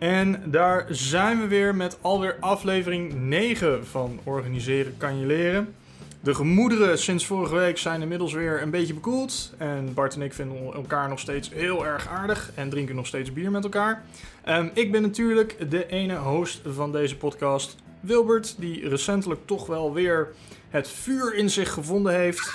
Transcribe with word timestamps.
En 0.00 0.42
daar 0.44 0.86
zijn 0.88 1.40
we 1.40 1.46
weer 1.46 1.74
met 1.74 1.98
alweer 2.00 2.36
aflevering 2.40 3.12
9 3.14 3.86
van 3.86 4.20
Organiseren 4.24 4.96
kan 4.96 5.18
je 5.18 5.26
leren. 5.26 5.74
De 6.20 6.34
gemoederen 6.34 6.98
sinds 6.98 7.26
vorige 7.26 7.54
week 7.54 7.78
zijn 7.78 8.02
inmiddels 8.02 8.32
weer 8.32 8.62
een 8.62 8.70
beetje 8.70 8.94
bekoeld. 8.94 9.52
En 9.58 9.94
Bart 9.94 10.14
en 10.14 10.22
ik 10.22 10.32
vinden 10.32 10.74
elkaar 10.74 11.08
nog 11.08 11.18
steeds 11.18 11.50
heel 11.52 11.86
erg 11.86 12.08
aardig 12.08 12.50
en 12.54 12.70
drinken 12.70 12.94
nog 12.94 13.06
steeds 13.06 13.32
bier 13.32 13.50
met 13.50 13.64
elkaar. 13.64 14.04
Ehm, 14.44 14.68
ik 14.74 14.92
ben 14.92 15.02
natuurlijk 15.02 15.70
de 15.70 15.86
ene 15.86 16.16
host 16.16 16.60
van 16.64 16.92
deze 16.92 17.16
podcast, 17.16 17.76
Wilbert, 18.00 18.54
die 18.58 18.88
recentelijk 18.88 19.40
toch 19.44 19.66
wel 19.66 19.92
weer 19.92 20.28
het 20.68 20.88
vuur 20.88 21.34
in 21.34 21.50
zich 21.50 21.72
gevonden 21.72 22.14
heeft 22.14 22.52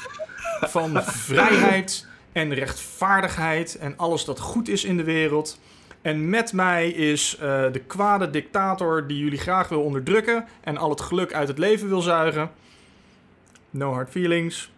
van 0.62 1.03
vrijheid 1.03 2.07
en 2.31 2.53
rechtvaardigheid 2.53 3.77
en 3.77 3.98
alles 3.98 4.25
dat 4.25 4.39
goed 4.39 4.67
is 4.67 4.84
in 4.84 4.98
de 4.98 5.03
wereld. 5.03 5.59
En 6.05 6.30
met 6.30 6.54
mij 6.54 6.90
is 6.90 7.38
eh, 7.38 7.72
de 7.72 7.80
kwade 7.80 8.30
dictator 8.30 9.08
die 9.08 9.18
jullie 9.18 9.40
graag 9.40 9.70
wil 9.70 9.82
onderdrukken 9.82 10.45
en 10.64 10.78
al 10.78 10.90
het 10.90 11.02
geluk 11.02 11.34
uit 11.34 11.48
het 11.48 11.58
leven 11.58 11.88
wil 11.88 12.02
zuigen. 12.02 12.52
No 13.70 13.94
hard 13.94 14.09
feelings. 14.09 14.72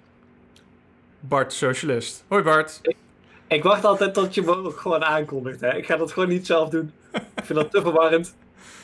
Bart, 1.19 1.53
socialist. 1.53 2.23
Hoi 2.27 2.43
Bart. 2.43 2.81
Ik 3.47 3.63
wacht 3.63 3.85
altijd 3.85 4.13
tot 4.13 4.33
je 4.33 4.41
me 4.41 4.55
ook 4.55 4.79
gewoon 4.79 5.03
aankondigt. 5.03 5.61
Hè. 5.61 5.75
Ik 5.75 5.85
ga 5.85 5.97
dat 5.97 6.11
gewoon 6.11 6.29
niet 6.29 6.45
zelf 6.45 6.69
doen. 6.69 6.91
Ik 7.13 7.43
vind 7.43 7.59
dat 7.59 7.71
te 7.71 7.81
verwarrend. 7.81 8.35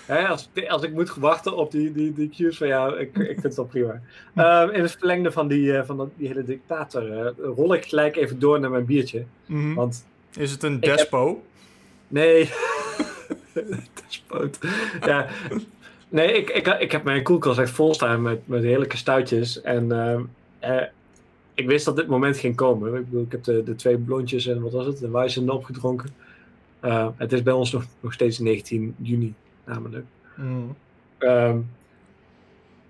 Hè, 0.05 0.27
als, 0.27 0.49
als 0.67 0.83
ik 0.83 0.93
moet 0.93 1.15
wachten 1.15 1.55
op 1.55 1.71
die, 1.71 1.91
die, 1.91 2.13
die 2.13 2.29
cues 2.29 2.57
van 2.57 2.67
jou, 2.67 2.99
ik, 2.99 3.17
ik 3.17 3.25
vind 3.27 3.43
het 3.43 3.55
wel 3.55 3.65
prima. 3.65 4.01
Um, 4.63 4.69
in 4.69 4.81
het 4.81 4.91
verlengde 4.91 5.31
van 5.31 5.47
die, 5.47 5.65
uh, 5.65 5.83
van 5.85 6.11
die 6.17 6.27
hele 6.27 6.43
dictator 6.43 7.07
uh, 7.07 7.27
rol 7.55 7.73
ik 7.73 7.85
gelijk 7.85 8.15
even 8.15 8.39
door 8.39 8.59
naar 8.59 8.69
mijn 8.69 8.85
biertje. 8.85 9.25
Mm 9.45 9.61
-hmm. 9.61 9.73
Want 9.73 10.05
Is 10.37 10.51
het 10.51 10.63
een 10.63 10.79
despo? 10.79 11.43
Nee. 12.13 12.49
Despoot. 14.05 14.57
Ja. 15.01 15.27
Nee, 16.09 16.31
ik, 16.31 16.49
ik, 16.49 16.67
ik 16.67 16.91
heb 16.91 17.03
mijn 17.03 17.23
koelkast 17.23 17.59
echt 17.59 17.71
vol 17.71 17.93
staan 17.93 18.21
met, 18.21 18.47
met 18.47 18.63
heerlijke 18.63 18.97
stuitjes. 18.97 19.61
En 19.61 19.85
uh, 19.91 20.19
uh, 20.71 20.83
ik 21.53 21.67
wist 21.67 21.85
dat 21.85 21.95
dit 21.95 22.07
moment 22.07 22.37
ging 22.37 22.55
komen. 22.55 22.95
Ik, 22.95 23.05
bedoel, 23.05 23.23
ik 23.23 23.31
heb 23.31 23.43
de, 23.43 23.63
de 23.63 23.75
twee 23.75 23.97
blondjes 23.97 24.47
en 24.47 24.61
wat 24.61 24.71
was 24.71 24.85
het, 24.85 24.97
de 24.97 25.09
Weizen 25.09 25.49
opgedronken. 25.49 26.09
Uh, 26.81 27.07
het 27.15 27.33
is 27.33 27.43
bij 27.43 27.53
ons 27.53 27.71
nog, 27.71 27.85
nog 27.99 28.13
steeds 28.13 28.39
19 28.39 28.95
juni, 28.97 29.33
namelijk. 29.65 30.05
Mm. 30.35 30.75
Um, 31.19 31.69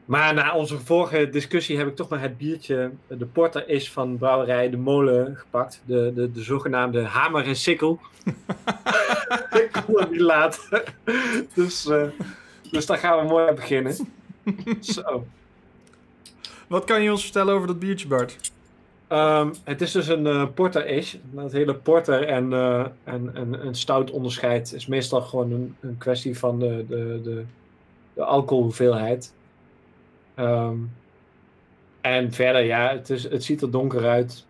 maar 0.06 0.34
na 0.34 0.56
onze 0.56 0.80
vorige 0.80 1.30
discussie 1.30 1.78
heb 1.78 1.88
ik 1.88 1.96
toch 1.96 2.10
maar 2.10 2.22
het 2.22 2.38
biertje, 2.38 2.92
de 3.08 3.26
porter 3.26 3.70
is 3.70 3.92
van 3.92 4.18
brouwerij 4.18 4.70
De 4.70 4.78
Molen 4.78 5.36
gepakt. 5.36 5.82
De, 5.86 6.12
de, 6.16 6.32
de 6.32 6.42
zogenaamde 6.42 7.02
hamer 7.02 7.46
en 7.46 7.56
sikkel. 7.56 8.00
ik 9.64 9.84
kon 9.86 10.00
het 10.00 10.12
niet 10.12 10.20
laten. 10.20 10.84
dus, 11.54 11.86
uh, 11.86 12.04
dus 12.72 12.86
daar 12.86 12.98
gaan 12.98 13.20
we 13.20 13.24
mooi 13.24 13.48
aan 13.50 13.56
beginnen. 13.56 13.96
Zo. 14.80 15.26
Wat 16.68 16.84
kan 16.84 17.02
je 17.02 17.12
ons 17.12 17.24
vertellen 17.24 17.54
over 17.54 17.68
dat 17.68 17.80
biertje, 17.80 18.08
Bart? 18.08 18.52
Um, 19.10 19.54
het 19.64 19.82
is 19.82 19.92
dus 19.92 20.08
een 20.08 20.26
uh, 20.26 20.46
porter-ish. 20.54 21.16
Het 21.36 21.52
hele 21.52 21.76
porter 21.76 22.28
en, 22.28 22.52
uh, 22.52 22.86
en, 23.04 23.36
en 23.36 23.66
een 23.66 23.76
stout 23.76 24.12
onderscheid 24.12 24.74
is 24.74 24.88
meestal 24.88 25.22
gewoon 25.22 25.52
een, 25.52 25.76
een 25.80 25.98
kwestie 25.98 26.38
van 26.38 26.60
de, 26.60 26.86
de, 26.88 27.22
de, 27.24 27.44
de 28.14 28.24
alcoholhoeveelheid. 28.24 29.34
Um, 30.36 30.92
en 32.02 32.32
verder, 32.32 32.64
ja, 32.64 32.90
het, 32.92 33.10
is, 33.10 33.24
het 33.24 33.44
ziet 33.44 33.62
er 33.62 33.72
donker 33.72 34.08
uit. 34.08 34.46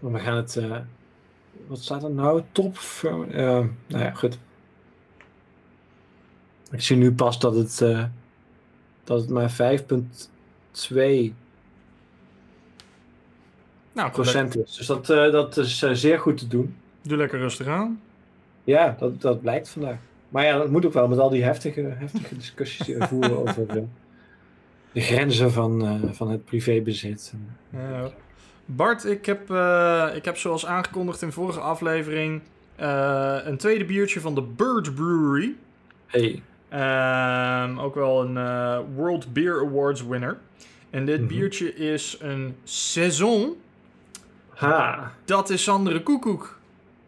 Maar 0.00 0.12
we 0.12 0.18
gaan 0.18 0.36
het. 0.36 0.56
Uh, 0.56 0.76
wat 1.66 1.78
staat 1.78 2.02
er 2.02 2.10
nou? 2.10 2.42
Top. 2.52 2.78
Uh, 3.04 3.12
nou 3.30 3.68
ja, 3.86 4.10
goed. 4.10 4.38
Ik 6.70 6.80
zie 6.80 6.96
nu 6.96 7.12
pas 7.12 7.38
dat 7.38 7.54
het. 7.54 7.80
Uh, 7.82 8.04
dat 9.04 9.20
het 9.20 9.30
maar 9.30 9.50
5,2 9.50 9.56
nou, 13.92 14.10
procent 14.12 14.56
is. 14.56 14.74
Dus 14.74 14.86
dat, 14.86 15.06
dat 15.06 15.56
is 15.56 15.78
zeer 15.78 16.18
goed 16.18 16.38
te 16.38 16.46
doen. 16.46 16.76
Doe 17.02 17.16
lekker 17.16 17.38
rustig 17.38 17.66
aan. 17.66 18.00
Ja, 18.64 18.96
dat, 18.98 19.20
dat 19.20 19.40
blijkt 19.40 19.68
vandaag. 19.68 19.98
Maar 20.28 20.44
ja, 20.44 20.58
dat 20.58 20.70
moet 20.70 20.86
ook 20.86 20.92
wel 20.92 21.08
met 21.08 21.18
al 21.18 21.30
die 21.30 21.44
heftige, 21.44 21.94
heftige 21.98 22.36
discussies 22.36 22.86
die 22.86 22.96
we 22.96 23.06
voeren 23.12 23.38
over 23.38 23.66
de, 23.66 23.84
de 24.92 25.00
grenzen 25.00 25.52
van, 25.52 26.00
van 26.14 26.30
het 26.30 26.44
privébezit. 26.44 27.34
Ja. 27.70 28.10
Bart, 28.66 29.04
ik 29.04 29.26
heb, 29.26 29.50
uh, 29.50 30.08
ik 30.14 30.24
heb 30.24 30.36
zoals 30.36 30.66
aangekondigd 30.66 31.22
in 31.22 31.32
vorige 31.32 31.60
aflevering 31.60 32.42
uh, 32.80 33.36
een 33.44 33.56
tweede 33.56 33.84
biertje 33.84 34.20
van 34.20 34.34
de 34.34 34.42
Bird 34.42 34.94
Brewery. 34.94 35.54
Hey. 36.06 36.42
Um, 37.64 37.80
ook 37.80 37.94
wel 37.94 38.22
een 38.24 38.34
World 38.94 39.32
Beer 39.32 39.60
Awards 39.60 40.06
winner. 40.06 40.38
En 40.90 41.06
dit 41.06 41.20
mm 41.20 41.28
-hmm. 41.28 41.36
biertje 41.36 41.74
is 41.74 42.16
een 42.20 42.56
Saison. 42.64 43.56
Ha. 44.48 45.12
Dat 45.24 45.50
is 45.50 45.62
Sandere 45.62 46.02
Koekoek. 46.02 46.58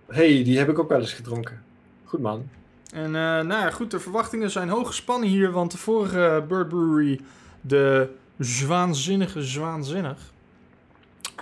hey, 0.06 0.44
die 0.44 0.58
heb 0.58 0.68
ik 0.68 0.78
ook 0.78 0.88
wel 0.88 1.00
eens 1.00 1.12
gedronken. 1.12 1.62
Goed 2.04 2.20
man. 2.20 2.48
En 2.94 3.10
nou 3.10 3.48
ja, 3.48 3.70
goed, 3.70 3.90
de 3.90 4.00
verwachtingen 4.00 4.50
zijn 4.50 4.68
hoog 4.68 4.86
gespannen 4.86 5.28
hier, 5.28 5.50
want 5.50 5.72
de 5.72 5.78
vorige 5.78 6.44
Bird 6.48 6.68
Brewery, 6.68 7.20
de 7.60 8.08
Zwaanzinnige 8.38 9.42
Zwaanzinnig, 9.42 10.18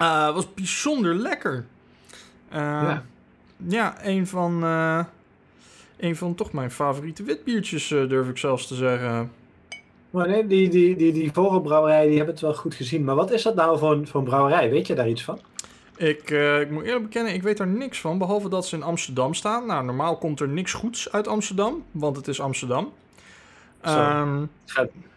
uh, 0.03 0.35
was 0.35 0.55
bijzonder 0.55 1.15
lekker. 1.15 1.65
Uh, 2.53 2.57
ja. 2.59 3.05
ja, 3.57 4.05
een 4.07 4.27
van, 4.27 4.65
uh, 4.65 5.05
een 5.97 6.17
van 6.17 6.35
toch 6.35 6.53
mijn 6.53 6.71
favoriete 6.71 7.23
witbiertjes, 7.23 7.89
durf 7.89 8.29
ik 8.29 8.39
zelfs 8.39 8.67
te 8.67 8.75
zeggen. 8.75 9.33
Maar 10.11 10.29
nee, 10.29 10.47
die, 10.47 10.69
die, 10.69 10.97
die, 10.97 11.13
die 11.13 11.33
vorige 11.33 11.61
brouwerij, 11.61 12.07
die 12.07 12.17
hebben 12.17 12.35
het 12.35 12.43
wel 12.43 12.55
goed 12.55 12.75
gezien. 12.75 13.05
Maar 13.05 13.15
wat 13.15 13.31
is 13.31 13.43
dat 13.43 13.55
nou 13.55 13.79
voor 13.79 13.93
een, 13.93 14.07
voor 14.07 14.21
een 14.21 14.27
brouwerij? 14.27 14.71
Weet 14.71 14.87
je 14.87 14.95
daar 14.95 15.09
iets 15.09 15.25
van? 15.25 15.41
Ik, 15.97 16.31
ik 16.61 16.71
moet 16.71 16.85
eerlijk 16.85 17.03
bekennen, 17.03 17.35
ik 17.35 17.43
weet 17.43 17.57
daar 17.57 17.67
niks 17.67 18.01
van. 18.01 18.19
Behalve 18.19 18.49
dat 18.49 18.67
ze 18.67 18.77
in 18.77 18.83
Amsterdam 18.83 19.35
staan. 19.35 19.67
Nou, 19.67 19.85
normaal 19.85 20.19
komt 20.19 20.41
er 20.41 20.49
niks 20.49 20.73
goeds 20.73 21.13
uit 21.13 21.29
Amsterdam. 21.29 21.85
Want 21.91 22.17
het 22.17 22.29
is 22.29 22.41
Amsterdam. 22.41 22.93
Um, 23.87 24.51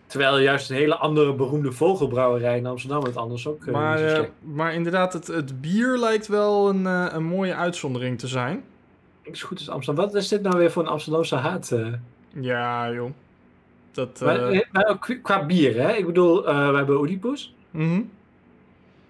terwijl 0.10 0.40
juist 0.40 0.70
een 0.70 0.76
hele 0.76 0.96
andere 0.96 1.34
beroemde 1.34 1.72
vogelbrouwerij 1.72 2.58
in 2.58 2.66
Amsterdam 2.66 3.04
het 3.04 3.16
anders 3.16 3.48
ook 3.48 3.66
uh, 3.66 3.74
maar, 3.74 4.20
uh, 4.20 4.28
maar 4.40 4.74
inderdaad, 4.74 5.14
het, 5.14 5.28
het 5.28 5.62
bier 5.62 5.98
lijkt 5.98 6.28
wel 6.28 6.70
een, 6.70 6.82
uh, 6.82 7.08
een 7.12 7.24
mooie 7.24 7.56
uitzondering 7.56 8.20
te 8.20 8.28
zijn. 8.28 8.64
Niks 9.26 9.44
goed 9.44 9.60
is 9.60 9.70
Amsterdam. 9.70 10.06
Wat 10.06 10.16
is 10.16 10.28
dit 10.28 10.42
nou 10.42 10.58
weer 10.58 10.72
voor 10.72 10.84
een 10.84 10.90
Amsterdamse 10.90 11.36
haat? 11.36 11.76
Ja, 12.34 12.92
joh. 12.92 13.12
Dat, 13.92 14.22
maar, 14.22 14.68
maar 14.72 15.20
qua 15.22 15.46
bier, 15.46 15.82
hè? 15.82 15.94
Ik 15.94 16.06
bedoel, 16.06 16.44
we 16.44 16.76
hebben 16.76 16.98
Oedipus. 16.98 17.56
Mm 17.72 17.90
-hmm. 17.90 18.10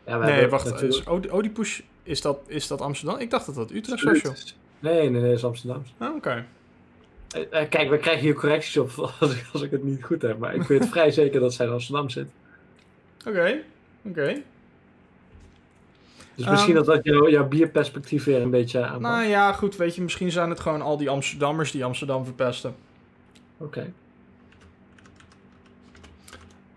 Ja, 0.05 0.17
nee, 0.17 0.47
wacht. 0.47 0.65
Natuurlijk... 0.65 1.25
Is 1.25 1.31
Oedipus, 1.31 1.83
is 2.03 2.21
dat, 2.21 2.39
is 2.47 2.67
dat 2.67 2.81
Amsterdam? 2.81 3.19
Ik 3.19 3.29
dacht 3.29 3.45
dat 3.45 3.55
dat 3.55 3.71
Utrecht 3.71 4.03
was, 4.03 4.21
joh. 4.21 4.33
Nee, 4.79 5.09
nee, 5.09 5.09
nee, 5.09 5.21
dat 5.21 5.37
is 5.37 5.45
Amsterdam. 5.45 5.83
Ah, 5.97 6.07
oké. 6.07 6.17
Okay. 6.17 6.45
Uh, 7.35 7.69
kijk, 7.69 7.89
we 7.89 7.97
krijgen 7.97 8.23
hier 8.23 8.33
correcties 8.33 8.77
op 8.77 8.91
als 9.19 9.35
ik, 9.35 9.45
als 9.53 9.61
ik 9.61 9.71
het 9.71 9.83
niet 9.83 10.03
goed 10.03 10.21
heb. 10.21 10.39
Maar 10.39 10.55
ik 10.55 10.61
weet 10.61 10.89
vrij 10.89 11.11
zeker 11.11 11.39
dat 11.39 11.53
zij 11.53 11.65
in 11.65 11.71
Amsterdam 11.71 12.09
zit. 12.09 12.29
Oké, 13.19 13.29
okay. 13.29 13.63
oké. 14.01 14.19
Okay. 14.19 14.43
Dus 16.35 16.47
misschien 16.47 16.75
um, 16.75 16.85
dat 16.85 16.95
dat 16.95 17.03
jouw, 17.03 17.29
jouw 17.29 17.47
bierperspectief 17.47 18.23
weer 18.23 18.41
een 18.41 18.49
beetje 18.49 18.85
aan. 18.85 19.01
Nou 19.01 19.23
ja, 19.23 19.53
goed, 19.53 19.75
weet 19.75 19.95
je, 19.95 20.01
misschien 20.01 20.31
zijn 20.31 20.49
het 20.49 20.59
gewoon 20.59 20.81
al 20.81 20.97
die 20.97 21.09
Amsterdammers 21.09 21.71
die 21.71 21.85
Amsterdam 21.85 22.25
verpesten. 22.25 22.75
Oké. 23.57 23.63
Okay. 23.63 23.93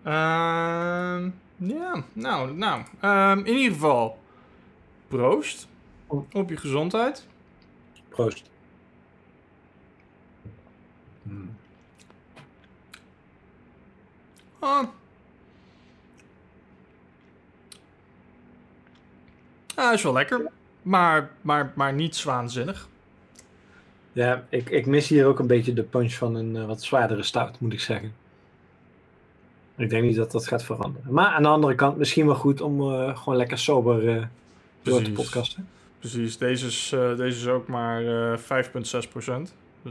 Um, 0.05 1.35
ja, 1.57 2.05
nou, 2.12 2.57
nou. 2.57 2.83
Um, 3.03 3.38
in 3.38 3.55
ieder 3.56 3.73
geval, 3.73 4.19
proost. 5.09 5.69
Op 6.32 6.49
je 6.49 6.56
gezondheid. 6.56 7.26
Proost. 8.09 8.50
Ah. 14.62 14.88
Ah, 19.75 19.93
is 19.93 20.03
wel 20.03 20.12
lekker. 20.12 20.50
Maar, 20.82 21.31
maar, 21.41 21.73
maar 21.75 21.93
niet 21.93 22.17
zwaanzinnig. 22.17 22.88
Ja, 24.12 24.44
ik, 24.49 24.70
ik 24.70 24.87
mis 24.87 25.09
hier 25.09 25.26
ook 25.26 25.38
een 25.38 25.47
beetje 25.47 25.73
de 25.73 25.82
punch 25.82 26.12
van 26.12 26.35
een 26.35 26.55
uh, 26.56 26.64
wat 26.64 26.82
zwaardere 26.82 27.23
stout, 27.23 27.61
moet 27.61 27.73
ik 27.73 27.81
zeggen. 27.81 28.14
Ik 29.76 29.91
denk 29.91 30.03
niet 30.03 30.17
dat 30.17 30.32
dat 30.32 30.47
gaat 30.47 30.64
veranderen. 30.64 31.12
Maar 31.12 31.26
aan 31.26 31.43
de 31.43 31.49
andere 31.49 31.75
kant 31.75 31.97
misschien 31.97 32.26
wel 32.26 32.35
goed 32.35 32.61
om 32.61 32.81
uh, 32.81 33.17
gewoon 33.17 33.37
lekker 33.37 33.59
sober 33.59 34.03
uh, 34.03 34.25
door 34.82 35.03
te 35.03 35.12
podcasten. 35.12 35.69
Precies, 35.99 36.38
deze 36.38 36.67
is, 36.67 36.93
uh, 36.94 37.17
deze 37.17 37.38
is 37.38 37.49
ook 37.49 37.67
maar 37.67 38.03
5,6%. 38.38 38.44
Dus 38.44 39.29
het 39.82 39.91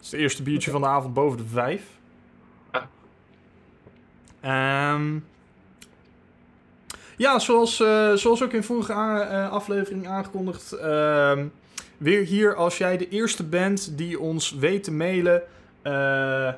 is 0.00 0.10
het 0.10 0.12
eerste 0.12 0.42
biertje 0.42 0.70
van 0.70 0.80
de 0.80 0.86
avond 0.86 1.14
boven 1.14 1.38
de 1.38 1.46
5. 1.46 1.96
Um, 4.46 5.24
ja 7.16 7.38
zoals, 7.38 7.76
zoals 8.14 8.42
ook 8.42 8.52
in 8.52 8.62
vorige 8.62 8.92
aflevering 9.50 10.08
aangekondigd, 10.08 10.76
weer 11.96 12.24
hier 12.24 12.54
als 12.54 12.78
jij 12.78 12.96
de 12.96 13.08
eerste 13.08 13.44
bent 13.44 13.98
die 13.98 14.20
ons 14.20 14.54
weet 14.54 14.84
te 14.84 14.92
mailen 14.92 15.42
eh, 15.82 16.52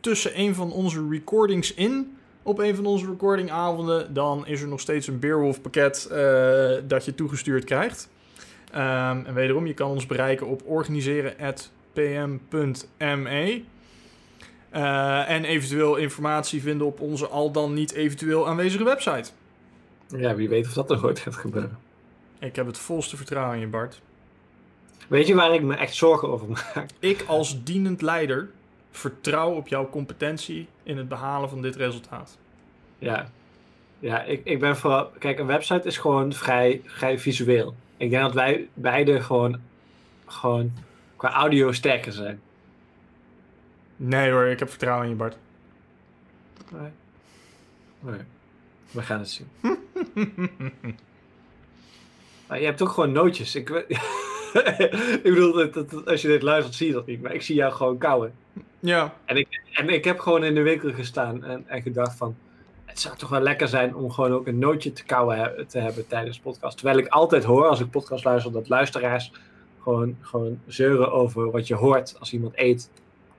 tussen 0.00 0.40
een 0.40 0.54
van 0.54 0.72
onze 0.72 1.08
recordings 1.10 1.74
in. 1.74 2.16
Op 2.42 2.58
een 2.58 2.74
van 2.74 2.86
onze 2.86 3.06
recordingavonden, 3.06 4.14
dan 4.14 4.46
is 4.46 4.62
er 4.62 4.68
nog 4.68 4.80
steeds 4.80 5.06
een 5.06 5.18
Beerwolf 5.18 5.60
pakket 5.60 6.06
eh, 6.06 6.70
dat 6.84 7.04
je 7.04 7.14
toegestuurd 7.14 7.64
krijgt. 7.64 8.08
Ehm, 8.72 9.24
en 9.24 9.34
wederom, 9.34 9.66
je 9.66 9.74
kan 9.74 9.90
ons 9.90 10.06
bereiken 10.06 10.46
op 10.46 10.62
organiseren.pm.me. 10.64 13.62
Eh, 14.70 15.30
en 15.30 15.44
eventueel 15.44 15.96
informatie 15.96 16.62
vinden 16.62 16.86
op 16.86 17.00
onze 17.00 17.26
al 17.26 17.50
dan 17.50 17.74
niet 17.74 17.92
eventueel 17.92 18.48
aanwezige 18.48 18.84
website. 18.84 19.30
Ja, 20.16 20.34
wie 20.34 20.48
weet 20.48 20.66
of 20.66 20.72
dat 20.72 20.90
er 20.90 21.04
ooit 21.04 21.18
gaat 21.18 21.36
gebeuren. 21.36 21.78
Ik 22.38 22.56
heb 22.56 22.66
het 22.66 22.78
volste 22.78 23.16
vertrouwen 23.16 23.54
in 23.54 23.60
je, 23.60 23.66
Bart. 23.66 24.00
Weet 25.08 25.26
je 25.26 25.34
waar 25.34 25.54
ik 25.54 25.62
me 25.62 25.74
echt 25.74 25.94
zorgen 25.94 26.28
over 26.28 26.48
maak? 26.48 26.90
Ik 26.98 27.24
als 27.26 27.64
dienend 27.64 28.02
leider 28.02 28.48
vertrouw 28.90 29.50
op 29.50 29.68
jouw 29.68 29.90
competentie 29.90 30.68
in 30.82 30.96
het 30.96 31.08
behalen 31.08 31.48
van 31.48 31.62
dit 31.62 31.76
resultaat. 31.76 32.38
Ja, 32.98 33.30
ja 33.98 34.22
ik, 34.22 34.40
ik 34.44 34.60
ben 34.60 34.76
vooral... 34.76 35.10
Kijk, 35.18 35.38
een 35.38 35.46
website 35.46 35.86
is 35.86 35.98
gewoon 35.98 36.32
vrij, 36.32 36.82
vrij 36.84 37.18
visueel. 37.18 37.74
Ik 37.96 38.10
denk 38.10 38.22
dat 38.22 38.34
wij 38.34 38.68
beide 38.74 39.20
gewoon, 39.20 39.60
gewoon 40.26 40.72
qua 41.16 41.32
audio 41.32 41.72
sterker 41.72 42.12
zijn. 42.12 42.40
Nee 44.00 44.30
hoor, 44.30 44.46
ik 44.46 44.58
heb 44.58 44.68
vertrouwen 44.68 45.04
in 45.04 45.10
je, 45.10 45.16
Bart. 45.16 45.36
Nee. 46.72 46.90
Nee. 48.00 48.20
We 48.90 49.02
gaan 49.02 49.18
het 49.18 49.28
zien. 49.30 49.48
maar 52.48 52.58
je 52.60 52.64
hebt 52.64 52.82
ook 52.82 52.88
gewoon 52.88 53.12
nootjes. 53.12 53.54
Ik, 53.58 53.86
bedoel, 55.22 55.52
dat, 55.52 55.74
dat- 55.74 56.06
als 56.06 56.22
je 56.22 56.28
dit 56.28 56.42
luistert 56.42 56.74
zie 56.76 56.86
je 56.86 56.92
dat 56.92 57.06
niet. 57.06 57.22
Maar 57.22 57.34
ik 57.34 57.42
zie 57.42 57.54
jou 57.54 57.72
gewoon 57.72 57.98
kauwen. 57.98 58.34
Ja, 58.80 59.14
En 59.24 59.36
ik, 59.36 59.60
en 59.72 59.88
ik 59.88 60.04
heb 60.04 60.18
gewoon 60.18 60.44
in 60.44 60.54
de 60.54 60.62
winkel 60.62 60.92
gestaan 60.92 61.44
en, 61.44 61.64
en 61.68 61.82
gedacht 61.82 62.16
van... 62.16 62.36
Het 62.84 63.00
zou 63.00 63.16
toch 63.16 63.28
wel 63.28 63.40
lekker 63.40 63.68
zijn 63.68 63.94
om 63.94 64.10
gewoon 64.10 64.32
ook 64.32 64.46
een 64.46 64.58
nootje 64.58 64.92
te 64.92 65.04
kauwen 65.04 65.38
he- 65.38 65.64
te 65.66 65.78
hebben 65.78 66.06
tijdens 66.06 66.36
de 66.36 66.42
podcast. 66.42 66.76
Terwijl 66.76 66.98
ik 66.98 67.06
altijd 67.06 67.44
hoor, 67.44 67.66
als 67.66 67.80
ik 67.80 67.90
podcast 67.90 68.24
luister, 68.24 68.52
dat 68.52 68.68
luisteraars 68.68 69.32
gewoon, 69.82 70.16
gewoon 70.20 70.60
zeuren 70.66 71.12
over 71.12 71.50
wat 71.50 71.66
je 71.66 71.74
hoort 71.74 72.16
als 72.18 72.32
iemand 72.32 72.52
eet. 72.56 72.90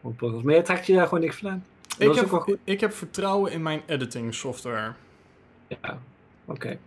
Podcast. 0.02 0.44
Maar 0.44 0.56
je 0.56 0.62
trekt 0.62 0.86
je 0.86 0.94
daar 0.94 1.08
gewoon 1.08 1.20
niks 1.20 1.36
van 1.36 1.50
aan. 1.50 1.66
Dat 1.88 2.00
ik 2.00 2.08
wel 2.08 2.16
heb, 2.16 2.30
goed. 2.30 2.58
ik 2.64 2.80
heb 2.80 2.94
vertrouwen 2.94 3.52
in 3.52 3.62
mijn 3.62 3.82
editing 3.86 4.34
software. 4.34 4.94
Ja, 5.68 6.00
oké. 6.46 6.78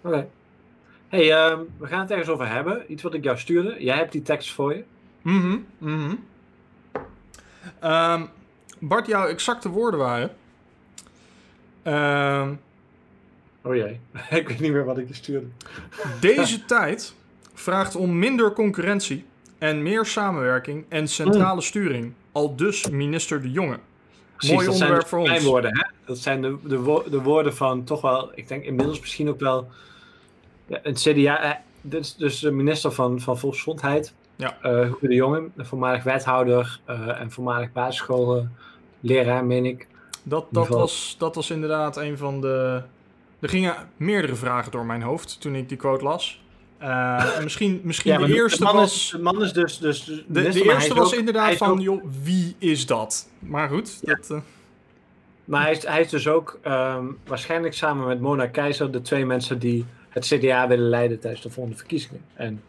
Oké. 0.00 0.28
hey, 1.08 1.32
ehm, 1.32 1.60
we 1.78 1.86
gaan 1.86 2.00
het 2.00 2.10
ergens 2.10 2.28
over 2.28 2.48
hebben. 2.48 2.92
Iets 2.92 3.02
wat 3.02 3.14
ik 3.14 3.24
jou 3.24 3.38
stuurde. 3.38 3.76
Jij 3.78 3.96
hebt 3.96 4.12
die 4.12 4.22
tekst 4.22 4.52
voor 4.52 4.74
je. 4.74 4.84
Mhm, 5.22 5.58
mhm. 5.78 6.14
Ehm, 7.78 8.26
Bart, 8.78 9.06
jouw 9.06 9.26
exacte 9.26 9.68
woorden 9.68 10.00
waren... 10.00 10.30
ehm, 11.82 12.54
Oh 13.62 13.74
jee, 13.74 14.00
ik 14.40 14.48
weet 14.48 14.60
niet 14.60 14.72
meer 14.72 14.84
wat 14.84 14.98
ik 14.98 15.08
je 15.08 15.14
stuurde. 15.14 15.46
Deze 16.20 16.64
tijd 16.64 17.14
vraagt 17.54 17.96
om 17.96 18.18
minder 18.18 18.52
concurrentie 18.52 19.24
en 19.60 19.82
meer 19.82 20.06
samenwerking 20.06 20.84
en 20.88 21.08
centrale 21.08 21.60
sturing. 21.60 22.12
Al 22.32 22.56
dus 22.56 22.88
minister 22.88 23.42
De 23.42 23.50
Jonge. 23.50 23.78
Precies, 24.36 24.54
Mooi 24.56 24.68
onderwerp 24.68 25.06
voor 25.06 25.18
ons. 25.18 25.44
woorden, 25.44 25.78
hè? 25.78 25.82
Dat 26.04 26.18
zijn 26.18 26.42
de, 26.42 26.56
de, 26.64 26.78
wo- 26.78 27.04
de 27.10 27.22
woorden 27.22 27.54
van 27.56 27.84
toch 27.84 28.00
wel, 28.00 28.30
ik 28.34 28.48
denk 28.48 28.64
inmiddels 28.64 29.00
misschien 29.00 29.28
ook 29.28 29.40
wel 29.40 29.68
ja, 30.66 30.78
een 30.82 30.94
CDA, 30.94 31.42
eh, 31.42 31.50
dus, 31.80 32.16
dus 32.16 32.38
de 32.40 32.50
minister 32.50 32.92
van, 32.92 33.20
van 33.20 33.38
Volksgezondheid, 33.38 34.14
Ja. 34.36 34.56
Hugo 34.62 34.98
de 35.00 35.14
Jonge, 35.14 35.48
een 35.56 35.66
voormalig 35.66 36.02
wethouder 36.02 36.80
eh, 36.84 37.20
en 37.20 37.30
voormalig 37.30 37.72
basisschoolleraar, 37.72 39.44
meen 39.44 39.64
ik. 39.64 39.86
Dat, 40.22 40.46
dat, 40.50 40.68
was, 40.68 41.16
dat 41.18 41.34
was 41.34 41.50
inderdaad 41.50 41.96
een 41.96 42.18
van 42.18 42.40
de... 42.40 42.82
Er 43.40 43.48
gingen 43.48 43.74
meerdere 43.96 44.34
vragen 44.34 44.72
door 44.72 44.86
mijn 44.86 45.02
hoofd 45.02 45.40
toen 45.40 45.54
ik 45.54 45.68
die 45.68 45.78
quote 45.78 46.04
las. 46.04 46.42
Eh, 46.80 47.36
en 47.36 47.42
misschien 47.42 47.80
misschien 47.84 48.20
de 48.20 48.34
eerste 48.34 48.62
man 48.62 48.74
was... 48.74 48.94
Is, 48.94 49.10
de 49.10 49.18
man 49.18 49.42
is 49.42 49.52
dus... 49.52 49.78
dus 49.78 50.04
de 50.26 50.62
eerste 50.64 50.94
was 50.94 51.12
ook- 51.12 51.18
inderdaad 51.18 51.56
van, 51.56 51.70
ook- 51.70 51.80
joh, 51.80 52.04
wie 52.22 52.54
is 52.58 52.86
dat? 52.86 53.28
Maar 53.38 53.68
goed, 53.68 53.98
Ja. 54.02 54.14
dat, 54.14 54.30
eh, 54.30 54.36
Maar 55.44 55.62
hij 55.62 55.72
is, 55.72 55.86
hij 55.86 56.00
is 56.00 56.08
dus 56.08 56.28
ook 56.28 56.58
ehm, 56.62 57.04
waarschijnlijk 57.26 57.74
samen 57.74 58.06
met 58.06 58.20
Mona 58.20 58.46
Keizer 58.46 58.90
de 58.90 59.02
twee 59.02 59.26
mensen 59.26 59.58
die 59.58 59.84
het 60.08 60.26
CDA 60.26 60.68
willen 60.68 60.88
leiden 60.88 61.20
tijdens 61.20 61.42
de 61.42 61.50
volgende 61.50 61.78
verkiezingen. 61.78 62.24
En 62.34 62.62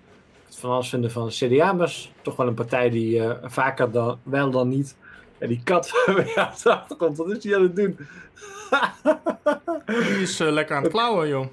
het 0.46 0.58
van 0.58 0.72
alles 0.72 0.90
vinden 0.90 1.12
van 1.12 1.26
de 1.28 1.34
CDA 1.48 1.76
was 1.76 2.12
toch 2.22 2.36
wel 2.36 2.48
een 2.48 2.54
partij 2.54 2.90
die 2.90 3.24
eh, 3.24 3.32
vaker 3.44 3.92
dan 3.92 4.20
wel 4.24 4.52
dan 4.52 4.68
niet. 4.70 4.96
Ja, 5.40 5.48
die 5.48 5.62
kat 5.64 5.92
op 6.08 6.16
de 6.64 6.72
achtergrond, 6.72 7.18
wat 7.18 7.30
is 7.32 7.40
die 7.40 7.56
aan 7.56 7.62
het 7.62 7.76
doen? 7.76 7.98
die 9.86 10.22
is 10.22 10.38
lekker 10.38 10.76
aan 10.76 10.84
het 10.84 10.92
klauwen, 10.98 11.28
joh. 11.28 11.46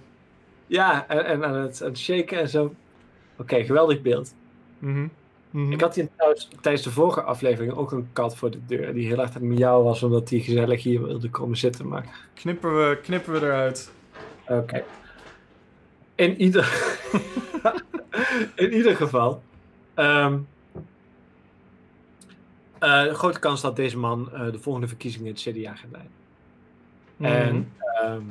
Ja, 0.69 1.09
en, 1.09 1.25
en 1.25 1.45
aan, 1.45 1.55
het, 1.55 1.83
aan 1.83 1.89
het 1.89 1.99
shaken 1.99 2.39
en 2.39 2.49
zo. 2.49 2.75
Oké, 3.37 3.65
geweldig 3.65 4.03
beeld. 4.03 4.35
Mhm. 4.79 5.07
Mhm. 5.51 5.73
Ik 5.73 5.81
had 5.81 5.95
hier 5.95 6.09
trouwens 6.17 6.49
tijdens 6.61 6.85
de 6.85 6.91
vorige 6.91 7.23
aflevering 7.23 7.73
ook 7.73 7.93
een 7.93 8.09
kat 8.13 8.37
voor 8.37 8.51
de 8.51 8.59
deur 8.67 8.95
die 8.95 9.07
heel 9.07 9.21
erg 9.21 9.37
aan 9.37 9.49
miauwen 9.49 9.85
was 9.85 10.03
omdat 10.03 10.31
hij 10.31 10.39
gezellig 10.39 10.83
hier 10.83 11.03
wilde 11.03 11.31
komen 11.31 11.57
zitten. 11.57 11.89
Maar 11.89 12.29
Knippen, 12.35 12.77
we, 12.77 12.99
knippen 13.03 13.33
we 13.33 13.39
eruit. 13.41 13.91
Oké. 14.49 14.85
In 16.15 16.41
ieder... 16.41 16.97
in 18.55 18.73
ieder 18.73 18.97
geval. 18.97 19.43
eh, 19.95 20.35
grote 23.15 23.39
kans 23.39 23.61
dat 23.61 23.77
deze 23.77 23.99
man 23.99 24.33
eh, 24.33 24.53
de 24.53 24.59
volgende 24.59 24.89
verkiezingen 24.89 25.27
in 25.27 25.33
het 25.33 25.43
CDA 25.43 25.75
gaat 25.75 25.91
leiden. 25.91 26.13
Mhm. 27.17 27.33
En 27.33 27.73
ehm, 27.79 28.23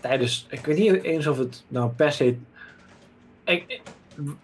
tijdens... 0.00 0.46
Ik 0.50 0.66
weet 0.66 0.78
niet 0.78 1.02
eens 1.02 1.26
of 1.26 1.38
het 1.38 1.64
nou 1.68 1.90
per 1.90 2.12
se... 2.12 2.36
Ik, 3.44 3.82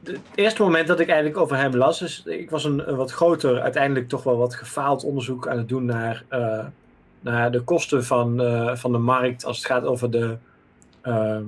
het 0.02 0.20
eerste 0.34 0.62
moment 0.62 0.86
dat 0.86 1.00
ik 1.00 1.08
eigenlijk 1.08 1.38
over 1.38 1.56
hem 1.56 1.76
las, 1.76 2.02
is 2.02 2.22
ik 2.24 2.50
was 2.50 2.64
een, 2.64 2.96
wat 2.96 3.12
groter, 3.12 3.60
uiteindelijk 3.60 4.08
toch 4.08 4.22
wel 4.22 4.36
wat 4.36 4.54
gefaald 4.54 5.04
onderzoek 5.04 5.48
aan 5.48 5.58
het 5.58 5.68
doen 5.68 5.84
naar, 5.84 6.24
eh, 6.28 6.64
naar 7.20 7.50
de 7.50 7.60
kosten 7.60 8.04
van, 8.04 8.40
eh, 8.40 8.76
van 8.76 8.92
de 8.92 8.98
markt 8.98 9.44
als 9.44 9.56
het 9.56 9.66
gaat 9.66 9.84
over 9.84 10.10
de 10.10 10.36
ehm, 11.00 11.44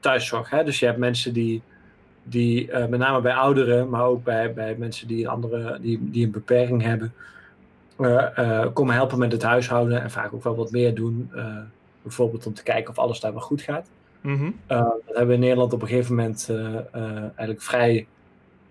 thuiszorg. 0.00 0.50
Hè? 0.50 0.64
Dus 0.64 0.78
je 0.78 0.86
hebt 0.86 0.98
mensen 0.98 1.32
die, 1.32 1.62
die 2.22 2.70
eh, 2.70 2.86
met 2.86 3.00
name 3.00 3.20
bij 3.20 3.34
ouderen, 3.34 3.88
maar 3.88 4.04
ook 4.04 4.24
bij, 4.24 4.52
bij 4.52 4.76
mensen 4.78 5.06
die 5.08 5.28
andere, 5.28 5.78
die, 5.80 5.98
die 6.10 6.24
een 6.24 6.30
beperking 6.30 6.82
hebben, 6.82 7.12
komen 8.72 8.94
helpen 8.94 9.18
met 9.18 9.32
het 9.32 9.42
huishouden 9.42 10.02
en 10.02 10.10
vaak 10.10 10.32
ook 10.32 10.44
wel 10.44 10.54
wat 10.54 10.70
meer 10.70 10.94
doen. 10.94 11.30
Eh, 12.02 12.08
bijvoorbeeld 12.08 12.46
om 12.46 12.54
te 12.54 12.62
kijken 12.62 12.90
of 12.90 12.98
alles 12.98 13.20
daar 13.20 13.32
wel 13.32 13.40
goed 13.40 13.62
gaat. 13.62 13.88
Mhm. 14.20 14.44
Uh, 14.44 14.50
dat 14.68 15.02
hebben 15.06 15.26
we 15.26 15.34
in 15.34 15.40
Nederland 15.40 15.72
op 15.72 15.82
een 15.82 15.88
gegeven 15.88 16.14
moment 16.14 16.48
uh, 16.50 16.58
uh, 16.58 17.18
eigenlijk 17.18 17.62
vrij 17.62 18.06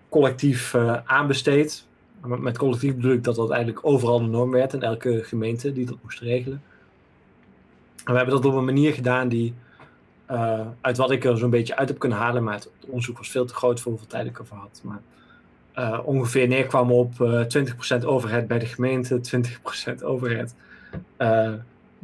collectief 0.08 0.74
aanbesteed. 1.04 1.86
Met, 2.26 2.58
collectief 2.58 2.94
bedoel 2.94 3.12
ik 3.12 3.24
dat 3.24 3.34
dat 3.34 3.50
eigenlijk 3.50 3.86
overal 3.86 4.18
de 4.18 4.26
norm 4.26 4.50
werd 4.50 4.72
in 4.72 4.82
elke 4.82 5.22
gemeente 5.22 5.72
die 5.72 5.86
dat 5.86 5.96
moest 6.02 6.20
regelen. 6.20 6.62
En 8.04 8.12
we 8.12 8.16
hebben 8.16 8.34
dat 8.34 8.44
op 8.44 8.54
een 8.54 8.64
manier 8.64 8.92
gedaan 8.92 9.28
die, 9.28 9.54
uh, 10.30 10.60
uit 10.80 10.96
wat 10.96 11.10
ik 11.10 11.24
er 11.24 11.38
zo'n 11.38 11.50
beetje 11.50 11.76
uit 11.76 11.88
heb 11.88 11.98
kunnen 11.98 12.18
halen, 12.18 12.44
maar 12.44 12.54
het 12.54 12.68
onderzoek 12.86 13.18
was 13.18 13.30
veel 13.30 13.44
te 13.44 13.54
groot 13.54 13.80
voor 13.80 13.92
hoeveel 13.92 14.08
tijd 14.08 14.26
ik 14.26 14.38
ervoor 14.38 14.58
had. 14.58 14.80
Maar 14.84 15.00
uh, 15.78 16.00
ongeveer 16.04 16.48
neerkwam 16.48 16.92
op 16.92 17.20
uh, 17.20 17.44
20% 18.00 18.04
overheid 18.04 18.46
bij 18.46 18.58
de 18.58 18.66
gemeente, 18.66 19.20
20% 19.98 20.02
overheid 20.02 20.54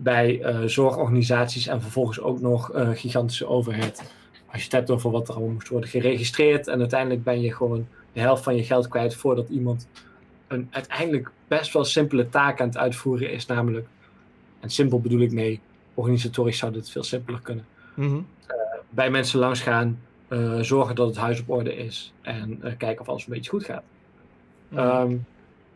bij 0.00 0.40
uh, 0.40 0.64
zorgorganisaties 0.64 1.66
en 1.66 1.82
vervolgens 1.82 2.20
ook 2.20 2.40
nog 2.40 2.74
uh, 2.74 2.88
gigantische 2.92 3.46
overheid. 3.46 4.12
Als 4.46 4.58
je 4.58 4.64
het 4.64 4.72
hebt 4.72 4.90
over 4.90 5.10
wat 5.10 5.28
er 5.28 5.34
allemaal 5.34 5.52
moest 5.52 5.68
worden 5.68 5.90
geregistreerd 5.90 6.66
en 6.68 6.78
uiteindelijk 6.78 7.24
ben 7.24 7.40
je 7.40 7.54
gewoon 7.54 7.86
de 8.12 8.20
helft 8.20 8.42
van 8.42 8.56
je 8.56 8.64
geld 8.64 8.88
kwijt 8.88 9.14
voordat 9.14 9.48
iemand 9.48 9.88
een 10.46 10.68
uiteindelijk 10.70 11.30
best 11.48 11.72
wel 11.72 11.84
simpele 11.84 12.28
taak 12.28 12.60
aan 12.60 12.66
het 12.66 12.76
uitvoeren 12.76 13.32
is, 13.32 13.46
namelijk, 13.46 13.86
en 14.60 14.70
simpel 14.70 15.00
bedoel 15.00 15.20
ik 15.20 15.32
mee, 15.32 15.60
organisatorisch 15.94 16.58
zou 16.58 16.72
dit 16.72 16.90
veel 16.90 17.02
simpeler 17.02 17.40
kunnen. 17.40 17.66
Mhm. 17.94 18.14
Uh, 18.14 18.22
bij 18.90 19.10
mensen 19.10 19.38
langs 19.38 19.60
gaan, 19.60 20.00
uh, 20.28 20.60
zorgen 20.60 20.94
dat 20.94 21.06
het 21.06 21.16
huis 21.16 21.40
op 21.40 21.50
orde 21.50 21.76
is 21.76 22.12
en 22.22 22.60
uh, 22.64 22.72
kijken 22.78 23.00
of 23.00 23.08
alles 23.08 23.26
een 23.26 23.32
beetje 23.32 23.50
goed 23.50 23.64
gaat. 23.64 23.82
Mhm. 24.68 24.80
Um, 24.80 25.26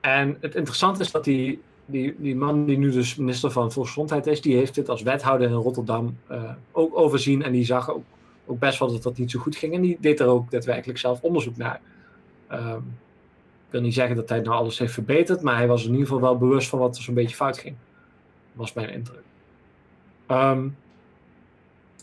en 0.01 0.37
het 0.41 0.55
interessante 0.55 1.01
is 1.01 1.11
dat 1.11 1.25
die, 1.25 1.61
die, 1.87 2.15
die 2.19 2.37
man 2.37 2.65
die 2.65 2.79
nu 2.79 2.91
dus 2.91 3.15
minister 3.15 3.51
van 3.51 3.73
Volksgezondheid 3.73 4.27
is, 4.27 4.41
die 4.41 4.57
heeft 4.57 4.75
dit 4.75 4.89
als 4.89 5.03
wethouder 5.03 5.49
in 5.49 5.55
Rotterdam 5.55 6.17
uh, 6.31 6.53
ook 6.73 6.99
overzien. 6.99 7.43
En 7.43 7.53
die 7.53 7.65
zag 7.65 7.91
ook, 7.91 8.05
ook 8.47 8.59
best 8.59 8.79
wel 8.79 8.93
dat 8.93 9.03
dat 9.03 9.19
niet 9.19 9.31
zo 9.31 9.41
goed 9.41 9.57
ging. 9.57 9.75
En 9.75 9.81
die 9.81 9.97
deed 10.01 10.21
er 10.21 10.27
ook 10.27 10.51
daadwerkelijk 10.51 10.99
zelf 10.99 11.23
onderzoek 11.23 11.57
naar. 11.57 11.81
Um, 12.53 12.99
ik 13.67 13.79
wil 13.79 13.81
niet 13.81 13.95
zeggen 13.95 14.17
dat 14.17 14.29
hij 14.29 14.41
nou 14.41 14.57
alles 14.57 14.79
heeft 14.79 14.93
verbeterd, 14.93 15.43
maar 15.43 15.57
hij 15.57 15.67
was 15.67 15.85
in 15.85 15.91
ieder 15.91 16.07
geval 16.07 16.21
wel 16.21 16.39
bewust 16.39 16.69
van 16.69 16.79
wat 16.79 16.97
er 16.97 17.03
zo'n 17.03 17.15
beetje 17.15 17.37
fout 17.37 17.59
ging. 17.59 17.77
Was 18.53 18.73
mijn 18.73 18.91
indruk. 18.91 19.23
Um, 20.29 20.77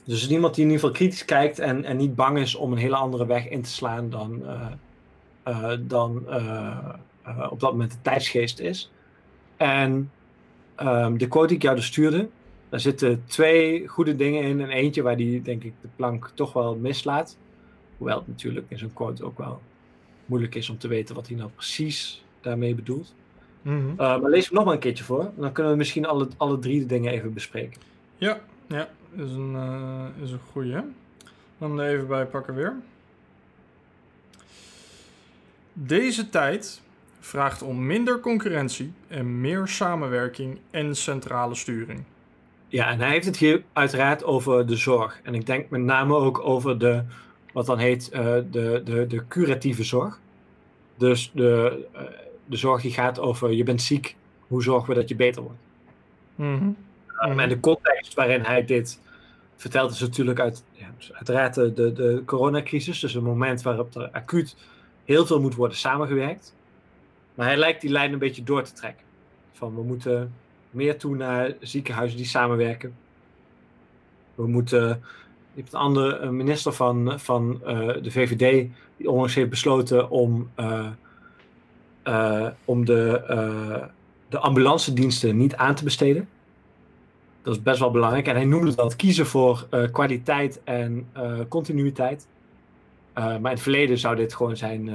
dus 0.04 0.22
is 0.22 0.30
iemand 0.30 0.56
die 0.56 0.64
in 0.64 0.70
ieder 0.70 0.86
geval 0.86 1.00
kritisch 1.02 1.26
kijkt 1.26 1.60
en, 1.60 1.84
en 1.84 1.98
niet 1.98 2.16
bang 2.16 2.38
is 2.38 2.56
om 2.56 2.72
een 2.72 2.78
hele 2.78 2.96
andere 2.96 3.26
weg 3.26 3.48
in 3.48 3.62
te 3.62 3.70
slaan 3.70 4.10
dan, 4.10 4.42
uh, 4.44 4.68
eh, 5.44 5.80
dan 5.82 6.28
op 7.50 7.60
dat 7.60 7.72
moment 7.72 7.92
de 7.92 8.02
tijdsgeest 8.02 8.60
is. 8.60 8.92
En 9.60 10.12
ehm, 10.76 11.18
de 11.18 11.28
quote 11.28 11.48
die 11.48 11.56
ik 11.56 11.62
jou 11.64 11.76
dus 11.76 11.86
stuurde, 11.86 12.30
daar 12.70 12.80
zitten 12.80 13.24
twee 13.26 13.88
goede 13.88 14.16
dingen 14.16 14.44
in 14.44 14.62
en 14.62 14.70
eentje 14.70 15.02
waar 15.02 15.18
die 15.18 15.42
denk 15.42 15.64
ik 15.64 15.74
de 15.82 15.88
plank 15.96 16.32
toch 16.34 16.54
wel 16.54 16.76
mislaat. 16.76 17.38
Hoewel 17.98 18.18
het 18.18 18.28
natuurlijk 18.28 18.66
in 18.70 18.78
zo'n 18.78 18.94
quote 18.94 19.24
ook 19.26 19.38
wel 19.38 19.62
moeilijk 20.26 20.56
is 20.56 20.70
om 20.70 20.78
te 20.78 20.88
weten 20.88 21.16
wat 21.16 21.28
hij 21.28 21.38
nou 21.38 21.50
precies 21.56 22.24
daarmee 22.42 22.76
bedoelt. 22.76 23.14
Mhm. 23.62 23.96
maar 23.96 24.30
lees 24.30 24.46
hem 24.46 24.56
nog 24.56 24.66
maar 24.66 24.74
een 24.74 24.80
keertje 24.80 25.04
voor. 25.04 25.32
Dan 25.36 25.52
kunnen 25.52 25.72
we 25.72 25.78
misschien 25.78 26.06
alle, 26.06 26.28
alle 26.38 26.60
drie 26.60 26.80
de 26.80 26.86
dingen 26.86 27.12
even 27.12 27.34
bespreken. 27.34 27.82
Ja, 28.18 28.40
ja 28.68 28.90
is 29.16 29.32
een, 29.32 29.54
uh, 29.54 30.24
is 30.24 30.32
een 30.32 30.40
goeie. 30.52 30.82
Dan 31.58 31.80
er 31.80 31.94
even 31.94 32.08
bij 32.08 32.26
pakken 32.26 32.56
weer. 32.56 32.76
Deze 35.74 36.30
tijd 36.30 36.82
vraagt 37.30 37.62
om 37.62 37.86
minder 37.86 38.20
concurrentie 38.20 38.94
en 39.08 39.42
meer 39.42 39.68
samenwerking 39.68 40.60
en 40.72 40.96
centrale 40.96 41.56
sturing. 41.56 42.04
Ja, 42.68 42.90
en 42.90 43.00
hij 43.00 43.10
heeft 43.10 43.26
het 43.26 43.38
hier 43.38 43.64
uiteraard 43.74 44.24
over 44.24 44.66
de 44.68 44.76
zorg. 44.76 45.20
En 45.24 45.34
ik 45.34 45.46
denk 45.46 45.70
met 45.70 45.82
name 45.82 46.16
ook 46.16 46.40
over 46.44 46.78
de, 46.78 47.04
wat 47.54 47.66
dan 47.66 47.78
heet, 47.78 48.10
uh, 48.14 48.20
de, 48.52 48.82
de, 48.84 49.06
de 49.08 49.28
curatieve 49.28 49.84
zorg. 49.84 50.20
Dus 50.98 51.32
de, 51.34 51.86
uh, 51.96 52.02
de 52.46 52.58
zorg 52.58 52.82
die 52.82 52.92
gaat 52.92 53.20
over 53.20 53.52
je 53.52 53.64
bent 53.64 53.82
ziek, 53.82 54.16
hoe 54.48 54.64
zorgen 54.64 54.90
we 54.90 55.00
dat 55.00 55.10
je 55.10 55.16
beter 55.16 55.42
wordt? 55.42 55.60
Mm 56.36 56.58
-hmm. 57.18 57.40
en 57.40 57.50
de 57.50 57.60
context 57.60 58.14
waarin 58.14 58.42
hij 58.42 58.66
dit 58.66 59.00
vertelt 59.56 59.92
is 59.92 60.00
natuurlijk 60.00 60.40
uit, 60.40 60.64
ja, 60.72 60.88
dus 60.98 61.14
uiteraard 61.14 61.54
de, 61.54 61.74
de, 61.74 61.94
de 61.94 62.22
coronacrisis. 62.26 63.00
Dus 63.00 63.14
een 63.14 63.24
moment 63.24 63.62
waarop 63.62 63.96
er 63.96 64.10
acuut 64.12 64.56
heel 65.06 65.26
veel 65.26 65.42
moet 65.42 65.56
worden 65.56 65.78
samengewerkt. 65.78 66.58
Maar 67.40 67.48
hij 67.48 67.58
lijkt 67.58 67.82
die 67.82 67.90
lijn 67.90 68.14
een 68.14 68.20
beetje 68.20 68.44
door 68.44 68.64
te 68.64 68.74
trekken. 68.74 69.06
Van 69.52 69.76
we 69.76 69.84
moeten 69.84 70.34
meer 70.70 70.98
toe 70.98 71.16
naar 71.16 71.54
ziekenhuizen 71.60 72.18
die 72.18 72.26
samenwerken. 72.26 72.96
We 74.36 74.48
moeten. 74.48 74.88
Je 75.54 75.62
hebt 75.62 75.74
een 75.74 75.80
andere 75.80 76.32
minister 76.32 76.74
van, 76.74 77.20
van 77.20 77.62
uh, 77.66 77.88
de 78.02 78.12
VVD 78.12 78.68
die 78.98 79.10
onlangs 79.10 79.36
heeft 79.36 79.50
besloten 79.50 80.10
om, 80.10 80.50
uh, 80.60 80.88
uh, 82.04 82.48
om 82.66 82.86
de, 82.86 83.90
de 84.30 84.40
ambulance 84.40 84.94
diensten 84.94 85.38
niet 85.38 85.56
aan 85.56 85.76
te 85.76 85.84
besteden. 85.84 86.30
Dat 87.42 87.56
is 87.56 87.62
best 87.62 87.80
wel 87.80 87.92
belangrijk. 87.92 88.28
En 88.28 88.36
hij 88.36 88.46
noemde 88.46 88.76
dat 88.76 88.96
kiezen 88.96 89.26
voor 89.26 89.68
kwaliteit 89.92 90.62
en 90.64 91.08
continuïteit. 91.48 92.28
Maar 93.14 93.36
in 93.36 93.46
het 93.46 93.62
verleden 93.62 93.98
zou 93.98 94.16
dit 94.16 94.34
gewoon 94.34 94.58
zijn 94.58 94.90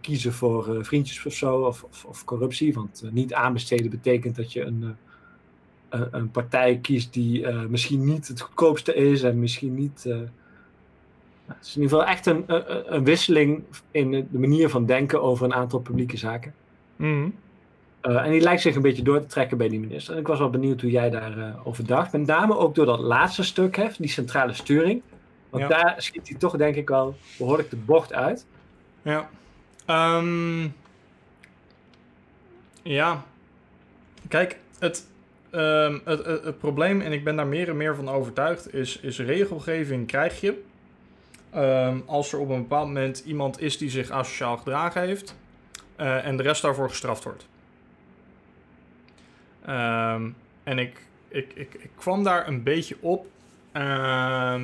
kiezen 0.00 0.32
voor 0.32 0.84
vriendjes 0.84 1.26
of 1.26 1.32
zo, 1.32 1.56
of, 1.56 1.82
of, 1.82 2.04
of 2.04 2.24
corruptie. 2.24 2.74
Want 2.74 3.02
niet 3.10 3.34
aanbesteden 3.34 3.90
betekent 3.90 4.36
dat 4.36 4.52
je 4.52 4.62
een 4.62 4.96
een 6.10 6.30
partij 6.30 6.78
kiest 6.78 7.12
die 7.12 7.40
uh, 7.40 7.64
misschien 7.64 8.04
niet 8.04 8.28
het 8.28 8.40
goedkoopste 8.40 8.94
is 8.94 9.22
en 9.22 9.38
misschien 9.38 9.74
niet. 9.74 10.04
Uh, 10.06 10.16
het 11.46 11.66
is 11.66 11.76
in 11.76 11.82
ieder 11.82 11.98
geval 11.98 12.12
echt 12.12 12.26
een, 12.26 12.44
een, 12.46 12.94
een, 12.94 13.04
wisseling 13.04 13.62
in 13.90 14.10
de 14.10 14.38
manier 14.38 14.68
van 14.68 14.86
denken 14.86 15.22
over 15.22 15.44
een 15.44 15.54
aantal 15.54 15.80
publieke 15.80 16.16
zaken. 16.16 16.54
Mm. 16.96 17.34
Uh, 18.02 18.24
en 18.24 18.30
die 18.30 18.40
lijkt 18.40 18.62
zich 18.62 18.74
een 18.74 18.82
beetje 18.82 19.02
door 19.02 19.20
te 19.20 19.26
trekken 19.26 19.58
bij 19.58 19.68
die 19.68 19.80
minister. 19.80 20.14
En 20.14 20.20
ik 20.20 20.26
was 20.26 20.38
wel 20.38 20.50
benieuwd 20.50 20.80
hoe 20.80 20.90
jij 20.90 21.10
daarover 21.10 21.54
over 21.64 21.86
dacht. 21.86 22.12
Met 22.12 22.26
name 22.26 22.56
ook 22.56 22.74
door 22.74 22.86
dat 22.86 23.00
laatste 23.00 23.42
stuk, 23.42 23.76
hè, 23.76 23.88
die 23.98 24.08
centrale 24.08 24.52
sturing. 24.52 25.02
Want 25.58 25.70
ja. 25.70 25.82
daar 25.82 25.94
schiet 26.02 26.28
hij 26.28 26.38
toch, 26.38 26.56
denk 26.56 26.76
ik 26.76 26.88
wel, 26.88 27.16
behoorlijk 27.38 27.70
de 27.70 27.76
bocht 27.76 28.12
uit. 28.12 28.46
Ja. 29.02 29.28
Um, 30.18 30.74
ja. 32.82 33.24
Kijk, 34.28 34.58
het, 34.78 35.06
Um, 35.50 36.00
het, 36.04 36.24
het, 36.24 36.44
het, 36.44 36.58
probleem, 36.58 37.00
en 37.00 37.12
ik 37.12 37.24
ben 37.24 37.36
daar 37.36 37.46
meer 37.46 37.68
en 37.68 37.76
meer 37.76 37.94
van 37.94 38.08
overtuigd, 38.08 38.74
is, 38.74 39.00
is 39.00 39.18
regelgeving 39.18 40.06
krijg 40.06 40.40
je 40.40 40.62
um, 41.54 42.02
als 42.06 42.32
er 42.32 42.38
op 42.38 42.48
een 42.48 42.60
bepaald 42.60 42.86
moment 42.86 43.22
iemand 43.26 43.60
is 43.60 43.78
die 43.78 43.90
zich 43.90 44.10
asociaal 44.10 44.56
gedragen 44.56 45.02
heeft 45.02 45.36
uh, 46.00 46.26
en 46.26 46.36
de 46.36 46.42
rest 46.42 46.62
daarvoor 46.62 46.88
gestraft 46.88 47.24
wordt. 47.24 47.46
En 50.62 50.78
ik, 50.78 51.06
ik, 51.28 51.52
ik, 51.54 51.74
ik 51.74 51.90
kwam 51.94 52.24
daar 52.24 52.48
een 52.48 52.62
beetje 52.62 52.96
op 53.00 53.26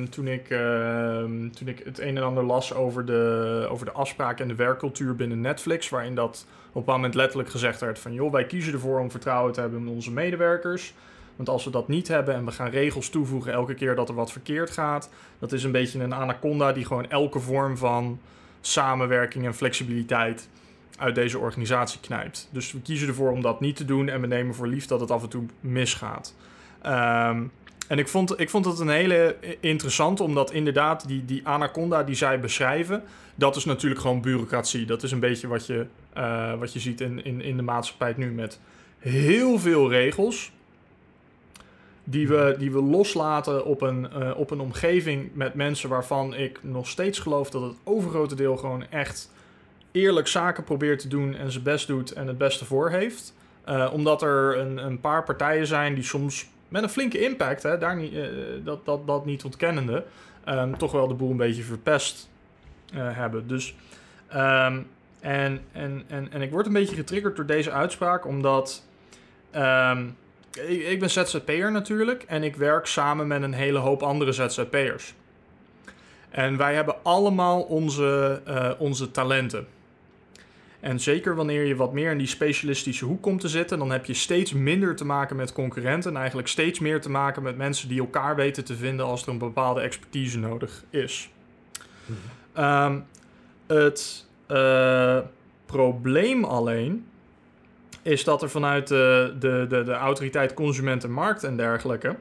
toen, 0.09 0.27
ik, 0.27 0.47
toen 1.55 1.67
ik 1.67 1.81
het 1.83 1.99
een 1.99 2.17
en 2.17 2.23
ander 2.23 2.43
las 2.43 2.73
over 2.73 3.05
de, 3.05 3.67
over 3.69 3.85
de 3.85 3.91
afspraken 3.91 4.41
en 4.41 4.47
de 4.47 4.55
werkcultuur 4.55 5.15
binnen 5.15 5.41
Netflix, 5.41 5.89
waarin 5.89 6.15
dat 6.15 6.45
op 6.71 6.87
een 6.87 6.93
moment 6.93 7.15
letterlijk 7.15 7.49
gezegd 7.49 7.79
werd 7.79 7.99
van 7.99 8.13
joh, 8.13 8.31
wij 8.31 8.45
kiezen 8.45 8.73
ervoor 8.73 8.99
om 8.99 9.11
vertrouwen 9.11 9.53
te 9.53 9.59
hebben 9.59 9.79
in 9.79 9.87
onze 9.87 10.11
medewerkers. 10.11 10.93
Want 11.35 11.49
als 11.49 11.63
we 11.63 11.71
dat 11.71 11.87
niet 11.87 12.07
hebben 12.07 12.35
en 12.35 12.45
we 12.45 12.51
gaan 12.51 12.69
regels 12.69 13.09
toevoegen 13.09 13.53
elke 13.53 13.73
keer 13.73 13.95
dat 13.95 14.09
er 14.09 14.15
wat 14.15 14.31
verkeerd 14.31 14.69
gaat, 14.69 15.09
dat 15.39 15.51
is 15.51 15.63
een 15.63 15.71
beetje 15.71 15.99
een 15.99 16.13
anaconda 16.13 16.73
die 16.73 16.85
gewoon 16.85 17.09
elke 17.09 17.39
vorm 17.39 17.77
van 17.77 18.19
samenwerking 18.61 19.45
en 19.45 19.55
flexibiliteit 19.55 20.49
uit 20.97 21.15
deze 21.15 21.39
organisatie 21.39 21.99
knijpt. 21.99 22.49
Dus 22.51 22.71
we 22.71 22.81
kiezen 22.81 23.07
ervoor 23.07 23.31
om 23.31 23.41
dat 23.41 23.59
niet 23.59 23.75
te 23.75 23.85
doen 23.85 24.09
en 24.09 24.21
we 24.21 24.27
nemen 24.27 24.55
voor 24.55 24.67
lief 24.67 24.85
dat 24.85 24.99
het 24.99 25.11
af 25.11 25.23
en 25.23 25.29
toe 25.29 25.45
misgaat. 25.59 26.35
Um, 26.85 27.51
en 27.87 27.99
ik 27.99 28.07
vond, 28.07 28.39
ik 28.39 28.49
vond 28.49 28.65
het 28.65 28.79
een 28.79 28.89
hele 28.89 29.35
interessant, 29.59 30.19
omdat 30.19 30.51
inderdaad 30.51 31.07
die, 31.07 31.25
die 31.25 31.47
anaconda 31.47 32.03
die 32.03 32.15
zij 32.15 32.39
beschrijven, 32.39 33.03
dat 33.35 33.55
is 33.55 33.65
natuurlijk 33.65 34.01
gewoon 34.01 34.21
bureaucratie. 34.21 34.85
Dat 34.85 35.03
is 35.03 35.11
een 35.11 35.19
beetje 35.19 35.47
wat 35.47 35.65
je, 35.65 35.85
uh, 36.17 36.53
wat 36.53 36.73
je 36.73 36.79
ziet 36.79 37.01
in, 37.01 37.23
in, 37.23 37.41
in 37.41 37.57
de 37.57 37.63
maatschappij 37.63 38.13
nu 38.17 38.31
met 38.31 38.59
heel 38.99 39.59
veel 39.59 39.89
regels. 39.89 40.51
Die 42.03 42.27
we, 42.27 42.55
die 42.57 42.71
we 42.71 42.81
loslaten 42.81 43.65
op 43.65 43.81
een, 43.81 44.07
uh, 44.17 44.31
op 44.37 44.51
een 44.51 44.59
omgeving 44.59 45.29
met 45.33 45.53
mensen 45.53 45.89
waarvan 45.89 46.33
ik 46.33 46.59
nog 46.63 46.87
steeds 46.87 47.19
geloof 47.19 47.49
dat 47.49 47.61
het 47.61 47.75
overgrote 47.83 48.35
deel 48.35 48.57
gewoon 48.57 48.89
echt 48.89 49.31
eerlijk 49.91 50.27
zaken 50.27 50.63
probeert 50.63 50.99
te 50.99 51.07
doen 51.07 51.35
en 51.35 51.51
zijn 51.51 51.63
best 51.63 51.87
doet 51.87 52.11
en 52.11 52.27
het 52.27 52.37
beste 52.37 52.65
voor 52.65 52.89
heeft. 52.89 53.33
Uh, 53.69 53.89
omdat 53.93 54.21
er 54.21 54.57
een, 54.57 54.77
een 54.77 54.99
paar 54.99 55.23
partijen 55.23 55.67
zijn 55.67 55.93
die 55.93 56.03
soms 56.03 56.49
met 56.73 56.83
een 56.83 56.89
flinke 56.89 57.19
impact, 57.19 57.63
hè, 57.63 57.77
daar 57.77 57.95
niet, 57.95 58.13
uh, 58.13 58.27
dat, 58.63 58.85
dat, 58.85 59.07
dat 59.07 59.25
niet 59.25 59.43
ontkennende, 59.43 60.03
um, 60.49 60.77
toch 60.77 60.91
wel 60.91 61.07
de 61.07 61.13
boel 61.13 61.31
een 61.31 61.37
beetje 61.37 61.63
verpest 61.63 62.29
uh, 62.93 63.15
hebben. 63.15 63.47
Dus, 63.47 63.75
um, 64.35 64.87
en, 65.19 65.61
en, 65.71 66.03
en, 66.07 66.31
en 66.31 66.41
ik 66.41 66.51
word 66.51 66.65
een 66.65 66.73
beetje 66.73 66.95
getriggerd 66.95 67.35
door 67.35 67.45
deze 67.45 67.71
uitspraak, 67.71 68.25
omdat 68.25 68.85
um, 69.55 70.17
ik, 70.53 70.81
ik 70.81 70.99
ben 70.99 71.09
ZZP'er 71.09 71.71
natuurlijk 71.71 72.23
en 72.23 72.43
ik 72.43 72.55
werk 72.55 72.85
samen 72.85 73.27
met 73.27 73.41
een 73.41 73.53
hele 73.53 73.79
hoop 73.79 74.03
andere 74.03 74.31
ZZP'ers. 74.31 75.13
En 76.29 76.57
wij 76.57 76.75
hebben 76.75 76.95
allemaal 77.03 77.61
onze, 77.61 78.41
uh, 78.47 78.71
onze 78.77 79.11
talenten. 79.11 79.67
En 80.83 80.99
zeker 80.99 81.35
wanneer 81.35 81.65
je 81.65 81.75
wat 81.75 81.93
meer 81.93 82.11
in 82.11 82.17
die 82.17 82.27
specialistische 82.27 83.05
hoek 83.05 83.21
komt 83.21 83.39
te 83.39 83.47
zitten, 83.47 83.79
dan 83.79 83.91
heb 83.91 84.05
je 84.05 84.13
steeds 84.13 84.53
minder 84.53 84.95
te 84.95 85.05
maken 85.05 85.35
met 85.35 85.53
concurrenten 85.53 86.11
en 86.11 86.17
eigenlijk 86.17 86.47
steeds 86.47 86.79
meer 86.79 87.01
te 87.01 87.09
maken 87.09 87.43
met 87.43 87.57
mensen 87.57 87.87
die 87.89 87.99
elkaar 87.99 88.35
weten 88.35 88.63
te 88.65 88.75
vinden 88.75 89.05
als 89.05 89.23
er 89.23 89.29
een 89.29 89.37
bepaalde 89.37 89.81
expertise 89.81 90.39
nodig 90.39 90.83
is. 90.89 91.29
Mhm. 92.05 92.65
Um, 92.65 93.05
het 93.67 94.25
uh, 94.47 95.19
probleem 95.65 96.43
alleen 96.43 97.05
is 98.01 98.23
dat 98.23 98.41
er 98.41 98.49
vanuit 98.49 98.87
de, 98.87 99.35
de, 99.39 99.65
de, 99.69 99.83
de 99.83 99.93
autoriteit 99.93 100.53
consumentenmarkt 100.53 101.43
en 101.43 101.57
dergelijke 101.57 102.15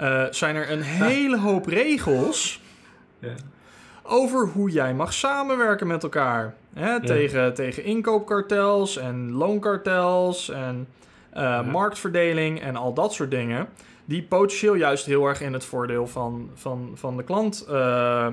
uh, 0.00 0.24
zijn 0.30 0.56
er 0.56 0.70
een 0.70 0.82
hele 0.82 1.38
hoop 1.38 1.66
regels 1.66 2.60
ja. 3.18 3.34
over 4.02 4.46
hoe 4.46 4.70
jij 4.70 4.94
mag 4.94 5.12
samenwerken 5.12 5.86
met 5.86 6.02
elkaar. 6.02 6.54
Hè, 6.74 7.00
tegen, 7.00 7.54
tegen 7.54 7.84
inkoopkartels 7.84 8.96
en 8.96 9.32
loonkartels 9.32 10.48
en 10.48 10.86
uh, 11.34 11.40
ja. 11.42 11.62
marktverdeling 11.62 12.60
en 12.60 12.76
al 12.76 12.94
dat 12.94 13.12
soort 13.12 13.30
dingen. 13.30 13.68
Die 14.04 14.22
potentieel 14.22 14.74
juist 14.74 15.06
heel 15.06 15.26
erg 15.26 15.40
in 15.40 15.52
het 15.52 15.64
voordeel 15.64 16.06
van, 16.06 16.50
van, 16.54 16.90
van 16.94 17.16
de 17.16 17.22
klant 17.22 17.66
uh, 17.70 18.26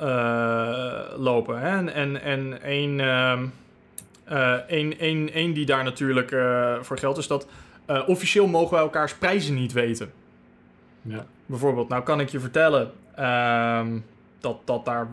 uh, 0.00 1.00
lopen. 1.16 1.60
Hè? 1.60 1.68
En, 1.68 1.92
en, 1.92 2.22
en 2.22 2.62
één, 2.62 2.98
een, 4.68 4.94
een, 4.98 5.30
een 5.32 5.52
die 5.52 5.66
daar 5.66 5.84
natuurlijk 5.84 6.36
voor 6.80 6.98
geldt 6.98 7.18
is 7.18 7.26
dat 7.26 7.46
officieel 8.06 8.46
mogen 8.46 8.74
wij 8.74 8.82
elkaars 8.82 9.14
prijzen 9.14 9.54
niet 9.54 9.72
weten. 9.72 10.12
Ja. 11.02 11.26
Bijvoorbeeld, 11.46 11.88
nou 11.88 12.02
kan 12.02 12.20
ik 12.20 12.28
je 12.28 12.40
vertellen 12.40 12.92
ehm, 13.14 13.98
dat, 14.40 14.56
dat 14.64 14.84
daar 14.84 15.08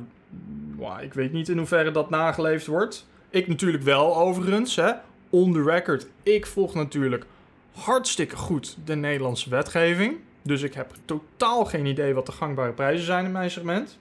Wow, 0.78 1.02
ik 1.02 1.14
weet 1.14 1.32
niet 1.32 1.50
in 1.50 1.58
hoeverre 1.58 1.92
dat 1.92 2.10
nageleefd 2.10 2.68
wordt. 2.68 3.08
Ik 3.30 3.48
natuurlijk 3.48 3.84
wel, 3.84 4.18
overigens. 4.18 4.76
Hè. 4.76 4.92
On 5.30 5.54
the 5.54 5.64
record. 5.64 6.08
Ik 6.24 6.46
volg 6.46 6.74
natuurlijk 6.74 7.26
hartstikke 7.72 8.36
goed 8.36 8.78
de 8.86 8.96
Nederlandse 8.96 9.50
wetgeving. 9.50 10.18
Dus 10.42 10.62
ik 10.62 10.74
heb 10.74 10.92
totaal 11.06 11.66
geen 11.66 11.86
idee 11.86 12.14
wat 12.14 12.26
de 12.26 12.32
gangbare 12.32 12.72
prijzen 12.72 13.06
zijn 13.06 13.26
in 13.26 13.32
mijn 13.32 13.52
segment. 13.52 13.98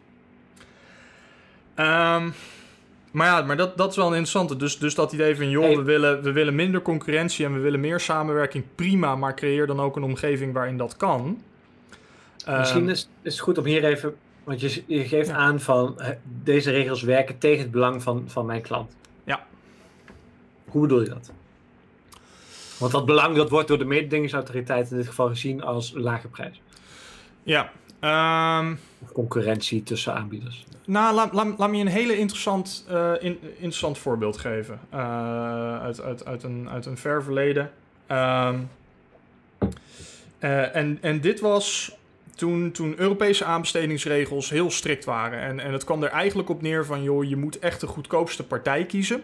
Um, 1.76 2.34
Maar 3.10 3.26
ja, 3.26 3.42
maar 3.42 3.56
dat, 3.56 3.76
dat 3.76 3.90
is 3.90 3.96
wel 3.96 4.06
een 4.06 4.12
interessante. 4.12 4.56
Dus, 4.56 4.78
dus 4.78 4.94
dat 4.94 5.12
idee 5.12 5.36
van, 5.36 5.50
joh, 5.50 5.64
Hey. 5.64 5.76
we, 5.76 5.82
willen, 5.82 6.22
we 6.22 6.32
willen 6.32 6.54
minder 6.54 6.82
concurrentie 6.82 7.44
en 7.44 7.54
we 7.54 7.60
willen 7.60 7.80
meer 7.80 8.00
samenwerking, 8.00 8.64
prima. 8.74 9.16
Maar 9.16 9.34
creëer 9.34 9.66
dan 9.66 9.80
ook 9.80 9.96
een 9.96 10.02
omgeving 10.02 10.52
waarin 10.52 10.76
dat 10.76 10.96
kan. 10.96 11.42
Misschien 12.46 12.80
Ehm, 12.80 12.88
is, 12.88 13.08
is 13.22 13.32
het 13.32 13.42
goed 13.42 13.58
om 13.58 13.64
hier 13.64 13.84
even, 13.84 14.14
want 14.44 14.60
je, 14.60 14.82
je 14.86 15.04
geeft 15.04 15.28
Ja. 15.28 15.34
aan 15.34 15.60
van 15.60 16.00
deze 16.42 16.70
regels 16.70 17.02
werken 17.02 17.38
tegen 17.38 17.62
het 17.62 17.70
belang 17.70 18.02
van, 18.02 18.24
van 18.26 18.46
mijn 18.46 18.62
klant. 18.62 18.96
Ja. 19.24 19.46
Hoe 20.64 20.82
bedoel 20.82 21.02
je 21.02 21.08
dat? 21.08 21.32
Want 22.78 22.92
dat 22.92 23.06
belang 23.06 23.36
dat 23.36 23.50
wordt 23.50 23.68
door 23.68 23.78
de 23.78 23.84
mededingingsautoriteit 23.84 24.90
in 24.90 24.96
dit 24.96 25.06
geval 25.06 25.28
gezien 25.28 25.62
als 25.62 25.92
lage 25.96 26.28
prijs. 26.28 26.60
Ja, 27.42 27.72
Of 29.02 29.12
concurrentie 29.12 29.82
tussen 29.82 30.14
aanbieders. 30.14 30.66
nou, 30.86 31.14
laat, 31.14 31.32
laat, 31.32 31.58
laat 31.58 31.70
me 31.70 31.76
je 31.76 31.82
een 31.84 31.88
hele 31.90 32.18
interessant, 32.18 32.84
eh, 32.88 33.12
in- 33.20 33.38
interessant 33.42 33.98
voorbeeld 33.98 34.36
geven. 34.38 34.80
eh, 34.90 35.80
uit, 35.80 36.00
uit, 36.00 36.24
uit, 36.24 36.42
een, 36.42 36.68
uit 36.70 36.86
een 36.86 36.96
ver 36.98 37.22
verleden. 37.22 37.70
Ehm, 38.06 38.58
eh, 40.38 40.76
en, 40.76 40.98
en 41.00 41.20
dit 41.20 41.40
was 41.40 41.96
toen, 42.34 42.70
toen 42.72 42.94
Europese 42.96 43.44
aanbestedingsregels 43.44 44.50
heel 44.50 44.70
strikt 44.70 45.04
waren. 45.04 45.40
En, 45.40 45.60
en 45.60 45.72
het 45.72 45.84
kwam 45.84 46.02
er 46.02 46.10
eigenlijk 46.10 46.48
op 46.48 46.62
neer 46.62 46.84
van, 46.84 47.02
joh, 47.02 47.24
je 47.24 47.36
moet 47.36 47.58
echt 47.58 47.80
de 47.80 47.86
goedkoopste 47.86 48.44
partij 48.44 48.84
kiezen. 48.84 49.22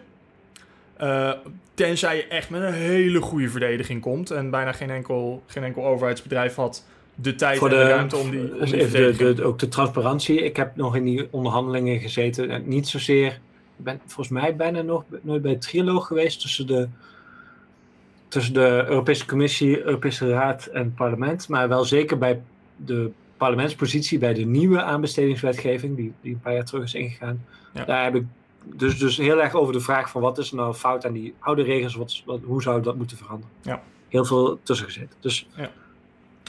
Eh, 0.97 1.31
tenzij 1.73 2.15
je 2.15 2.27
echt 2.27 2.49
met 2.49 2.61
een 2.61 2.73
hele 2.73 3.21
goede 3.21 3.49
verdediging 3.49 4.01
komt. 4.01 4.31
En 4.31 4.49
bijna 4.49 4.71
geen 4.71 4.89
enkel, 4.89 5.43
geen 5.45 5.63
enkel 5.63 5.85
overheidsbedrijf 5.85 6.55
had 6.55 6.85
de 7.15 7.35
tijd 7.35 7.57
Voor 7.57 7.69
en 7.69 7.77
de 7.77 7.83
de, 7.83 7.89
ruimte 7.89 8.17
om 8.17 8.31
die, 8.31 8.53
om 8.59 8.65
die 8.65 8.89
de, 8.89 9.33
de, 9.35 9.43
ook 9.43 9.59
de 9.59 9.67
transparantie. 9.67 10.43
Ik 10.43 10.55
heb 10.55 10.75
nog 10.75 10.95
in 10.95 11.03
die 11.03 11.27
onderhandelingen 11.31 11.99
gezeten. 11.99 12.49
En 12.49 12.63
niet 12.65 12.87
zozeer. 12.87 13.27
Ik 13.77 13.83
ben 13.83 13.99
volgens 14.05 14.29
mij 14.29 14.55
bijna 14.55 14.81
nog 14.81 15.03
nooit 15.21 15.41
bij 15.41 15.51
het 15.51 15.61
triloog 15.61 16.07
geweest 16.07 16.41
tussen 16.41 16.67
de, 16.67 16.87
tussen 18.27 18.53
de 18.53 18.85
Europese 18.87 19.25
Commissie, 19.25 19.83
Europese 19.83 20.29
Raad 20.29 20.65
en 20.65 20.83
het 20.83 20.95
parlement. 20.95 21.47
Maar 21.47 21.67
wel 21.67 21.85
zeker 21.85 22.17
bij 22.17 22.41
de 22.85 23.11
parlementspositie 23.37 24.19
bij 24.19 24.33
de 24.33 24.45
nieuwe 24.45 24.81
aanbestedingswetgeving, 24.81 25.95
die, 25.95 26.13
die 26.21 26.33
een 26.33 26.39
paar 26.39 26.53
jaar 26.53 26.65
terug 26.65 26.83
is 26.83 26.93
ingegaan. 26.93 27.45
Ja. 27.73 27.85
Daar 27.85 28.03
heb 28.03 28.15
ik 28.15 28.25
dus, 28.63 28.97
dus 28.97 29.17
heel 29.17 29.41
erg 29.41 29.53
over 29.53 29.73
de 29.73 29.79
vraag 29.79 30.09
van 30.09 30.21
wat 30.21 30.37
is 30.37 30.51
nou 30.51 30.73
fout 30.73 31.05
aan 31.05 31.13
die 31.13 31.33
oude 31.39 31.63
regels, 31.63 31.95
wat, 31.95 32.21
wat, 32.25 32.39
hoe 32.43 32.61
zou 32.61 32.81
dat 32.81 32.95
moeten 32.95 33.17
veranderen. 33.17 33.55
Ja. 33.61 33.81
Heel 34.07 34.25
veel 34.25 34.59
tussen 34.63 34.85
gezeten. 34.85 35.15
Dus 35.19 35.47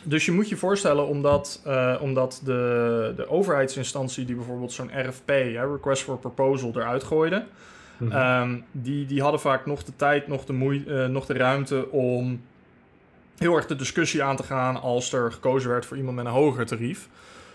Dus 0.04 0.24
je 0.24 0.32
moet 0.32 0.48
je 0.48 0.56
voorstellen, 0.56 1.06
omdat, 1.06 1.60
eh, 1.64 1.96
omdat 2.00 2.40
de, 2.44 3.12
de 3.16 3.28
overheidsinstantie 3.28 4.24
die 4.24 4.34
bijvoorbeeld 4.34 4.72
zo'n 4.72 5.08
RFP, 5.08 5.28
hè, 5.28 5.72
Request 5.72 6.02
for 6.02 6.18
Proposal, 6.18 6.72
eruit 6.74 7.04
gooide, 7.04 7.44
mhm. 7.96 8.12
ehm, 8.12 8.58
die, 8.72 9.06
die 9.06 9.22
hadden 9.22 9.40
vaak 9.40 9.66
nog 9.66 9.84
de 9.84 9.96
tijd, 9.96 10.26
nog 10.26 10.44
de, 10.44 10.52
moei, 10.52 10.84
eh, 10.86 11.06
nog 11.06 11.26
de 11.26 11.34
ruimte 11.34 11.90
om 11.90 12.40
heel 13.42 13.56
erg 13.56 13.66
de 13.66 13.76
discussie 13.76 14.22
aan 14.22 14.36
te 14.36 14.42
gaan 14.42 14.80
als 14.80 15.12
er 15.12 15.32
gekozen 15.32 15.70
werd 15.70 15.86
voor 15.86 15.96
iemand 15.96 16.16
met 16.16 16.24
een 16.26 16.30
hoger 16.32 16.66
tarief. 16.66 17.08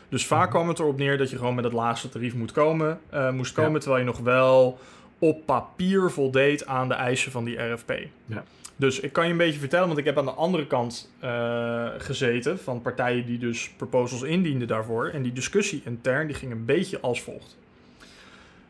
Dus 0.09 0.25
vaak 0.25 0.41
Mhm. 0.47 0.49
kwam 0.51 0.67
het 0.67 0.79
erop 0.79 0.97
neer 0.97 1.17
dat 1.17 1.29
je 1.29 1.37
gewoon 1.37 1.55
met 1.55 1.63
het 1.63 1.73
laagste 1.73 2.09
tarief 2.09 2.33
moet 2.33 2.51
komen, 2.51 2.99
eh, 3.09 3.31
moest 3.31 3.55
Ja. 3.55 3.63
komen, 3.63 3.79
terwijl 3.79 4.01
je 4.01 4.07
nog 4.09 4.19
wel 4.19 4.79
op 5.19 5.45
papier 5.45 6.11
voldeed 6.11 6.65
aan 6.65 6.87
de 6.87 6.93
eisen 6.93 7.31
van 7.31 7.43
die 7.43 7.57
RFP. 7.57 7.91
Ja. 8.25 8.43
Dus 8.75 8.99
ik 8.99 9.13
kan 9.13 9.25
je 9.25 9.31
een 9.31 9.37
beetje 9.37 9.59
vertellen, 9.59 9.87
want 9.87 9.99
ik 9.99 10.05
heb 10.05 10.17
aan 10.17 10.25
de 10.25 10.31
andere 10.31 10.67
kant 10.67 11.11
eh, 11.19 11.85
gezeten 11.97 12.59
van 12.59 12.81
partijen 12.81 13.25
die 13.25 13.37
dus 13.37 13.69
proposals 13.77 14.21
indienden 14.21 14.67
daarvoor. 14.67 15.07
En 15.07 15.21
die 15.21 15.33
discussie 15.33 15.81
intern 15.85 16.27
die 16.27 16.35
ging 16.35 16.51
een 16.51 16.65
beetje 16.65 16.99
als 16.99 17.21
volgt. 17.21 17.57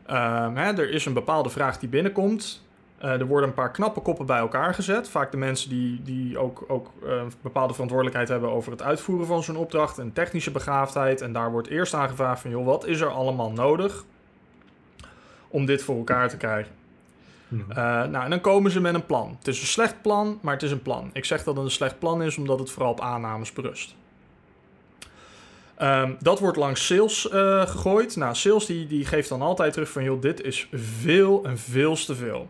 Ehm, 0.06 0.54
hè, 0.56 0.72
er 0.72 0.90
is 0.90 1.06
een 1.06 1.12
bepaalde 1.12 1.48
vraag 1.50 1.78
die 1.78 1.88
binnenkomt. 1.88 2.66
Eh, 2.98 3.20
er 3.20 3.26
worden 3.26 3.48
een 3.48 3.54
paar 3.54 3.70
knappe 3.70 4.00
koppen 4.00 4.26
bij 4.26 4.38
elkaar 4.38 4.74
gezet. 4.74 5.08
Vaak 5.08 5.30
de 5.30 5.36
mensen 5.36 5.70
die, 5.70 6.02
die 6.02 6.38
ook, 6.38 6.64
ook 6.68 6.90
eh, 7.04 7.10
een 7.10 7.32
bepaalde 7.40 7.72
verantwoordelijkheid 7.72 8.28
hebben 8.28 8.50
over 8.50 8.72
het 8.72 8.82
uitvoeren 8.82 9.26
van 9.26 9.42
zo'n 9.42 9.56
opdracht 9.56 9.98
en 9.98 10.12
technische 10.12 10.50
begaafdheid. 10.50 11.20
En 11.20 11.32
daar 11.32 11.50
wordt 11.50 11.68
eerst 11.68 11.94
aangevraagd 11.94 12.40
van, 12.40 12.50
joh, 12.50 12.64
wat 12.64 12.86
is 12.86 13.00
er 13.00 13.08
allemaal 13.08 13.50
nodig 13.50 14.04
om 15.48 15.66
dit 15.66 15.82
voor 15.82 15.96
elkaar 15.96 16.28
te 16.28 16.36
krijgen? 16.36 16.72
Mhm. 17.48 17.70
Eh, 17.70 17.76
nou, 18.04 18.24
en 18.24 18.30
dan 18.30 18.40
komen 18.40 18.70
ze 18.70 18.80
met 18.80 18.94
een 18.94 19.06
plan. 19.06 19.36
Het 19.38 19.48
is 19.48 19.60
een 19.60 19.66
slecht 19.66 20.02
plan, 20.02 20.38
maar 20.42 20.54
het 20.54 20.62
is 20.62 20.70
een 20.70 20.82
plan. 20.82 21.10
Ik 21.12 21.24
zeg 21.24 21.44
dat 21.44 21.56
het 21.56 21.64
een 21.64 21.70
slecht 21.70 21.98
plan 21.98 22.22
is, 22.22 22.36
omdat 22.36 22.58
het 22.58 22.70
vooral 22.70 22.90
op 22.90 23.00
aannames 23.00 23.52
berust. 23.52 23.94
Ehm, 25.76 26.12
dat 26.20 26.38
wordt 26.38 26.56
langs 26.56 26.86
sales 26.86 27.28
gegooid. 27.30 28.16
Nou, 28.16 28.34
sales 28.34 28.66
die, 28.66 28.86
die 28.86 29.04
geeft 29.04 29.28
dan 29.28 29.42
altijd 29.42 29.72
terug 29.72 29.90
van... 29.90 30.02
joh, 30.02 30.22
dit 30.22 30.42
is 30.42 30.68
veel 30.72 31.44
en 31.44 31.58
veel 31.58 31.94
te 31.94 32.14
veel. 32.14 32.48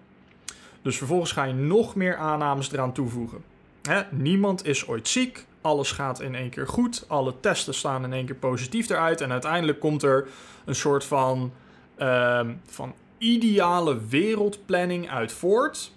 Dus 0.88 0.98
vervolgens 0.98 1.33
ga 1.33 1.44
je 1.44 1.53
nog 1.53 1.94
meer 1.94 2.16
aannames 2.16 2.72
eraan 2.72 2.92
toevoegen. 2.92 3.44
Hè? 3.83 4.03
Niemand 4.11 4.66
is 4.66 4.87
ooit 4.87 5.09
ziek. 5.09 5.46
Alles 5.61 5.92
gaat 5.92 6.20
in 6.20 6.35
één 6.35 6.51
keer 6.51 6.66
goed. 6.66 7.05
Alle 7.09 7.35
testen 7.40 7.74
staan 7.74 8.05
in 8.05 8.12
één 8.12 8.27
keer 8.27 8.35
positief 8.35 8.90
eruit. 8.90 9.20
En 9.20 9.33
uiteindelijk 9.33 9.81
komt 9.81 10.03
er 10.03 10.29
een 10.64 10.74
soort 10.74 11.05
van, 11.05 11.53
ehm, 11.96 12.55
van 12.66 12.94
ideale 13.18 14.07
wereldplanning 14.09 15.11
uit 15.11 15.33
voort. 15.33 15.92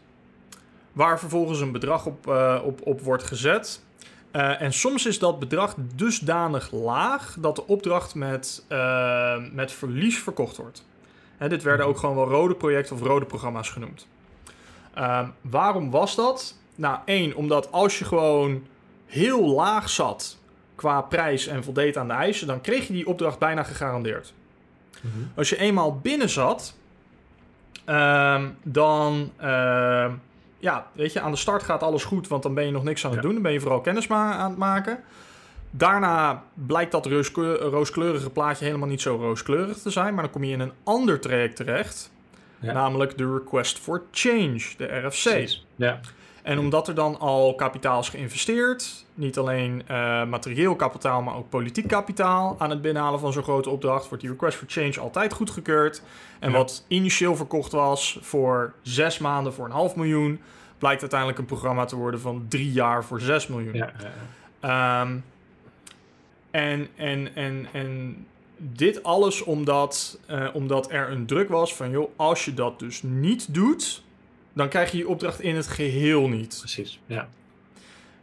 Waar 0.91 1.19
vervolgens 1.19 1.59
een 1.59 1.71
bedrag 1.71 2.05
op, 2.05 2.27
eh, 2.27 2.61
op, 2.63 2.79
op 2.83 3.01
wordt 3.01 3.23
gezet. 3.23 3.83
Eh, 4.31 4.61
en 4.61 4.73
soms 4.73 5.05
is 5.05 5.19
dat 5.19 5.39
bedrag 5.39 5.75
dusdanig 5.95 6.71
laag 6.71 7.35
dat 7.39 7.55
de 7.55 7.67
opdracht 7.67 8.15
met, 8.15 8.65
eh, 8.67 9.37
met 9.51 9.71
verlies 9.71 10.19
verkocht 10.19 10.57
wordt. 10.57 10.85
Hè, 11.37 11.49
dit 11.49 11.63
werden 11.63 11.85
ook 11.85 11.97
gewoon 11.97 12.15
wel 12.15 12.27
rode 12.27 12.55
projecten 12.55 12.95
of 12.95 13.01
rode 13.01 13.25
programma's 13.25 13.69
genoemd. 13.69 14.07
Ehm, 14.93 15.27
waarom 15.41 15.91
was 15.91 16.15
dat? 16.15 16.57
Nou, 16.75 16.99
één, 17.05 17.35
omdat 17.35 17.71
als 17.71 17.99
je 17.99 18.05
gewoon 18.05 18.63
heel 19.05 19.47
laag 19.47 19.89
zat 19.89 20.37
qua 20.75 21.01
prijs 21.01 21.47
en 21.47 21.63
voldeed 21.63 21.97
aan 21.97 22.07
de 22.07 22.13
eisen, 22.13 22.47
dan 22.47 22.61
kreeg 22.61 22.87
je 22.87 22.93
die 22.93 23.07
opdracht 23.07 23.39
bijna 23.39 23.63
gegarandeerd. 23.63 24.33
Mhm. 25.01 25.13
Als 25.35 25.49
je 25.49 25.57
eenmaal 25.57 25.95
binnen 25.99 26.29
zat, 26.29 26.75
ehm, 27.85 28.49
dan, 28.63 29.31
ehm, 29.37 30.11
ja, 30.59 30.87
weet 30.93 31.13
je, 31.13 31.21
aan 31.21 31.31
de 31.31 31.37
start 31.37 31.63
gaat 31.63 31.83
alles 31.83 32.03
goed, 32.03 32.27
want 32.27 32.43
dan 32.43 32.53
ben 32.53 32.65
je 32.65 32.71
nog 32.71 32.83
niks 32.83 33.05
aan 33.05 33.11
het 33.11 33.19
Ja. 33.19 33.25
doen. 33.25 33.33
Dan 33.33 33.43
ben 33.43 33.51
je 33.53 33.59
vooral 33.59 33.81
kennis 33.81 34.09
aan 34.09 34.49
het 34.49 34.59
maken. 34.59 34.99
Daarna 35.71 36.43
blijkt 36.53 36.91
dat 36.91 37.05
rooskle- 37.05 37.55
rooskleurige 37.57 38.29
plaatje 38.29 38.65
helemaal 38.65 38.87
niet 38.87 39.01
zo 39.01 39.15
rooskleurig 39.15 39.77
te 39.77 39.89
zijn, 39.89 40.13
maar 40.13 40.23
dan 40.23 40.31
kom 40.31 40.43
je 40.43 40.53
in 40.53 40.59
een 40.59 40.73
ander 40.83 41.19
traject 41.19 41.55
terecht, 41.55 42.11
Ja. 42.61 42.73
namelijk 42.73 43.17
de 43.17 43.33
Request 43.33 43.79
for 43.79 44.03
Change, 44.11 44.61
de 44.77 44.85
RFC. 44.85 45.29
Precies. 45.29 45.65
Ja. 45.75 45.99
En 46.43 46.59
omdat 46.59 46.87
er 46.87 46.95
dan 46.95 47.19
al 47.19 47.55
kapitaal 47.55 47.99
is 47.99 48.09
geïnvesteerd, 48.09 49.05
niet 49.13 49.37
alleen 49.37 49.83
eh, 49.87 50.23
materieel 50.25 50.75
kapitaal, 50.75 51.21
maar 51.21 51.35
ook 51.35 51.49
politiek 51.49 51.87
kapitaal 51.87 52.55
aan 52.59 52.69
het 52.69 52.81
binnenhalen 52.81 53.19
van 53.19 53.33
zo'n 53.33 53.43
grote 53.43 53.69
opdracht, 53.69 54.07
wordt 54.07 54.23
die 54.23 54.31
request 54.31 54.57
for 54.57 54.67
change 54.69 54.99
altijd 54.99 55.33
goedgekeurd. 55.33 56.01
En 56.39 56.51
Ja. 56.51 56.57
wat 56.57 56.85
initieel 56.87 57.35
verkocht 57.35 57.71
was 57.71 58.17
voor 58.21 58.73
zes 58.81 59.17
maanden 59.19 59.53
voor 59.53 59.65
een 59.65 59.71
half 59.71 59.95
miljoen, 59.95 60.39
blijkt 60.77 61.01
uiteindelijk 61.01 61.39
een 61.39 61.45
programma 61.45 61.85
te 61.85 61.95
worden 61.95 62.19
van 62.19 62.45
drie 62.47 62.71
jaar 62.71 63.03
voor 63.03 63.19
zes 63.21 63.47
miljoen. 63.47 63.73
Ja. 63.73 63.91
Ehm, 64.59 65.17
en, 66.51 66.87
en, 66.95 67.35
en, 67.35 67.67
en 67.73 68.25
dit 68.61 69.03
alles 69.03 69.43
omdat, 69.43 70.19
eh, 70.25 70.47
omdat 70.53 70.91
er 70.91 71.11
een 71.11 71.25
druk 71.25 71.49
was 71.49 71.75
van, 71.75 71.89
joh, 71.89 72.09
als 72.15 72.45
je 72.45 72.53
dat 72.53 72.79
dus 72.79 73.01
niet 73.03 73.53
doet, 73.53 74.03
dan 74.53 74.69
krijg 74.69 74.91
je 74.91 74.97
je 74.97 75.07
opdracht 75.07 75.39
in 75.41 75.55
het 75.55 75.67
geheel 75.67 76.27
niet. 76.27 76.55
precies. 76.59 76.99
Ja. 77.05 77.27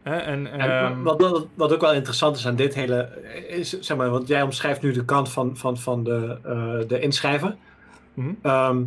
Hè, 0.03 0.17
en, 0.17 0.47
En 0.53 0.61
ehm, 0.61 1.03
wat, 1.03 1.21
wat, 1.21 1.47
wat 1.55 1.73
ook 1.73 1.81
wel 1.81 1.93
interessant 1.93 2.37
is 2.37 2.47
aan 2.47 2.57
dit 2.57 2.75
hele, 2.75 3.09
is, 3.49 3.81
zeg 3.81 3.97
maar, 3.97 4.11
want 4.11 4.29
jij 4.29 4.43
omschrijft 4.43 4.83
nu 4.83 4.93
de 4.93 5.05
kant 5.05 5.29
van, 5.29 5.57
van, 5.57 5.79
van 5.79 6.05
de, 6.05 6.39
eh, 6.45 6.89
de 6.89 7.01
inschrijver. 7.01 7.57
Mhm. 8.15 8.31
Ehm, 8.43 8.83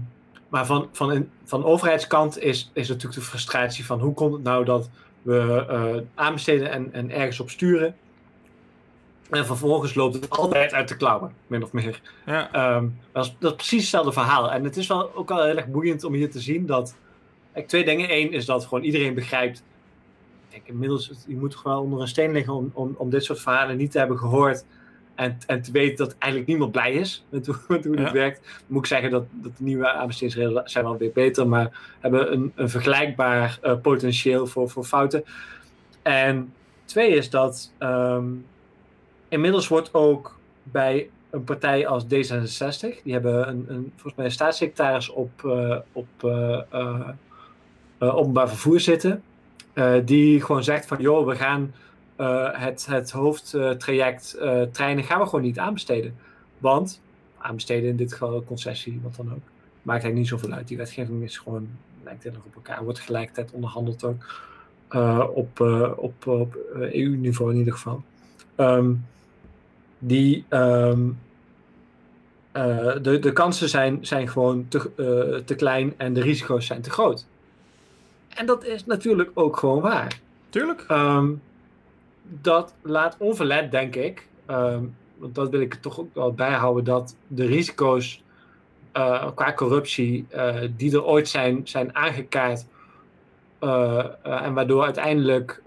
maar 0.50 0.66
van, 0.66 0.88
van, 0.92 1.12
in- 1.12 1.30
van 1.44 1.64
overheidskant 1.66 2.40
is, 2.40 2.70
is 2.74 2.88
natuurlijk 2.88 3.16
de 3.16 3.26
frustratie 3.26 3.86
van 3.86 4.00
hoe 4.00 4.14
komt 4.14 4.34
het 4.34 4.44
nou 4.44 4.66
dat 4.66 4.90
we 5.22 5.66
eh, 5.70 6.02
aanbesteden 6.16 6.72
en, 6.72 6.94
en 6.94 7.12
ergens 7.12 7.40
op 7.40 7.50
sturen. 7.50 7.96
En 9.32 9.46
vervolgens 9.46 9.96
loopt 9.96 10.13
het 10.15 10.30
altijd 10.30 10.74
uit 10.74 10.88
de 10.88 10.98
klauwen, 10.98 11.34
min 11.48 11.63
of 11.63 11.72
meer. 11.72 12.02
ja, 12.26 12.52
Ehm, 12.52 12.88
dat, 13.12 13.26
is, 13.26 13.36
dat 13.39 13.50
is 13.52 13.56
precies 13.58 13.82
hetzelfde 13.82 14.12
verhaal. 14.12 14.52
En 14.52 14.63
het 14.63 14.78
is 14.78 14.88
wel 14.88 15.15
ook 15.15 15.30
wel 15.30 15.44
heel 15.44 15.58
erg 15.58 15.67
boeiend 15.67 16.04
om 16.04 16.13
hier 16.13 16.32
te 16.32 16.39
zien 16.39 16.65
dat. 16.65 16.96
Kijk, 17.54 17.67
twee 17.67 17.86
dingen. 17.86 18.13
Eén 18.15 18.32
is 18.32 18.46
dat 18.46 18.63
gewoon 18.65 18.84
iedereen 18.84 19.13
begrijpt. 19.13 19.63
Ik 20.50 20.62
inmiddels, 20.65 21.12
je 21.28 21.36
moet 21.36 21.56
gewoon 21.56 21.78
onder 21.78 22.02
een 22.02 22.08
steen 22.08 22.32
liggen 22.32 22.54
om, 22.54 22.72
om, 22.74 22.96
om 22.98 23.10
dit 23.10 23.24
soort 23.24 23.39
verhalen 23.41 23.78
niet 23.78 23.91
te 23.91 23.98
hebben 23.98 24.17
gehoord. 24.17 24.65
En, 25.15 25.38
en 25.48 25.62
te 25.62 25.72
weten 25.72 25.98
dat 26.06 26.15
eigenlijk 26.17 26.52
niemand 26.52 26.72
blij 26.72 26.94
is 26.94 27.26
met 27.30 27.46
hoe, 27.46 27.56
met 27.67 27.86
hoe 27.86 27.98
Ja. 27.98 28.04
dit 28.04 28.12
werkt. 28.13 28.41
Dan 28.44 28.52
moet 28.67 28.82
ik 28.82 28.88
zeggen 28.88 29.12
dat, 29.12 29.24
dat 29.32 29.58
de 29.58 29.63
nieuwe 29.63 29.91
aanbestedingsregelen 29.91 30.70
zijn 30.70 30.84
wel 30.84 30.98
weer 30.98 31.12
beter, 31.13 31.48
maar 31.48 31.96
hebben 32.00 32.32
een, 32.34 32.52
een 32.56 32.70
vergelijkbaar 32.70 33.60
eh, 33.62 33.76
potentieel 33.82 34.48
voor, 34.48 34.70
voor 34.70 34.84
fouten. 34.84 35.24
En 36.02 36.54
twee 36.86 37.10
is 37.15 37.30
dat 37.30 37.72
ehm, 37.78 38.26
inmiddels 39.32 39.67
wordt 39.67 39.94
ook 39.94 40.39
bij 40.63 41.10
een 41.30 41.44
partij 41.44 41.88
als 41.88 42.04
D66. 42.04 43.04
Die 43.04 43.13
hebben 43.13 43.48
een, 43.48 43.65
een, 43.67 43.91
volgens 43.94 44.15
mij 44.15 44.26
een 44.26 44.32
staatssecretaris 44.32 45.10
op, 45.10 45.41
uh, 45.46 45.78
op 45.91 46.08
uh, 46.24 47.10
openbaar 48.00 48.50
vervoer 48.50 48.80
zitten. 48.80 49.24
die 50.06 50.41
gewoon 50.41 50.63
zegt 50.63 50.86
van, 50.86 51.02
joh, 51.02 51.28
we 51.28 51.36
gaan 51.36 51.74
het, 52.54 52.86
het 52.86 53.12
hoofdtraject 53.12 54.38
treinen 54.72 55.04
gaan 55.04 55.20
we 55.20 55.26
gewoon 55.26 55.41
niet 55.41 55.60
aanbesteden. 55.60 56.15
Want, 56.58 57.02
aanbesteden 57.38 57.89
in 57.89 57.96
dit 57.96 58.12
geval 58.12 58.44
concessie, 58.44 59.00
wat 59.04 59.15
dan 59.15 59.26
ook. 59.26 59.44
Maakt 59.82 60.04
eigenlijk 60.04 60.15
niet 60.15 60.28
zoveel 60.28 60.58
uit. 60.58 60.67
Die 60.67 60.78
wetgeving 60.78 61.24
is 61.24 61.38
gewoon, 61.38 61.70
lijkt 62.04 62.24
heel 62.24 62.34
erg 62.34 62.46
op 62.46 62.56
elkaar. 62.56 62.84
Wordt 62.84 63.00
tegelijkertijd 63.00 63.52
onderhandeld 63.52 64.04
ook. 64.04 64.26
op, 65.34 65.60
op, 65.98 66.28
op 66.28 66.58
EU-niveau 66.74 67.52
in 67.52 67.58
ieder 67.58 67.74
geval. 67.74 68.04
Um, 68.58 69.06
die, 70.04 70.46
um, 70.50 71.20
uh, 72.54 72.96
de, 73.02 73.20
de 73.20 73.34
kansen 73.34 73.70
zijn, 73.70 74.06
zijn 74.06 74.28
gewoon 74.28 74.66
te, 74.68 74.92
uh, 74.96 75.44
te 75.44 75.56
klein 75.56 75.94
en 75.98 76.14
de 76.14 76.22
risico's 76.22 76.66
zijn 76.66 76.82
te 76.82 76.90
groot. 76.90 77.26
En 78.28 78.46
dat 78.46 78.66
is 78.66 78.86
natuurlijk 78.86 79.32
ook 79.34 79.58
gewoon 79.58 79.82
waar. 79.82 80.20
Tuurlijk. 80.50 80.86
Um, 80.90 81.42
dat 82.24 82.74
laat 82.82 83.16
onverlet, 83.20 83.72
denk 83.72 83.96
ik, 83.96 84.28
um, 84.48 84.96
want 85.18 85.36
dat 85.36 85.50
wil 85.50 85.62
ik 85.62 85.74
er 85.74 85.80
toch 85.80 86.00
ook 86.00 86.16
wel 86.16 86.34
bijhouden, 86.34 86.84
dat 86.84 87.16
de 87.28 87.46
risico's 87.46 88.24
uh, 88.98 89.32
qua 89.36 89.54
corruptie 89.54 90.28
die 90.76 90.94
er 90.94 91.04
ooit 91.04 91.30
zijn, 91.30 91.62
zijn 91.64 91.96
aangekaart 91.96 92.66
en 94.24 94.54
waardoor 94.54 94.84
uiteindelijk 94.84 95.62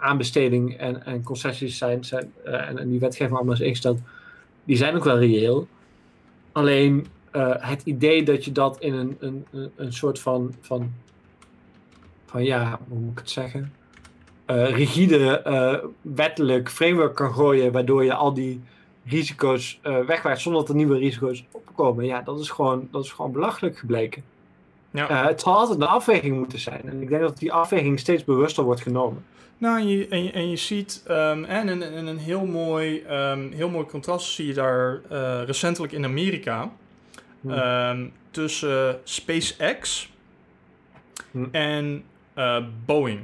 aanbesteding 0.00 0.76
en, 0.76 1.04
en 1.04 1.22
concessies 1.22 1.78
zijn, 1.78 2.04
zijn 2.04 2.32
en, 2.44 2.78
en, 2.78 2.88
die 2.90 3.00
wetgeving 3.00 3.36
allemaal 3.36 3.54
is 3.54 3.60
ingesteld, 3.60 3.98
die 4.64 4.76
zijn 4.76 4.96
ook 4.96 5.04
wel 5.04 5.18
reëel. 5.18 5.68
Alleen 6.52 7.06
uh, 7.32 7.54
het 7.58 7.82
idee 7.82 8.22
dat 8.22 8.44
je 8.44 8.52
dat 8.52 8.80
in 8.80 8.94
een, 8.94 9.16
een, 9.20 9.46
een 9.76 9.92
soort 9.92 10.20
van, 10.20 10.54
van, 10.60 10.92
van, 12.26 12.44
ja, 12.44 12.78
hoe 12.88 12.98
moet 12.98 13.12
ik 13.12 13.18
het 13.18 13.30
zeggen? 13.30 13.72
Uh, 14.46 14.70
rigide 14.70 15.90
wettelijk 16.02 16.70
framework 16.70 17.14
kan 17.14 17.34
gooien, 17.34 17.72
waardoor 17.72 18.04
je 18.04 18.14
al 18.14 18.34
die 18.34 18.60
risico's 19.04 19.80
wegwerkt 19.82 20.40
zonder 20.40 20.60
dat 20.60 20.70
er 20.70 20.76
nieuwe 20.76 20.98
risico's 20.98 21.44
opkomen. 21.50 22.04
Ja, 22.04 22.22
dat 22.22 22.40
is 22.40 22.50
gewoon, 22.50 22.88
dat 22.90 23.04
is 23.04 23.12
gewoon 23.12 23.32
belachelijk 23.32 23.78
gebleken. 23.78 24.22
Ja. 24.90 25.26
het 25.26 25.40
zal 25.40 25.56
altijd 25.56 25.80
een 25.80 25.86
afweging 25.86 26.36
moeten 26.36 26.58
zijn. 26.58 26.80
En 26.84 27.02
ik 27.02 27.08
denk 27.08 27.20
dat 27.20 27.38
die 27.38 27.52
afweging 27.52 27.98
steeds 27.98 28.24
bewuster 28.24 28.64
wordt 28.64 28.80
genomen. 28.80 29.24
Nou, 29.60 29.78
en 29.78 29.88
je, 29.88 30.08
en 30.08 30.24
je, 30.24 30.30
en 30.30 30.50
je 30.50 30.56
ziet, 30.56 31.04
um, 31.08 31.44
en 31.44 31.68
een, 31.68 32.06
een 32.06 32.18
heel, 32.18 32.46
mooi, 32.46 33.04
um, 33.10 33.52
heel 33.52 33.68
mooi 33.68 33.86
contrast 33.86 34.32
zie 34.32 34.46
je 34.46 34.54
daar 34.54 35.00
uh, 35.12 35.42
recentelijk 35.44 35.92
in 35.92 36.04
Amerika. 36.04 36.70
Hmm. 37.40 37.52
Um, 37.52 38.12
tussen 38.30 39.00
SpaceX 39.04 40.10
hmm. 41.30 41.48
en 41.52 42.04
uh, 42.34 42.56
Boeing. 42.84 43.20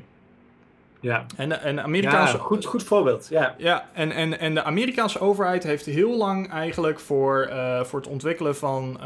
Ja. 1.01 1.27
En, 1.37 1.63
en 1.63 1.77
de 1.77 1.83
Amerikaanse... 1.83 2.37
Ja, 2.37 2.43
goed, 2.43 2.65
goed 2.65 2.83
voorbeeld, 2.83 3.27
ja. 3.31 3.55
Ja, 3.59 3.89
en, 3.93 4.11
en, 4.13 4.39
en 4.39 4.55
de 4.55 4.63
Amerikaanse 4.63 5.21
overheid 5.21 5.63
heeft 5.63 5.87
heel 5.87 6.17
lang 6.17 6.51
eigenlijk 6.51 7.01
voor, 7.01 7.49
uh, 7.51 7.85
voor 7.85 7.99
het 7.99 8.09
ontwikkelen 8.09 8.57
van 8.57 9.01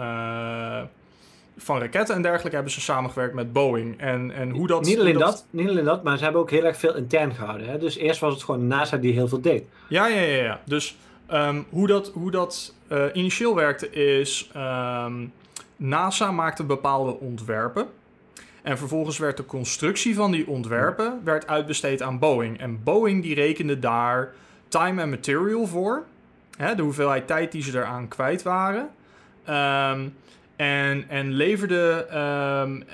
van 1.62 1.78
raketten 1.78 2.14
en 2.14 2.22
dergelijke 2.22 2.54
hebben 2.54 2.72
ze 2.72 2.80
samengewerkt 2.80 3.34
met 3.34 3.52
Boeing. 3.52 4.00
En, 4.00 4.30
en 4.30 4.50
hoe 4.50 4.66
dat... 4.66 4.84
Niet 4.84 4.98
alleen 4.98 5.18
dat, 5.18 5.46
niet 5.50 5.68
alleen 5.68 5.84
dat, 5.84 6.02
maar 6.02 6.18
ze 6.18 6.24
hebben 6.24 6.40
ook 6.40 6.50
heel 6.50 6.64
erg 6.64 6.76
veel 6.76 6.96
intern 6.96 7.34
gehouden. 7.34 7.68
Hè? 7.68 7.78
Dus 7.78 7.96
eerst 7.96 8.20
was 8.20 8.34
het 8.34 8.42
gewoon 8.42 8.66
NASA 8.66 8.96
die 8.96 9.12
heel 9.12 9.28
veel 9.28 9.40
deed. 9.40 9.64
Ja, 9.88 10.06
ja, 10.06 10.20
ja. 10.20 10.42
ja. 10.42 10.60
Dus 10.64 10.96
um, 11.32 11.66
hoe 11.70 11.86
dat, 11.86 12.10
hoe 12.14 12.30
dat 12.30 12.74
uh, 12.88 13.04
initieel 13.12 13.54
werkte 13.54 13.90
is... 13.90 14.50
Um, 14.56 15.32
NASA 15.76 16.30
maakte 16.30 16.64
bepaalde 16.64 17.18
ontwerpen. 17.18 17.86
En 18.62 18.78
vervolgens 18.78 19.18
werd 19.18 19.36
de 19.36 19.46
constructie 19.46 20.14
van 20.14 20.30
die 20.30 20.48
ontwerpen 20.48 21.20
werd 21.24 21.46
uitbesteed 21.46 22.02
aan 22.02 22.18
Boeing. 22.18 22.58
En 22.58 22.82
Boeing 22.82 23.22
die 23.22 23.34
rekende 23.34 23.78
daar 23.78 24.32
time 24.68 25.02
en 25.02 25.10
material 25.10 25.66
voor. 25.66 26.04
Hè, 26.56 26.74
de 26.74 26.82
hoeveelheid 26.82 27.26
tijd 27.26 27.52
die 27.52 27.62
ze 27.62 27.78
eraan 27.78 28.08
kwijt 28.08 28.42
waren. 28.42 28.90
Um, 29.48 30.14
en, 30.60 31.04
en, 31.08 31.32
leverde, 31.32 32.06
um, 32.08 32.84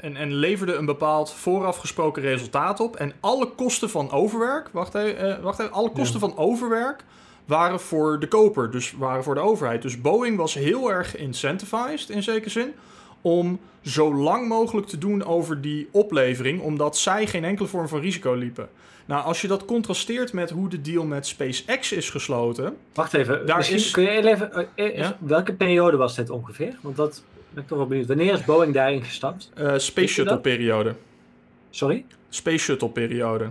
en, 0.00 0.16
en, 0.16 0.34
leverde 0.34 0.74
een 0.74 0.84
bepaald 0.84 1.32
voorafgesproken 1.32 2.22
resultaat 2.22 2.80
op. 2.80 2.96
En 2.96 3.12
alle 3.20 3.46
kosten 3.46 3.90
van 3.90 4.10
overwerk, 4.10 4.68
wacht 4.72 4.94
even, 4.94 5.26
uh, 5.26 5.38
wacht 5.38 5.58
even 5.58 5.72
alle 5.72 5.90
kosten 5.90 6.20
van 6.20 6.36
overwerk 6.36 7.04
waren 7.44 7.80
voor 7.80 8.20
de 8.20 8.28
koper, 8.28 8.70
dus 8.70 8.92
waren 8.92 9.24
voor 9.24 9.34
de 9.34 9.40
overheid. 9.40 9.82
Dus 9.82 10.00
Boeing 10.00 10.36
was 10.36 10.54
heel 10.54 10.92
erg 10.92 11.16
incentivized 11.16 12.10
in 12.10 12.22
zekere 12.22 12.50
zin 12.50 12.74
om 13.24 13.60
zo 13.82 14.14
lang 14.14 14.48
mogelijk 14.48 14.86
te 14.86 14.98
doen 14.98 15.24
over 15.24 15.60
die 15.60 15.88
oplevering, 15.90 16.60
omdat 16.60 16.96
zij 16.96 17.26
geen 17.26 17.44
enkele 17.44 17.68
vorm 17.68 17.88
van 17.88 18.00
risico 18.00 18.34
liepen. 18.34 18.68
Nou, 19.06 19.24
als 19.24 19.40
je 19.40 19.48
dat 19.48 19.64
contrasteert 19.64 20.32
met 20.32 20.50
hoe 20.50 20.68
de 20.68 20.80
deal 20.80 21.04
met 21.04 21.26
SpaceX 21.26 21.92
is 21.92 22.10
gesloten. 22.10 22.76
Wacht 22.94 23.14
even, 23.14 23.46
daar 23.46 23.70
is... 23.70 23.90
kun 23.90 24.02
je 24.02 24.10
even. 24.10 24.68
Uh, 24.76 25.10
Welke 25.18 25.54
periode 25.54 25.96
was 25.96 26.14
dit 26.14 26.30
ongeveer? 26.30 26.76
Want 26.80 26.96
dat 26.96 27.24
ben 27.50 27.62
ik 27.62 27.68
toch 27.68 27.78
wel 27.78 27.86
benieuwd. 27.86 28.06
Wanneer 28.06 28.32
is 28.32 28.44
Boeing 28.44 28.74
daarin 28.74 29.02
gestapt? 29.02 29.50
Uh, 29.58 29.72
Space 29.76 30.12
Shuttle 30.12 30.38
periode. 30.38 30.94
Sorry? 31.70 32.04
Space 32.28 32.58
Shuttle 32.58 32.88
periode. 32.88 33.50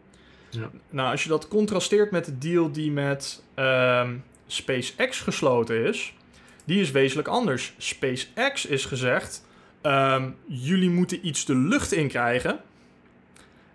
Ja. 0.51 0.71
Nou, 0.91 1.11
als 1.11 1.23
je 1.23 1.29
dat 1.29 1.49
contrasteert 1.49 2.11
met 2.11 2.25
de 2.25 2.39
deal 2.39 2.73
die 2.73 2.91
met 2.91 3.43
um, 3.55 4.25
SpaceX 4.47 5.21
gesloten 5.21 5.85
is, 5.85 6.15
die 6.65 6.81
is 6.81 6.91
wezenlijk 6.91 7.29
anders. 7.29 7.75
SpaceX 7.79 8.67
is 8.67 8.85
gezegd, 8.85 9.47
um, 9.83 10.37
jullie 10.47 10.91
moeten 10.91 11.27
iets 11.27 11.45
de 11.45 11.55
lucht 11.55 11.93
in 11.93 12.09
krijgen. 12.09 12.61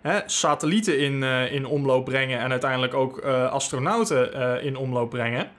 Hè, 0.00 0.20
satellieten 0.26 0.98
in, 0.98 1.22
uh, 1.22 1.52
in 1.52 1.66
omloop 1.66 2.04
brengen 2.04 2.38
en 2.38 2.50
uiteindelijk 2.50 2.94
ook 2.94 3.24
uh, 3.24 3.50
astronauten 3.50 4.36
uh, 4.36 4.64
in 4.64 4.76
omloop 4.76 5.10
brengen. 5.10 5.50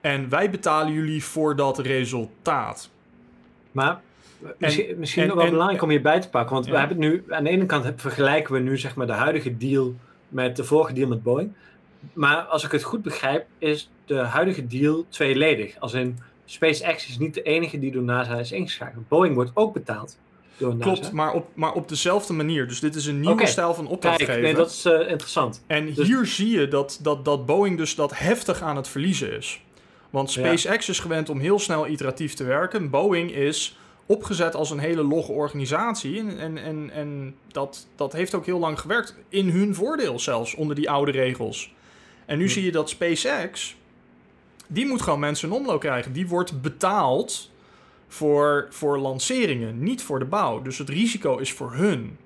En 0.00 0.28
wij 0.28 0.50
betalen 0.50 0.92
jullie 0.92 1.24
voor 1.24 1.56
dat 1.56 1.78
resultaat. 1.78 2.90
Maar 3.72 4.00
Misschien, 4.58 4.98
misschien 4.98 5.26
nog 5.26 5.36
wel 5.36 5.50
belangrijk 5.50 5.82
om 5.82 5.90
hierbij 5.90 6.20
te 6.20 6.28
pakken. 6.28 6.54
Want 6.54 6.66
we 6.66 6.78
hebben 6.78 6.98
nu, 6.98 7.24
aan 7.28 7.44
de 7.44 7.50
ene 7.50 7.66
kant 7.66 7.92
vergelijken 7.96 8.54
we 8.54 8.60
nu 8.60 8.78
zeg 8.78 8.94
maar 8.94 9.06
de 9.06 9.12
huidige 9.12 9.56
deal 9.56 9.94
met 10.28 10.56
de 10.56 10.64
vorige 10.64 10.92
deal 10.92 11.08
met 11.08 11.22
Boeing. 11.22 11.52
Maar 12.12 12.36
als 12.36 12.64
ik 12.64 12.72
het 12.72 12.82
goed 12.82 13.02
begrijp, 13.02 13.46
is 13.58 13.90
de 14.04 14.16
huidige 14.16 14.66
deal 14.66 15.06
tweeledig. 15.08 15.78
Als 15.78 15.92
in 15.92 16.18
SpaceX 16.44 17.08
is 17.08 17.18
niet 17.18 17.34
de 17.34 17.42
enige 17.42 17.78
die 17.78 17.92
door 17.92 18.02
NASA 18.02 18.38
is 18.38 18.52
ingeschakeld. 18.52 19.08
Boeing 19.08 19.34
wordt 19.34 19.50
ook 19.54 19.72
betaald. 19.72 20.18
Door 20.56 20.74
NASA. 20.74 20.92
Klopt, 20.92 21.12
maar 21.12 21.32
op, 21.32 21.48
maar 21.54 21.72
op 21.72 21.88
dezelfde 21.88 22.32
manier. 22.32 22.68
Dus 22.68 22.80
dit 22.80 22.94
is 22.94 23.06
een 23.06 23.20
nieuwe 23.20 23.46
stijl 23.46 23.74
van 23.74 23.86
opdrachtgeven. 23.86 24.42
nee, 24.42 24.54
dat 24.54 24.70
is 24.70 24.86
uh, 24.86 25.10
interessant. 25.10 25.64
En 25.66 25.94
dus... 25.94 26.06
hier 26.06 26.26
zie 26.26 26.50
je 26.50 26.68
dat, 26.68 26.98
dat, 27.02 27.24
dat 27.24 27.46
Boeing 27.46 27.76
dus 27.76 27.94
dat 27.94 28.18
heftig 28.18 28.62
aan 28.62 28.76
het 28.76 28.88
verliezen 28.88 29.36
is. 29.36 29.62
Want 30.10 30.30
SpaceX 30.30 30.88
is 30.88 30.98
gewend 30.98 31.28
om 31.28 31.40
heel 31.40 31.58
snel 31.58 31.86
iteratief 31.86 32.34
te 32.34 32.44
werken. 32.44 32.90
Boeing 32.90 33.34
is 33.34 33.78
opgezet 34.12 34.54
als 34.54 34.70
een 34.70 34.78
hele 34.78 35.02
logge 35.02 35.32
organisatie. 35.32 36.18
En, 36.18 36.38
en, 36.38 36.58
en, 36.58 36.90
en 36.90 37.34
dat, 37.52 37.86
dat 37.96 38.12
heeft 38.12 38.34
ook 38.34 38.46
heel 38.46 38.58
lang 38.58 38.80
gewerkt. 38.80 39.14
In 39.28 39.48
hun 39.48 39.74
voordeel 39.74 40.18
zelfs, 40.18 40.54
onder 40.54 40.76
die 40.76 40.90
oude 40.90 41.10
regels. 41.10 41.74
En 42.26 42.38
nu 42.38 42.48
zie 42.48 42.64
je 42.64 42.72
dat 42.72 42.88
SpaceX... 42.88 43.76
Die 44.66 44.86
moet 44.86 45.02
gewoon 45.02 45.20
mensen 45.20 45.48
in 45.48 45.54
omloop 45.54 45.80
krijgen. 45.80 46.12
Die 46.12 46.28
wordt 46.28 46.62
betaald 46.62 47.50
voor, 48.08 48.66
voor 48.70 48.98
lanceringen, 48.98 49.82
niet 49.82 50.02
voor 50.02 50.18
de 50.18 50.24
bouw. 50.24 50.62
Dus 50.62 50.78
het 50.78 50.88
risico 50.88 51.36
is 51.36 51.52
voor 51.52 51.72
hun. 51.72 52.16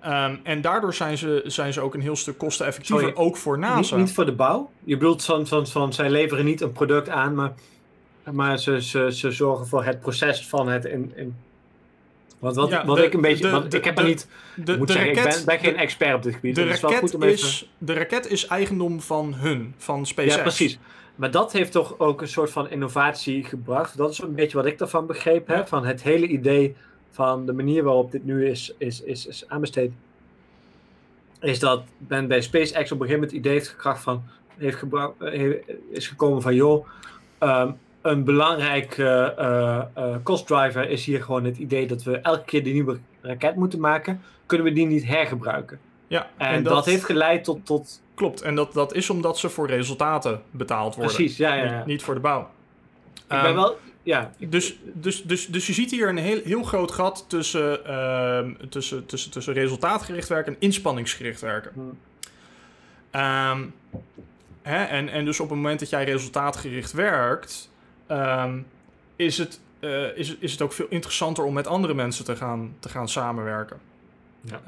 Ehm, 0.00 0.36
en 0.42 0.60
daardoor 0.60 0.94
zijn 0.94 1.18
ze, 1.18 1.42
zijn 1.46 1.72
ze 1.72 1.80
ook 1.80 1.94
een 1.94 2.00
heel 2.00 2.16
stuk 2.16 2.38
kosteneffectiever, 2.38 3.04
Sorry, 3.04 3.20
ook 3.26 3.36
voor 3.36 3.58
Niet, 3.58 3.66
NASA. 3.66 3.96
niet 3.96 4.12
voor 4.12 4.24
de 4.24 4.32
bouw. 4.32 4.70
Je 4.84 4.96
bedoelt 4.96 5.24
van, 5.24 5.46
van, 5.46 5.66
van 5.66 5.92
zij 5.92 6.10
leveren 6.10 6.44
niet 6.44 6.60
een 6.60 6.72
product 6.72 7.08
aan, 7.08 7.34
maar, 7.34 7.54
maar 8.32 8.58
ze, 8.58 8.82
ze, 8.82 9.12
ze 9.12 9.30
zorgen 9.30 9.66
voor 9.66 9.84
het 9.84 10.00
proces 10.00 10.46
van 10.46 10.68
het 10.68 10.84
in. 10.84 11.12
in 11.16 11.36
want 12.38 12.56
wat, 12.56 12.68
Ja, 12.70 12.84
wat 12.86 12.96
de- 12.96 13.04
ik 13.04 13.12
een 13.14 13.20
beetje. 13.20 13.50
want 13.50 13.70
de- 13.70 13.76
ik 13.76 13.84
heb 13.84 13.96
de- 13.96 14.02
er 14.02 14.08
niet. 14.08 14.28
de, 14.56 14.72
ik 14.72 14.78
moet 14.78 14.90
zeggen, 14.90 15.14
raket, 15.14 15.38
ik 15.38 15.44
ben, 15.46 15.56
ben 15.58 15.64
geen 15.64 15.76
expert 15.80 16.14
op 16.14 16.22
dit 16.22 16.34
gebied. 16.34 16.54
de, 16.54 16.60
dus 16.60 16.70
het 16.70 16.76
is 16.76 16.90
wel 16.90 16.98
goed 17.00 17.12
raket 17.12 17.28
even- 17.28 17.48
is, 17.48 17.70
de 17.78 17.92
raket 17.92 18.30
is 18.30 18.46
eigendom 18.46 19.00
van 19.00 19.34
hun, 19.34 19.74
van 19.76 20.06
SpaceX. 20.06 20.34
Ja, 20.34 20.42
precies. 20.42 20.78
Maar 21.14 21.30
dat 21.30 21.52
heeft 21.52 21.72
toch 21.72 21.98
ook 21.98 22.20
een 22.20 22.28
soort 22.28 22.50
van 22.50 22.70
innovatie 22.70 23.44
gebracht. 23.44 23.96
Dat 23.96 24.10
is 24.10 24.18
een 24.18 24.34
beetje 24.34 24.56
wat 24.56 24.66
ik 24.66 24.78
daarvan 24.78 25.06
begrepen 25.06 25.54
heb. 25.54 25.62
Ja. 25.62 25.68
Van 25.68 25.84
het 25.86 26.02
hele 26.02 26.26
idee 26.26 26.76
van 27.10 27.46
de 27.46 27.52
manier 27.52 27.82
waarop 27.82 28.10
dit 28.12 28.24
nu 28.24 28.48
is, 28.48 28.74
is, 28.78 29.02
is, 29.02 29.26
is 29.26 29.44
aanbesteed. 29.48 29.90
Is 31.40 31.58
dat 31.58 31.82
men 32.08 32.26
bij 32.28 32.40
SpaceX 32.42 32.72
op 32.72 33.00
een 33.00 33.06
gegeven 33.06 33.12
moment 33.12 33.30
het 33.30 33.40
idee 33.40 33.52
heeft 33.52 33.68
gekracht 33.68 34.02
van. 34.02 34.22
Heeft 34.58 34.82
eh, 35.20 35.50
is 35.90 36.06
gekomen 36.08 36.42
van 36.42 36.54
joh. 36.54 36.86
ehm, 37.38 37.70
een 38.02 38.24
belangrijk 38.24 38.98
eh, 38.98 39.38
eh, 39.38 39.78
eh, 39.94 40.14
cost 40.22 40.46
driver 40.46 40.90
is 40.90 41.04
hier 41.04 41.22
gewoon 41.22 41.44
het 41.44 41.56
idee 41.56 41.86
dat 41.86 42.02
we 42.02 42.18
elke 42.18 42.44
keer 42.44 42.64
die 42.64 42.72
nieuwe 42.72 42.98
raket 43.20 43.56
moeten 43.56 43.80
maken. 43.80 44.22
Kunnen 44.46 44.66
we 44.66 44.72
die 44.72 44.86
niet 44.86 45.04
hergebruiken? 45.04 45.78
Ja, 46.06 46.30
En, 46.36 46.62
dat, 46.62 46.84
heeft 46.84 47.04
geleid 47.04 47.44
tot. 47.44 47.66
tot 47.66 48.02
Klopt, 48.14 48.40
en 48.40 48.54
dat, 48.54 48.72
dat 48.72 48.94
is 48.94 49.10
omdat 49.10 49.38
ze 49.38 49.48
voor 49.48 49.66
resultaten 49.66 50.42
betaald 50.50 50.94
worden. 50.94 51.14
precies, 51.14 51.36
ja, 51.36 51.54
ja. 51.54 51.64
ja. 51.64 51.76
Niet, 51.76 51.86
niet 51.86 52.02
voor 52.02 52.14
de 52.14 52.20
bouw. 52.20 52.40
Ik 52.40 53.22
ben 53.28 53.44
Ehm, 53.44 53.54
wel. 53.54 53.78
Ja, 54.02 54.32
Dus, 54.38 54.78
dus, 54.82 55.22
dus, 55.22 55.46
dus 55.46 55.66
je 55.66 55.72
ziet 55.72 55.90
hier 55.90 56.08
een 56.08 56.16
heel, 56.16 56.40
heel 56.44 56.62
groot 56.62 56.90
gat 56.90 57.24
tussen, 57.28 57.84
ehm, 57.84 58.52
tussen, 58.68 59.06
tussen, 59.06 59.30
tussen 59.30 59.54
resultaatgericht 59.54 60.28
werken 60.28 60.52
en 60.52 60.60
inspanningsgericht 60.60 61.40
werken. 61.40 61.70
Hmm. 61.74 61.98
Ehm, 63.10 63.64
hè, 64.62 64.84
en, 64.84 65.08
en 65.08 65.24
dus 65.24 65.40
op 65.40 65.48
het 65.48 65.56
moment 65.56 65.80
dat 65.80 65.90
jij 65.90 66.04
resultaatgericht 66.04 66.92
werkt, 66.92 67.70
ehm, 68.08 68.58
is, 69.16 69.38
het, 69.38 69.60
eh, 69.80 70.16
is, 70.16 70.36
is 70.36 70.52
het 70.52 70.62
ook 70.62 70.72
veel 70.72 70.86
interessanter 70.88 71.44
om 71.44 71.54
met 71.54 71.66
andere 71.66 71.94
mensen 71.94 72.24
te 72.24 72.36
gaan, 72.36 72.74
te 72.78 72.88
gaan 72.88 73.08
samenwerken. 73.08 73.80
Ja. 74.40 74.60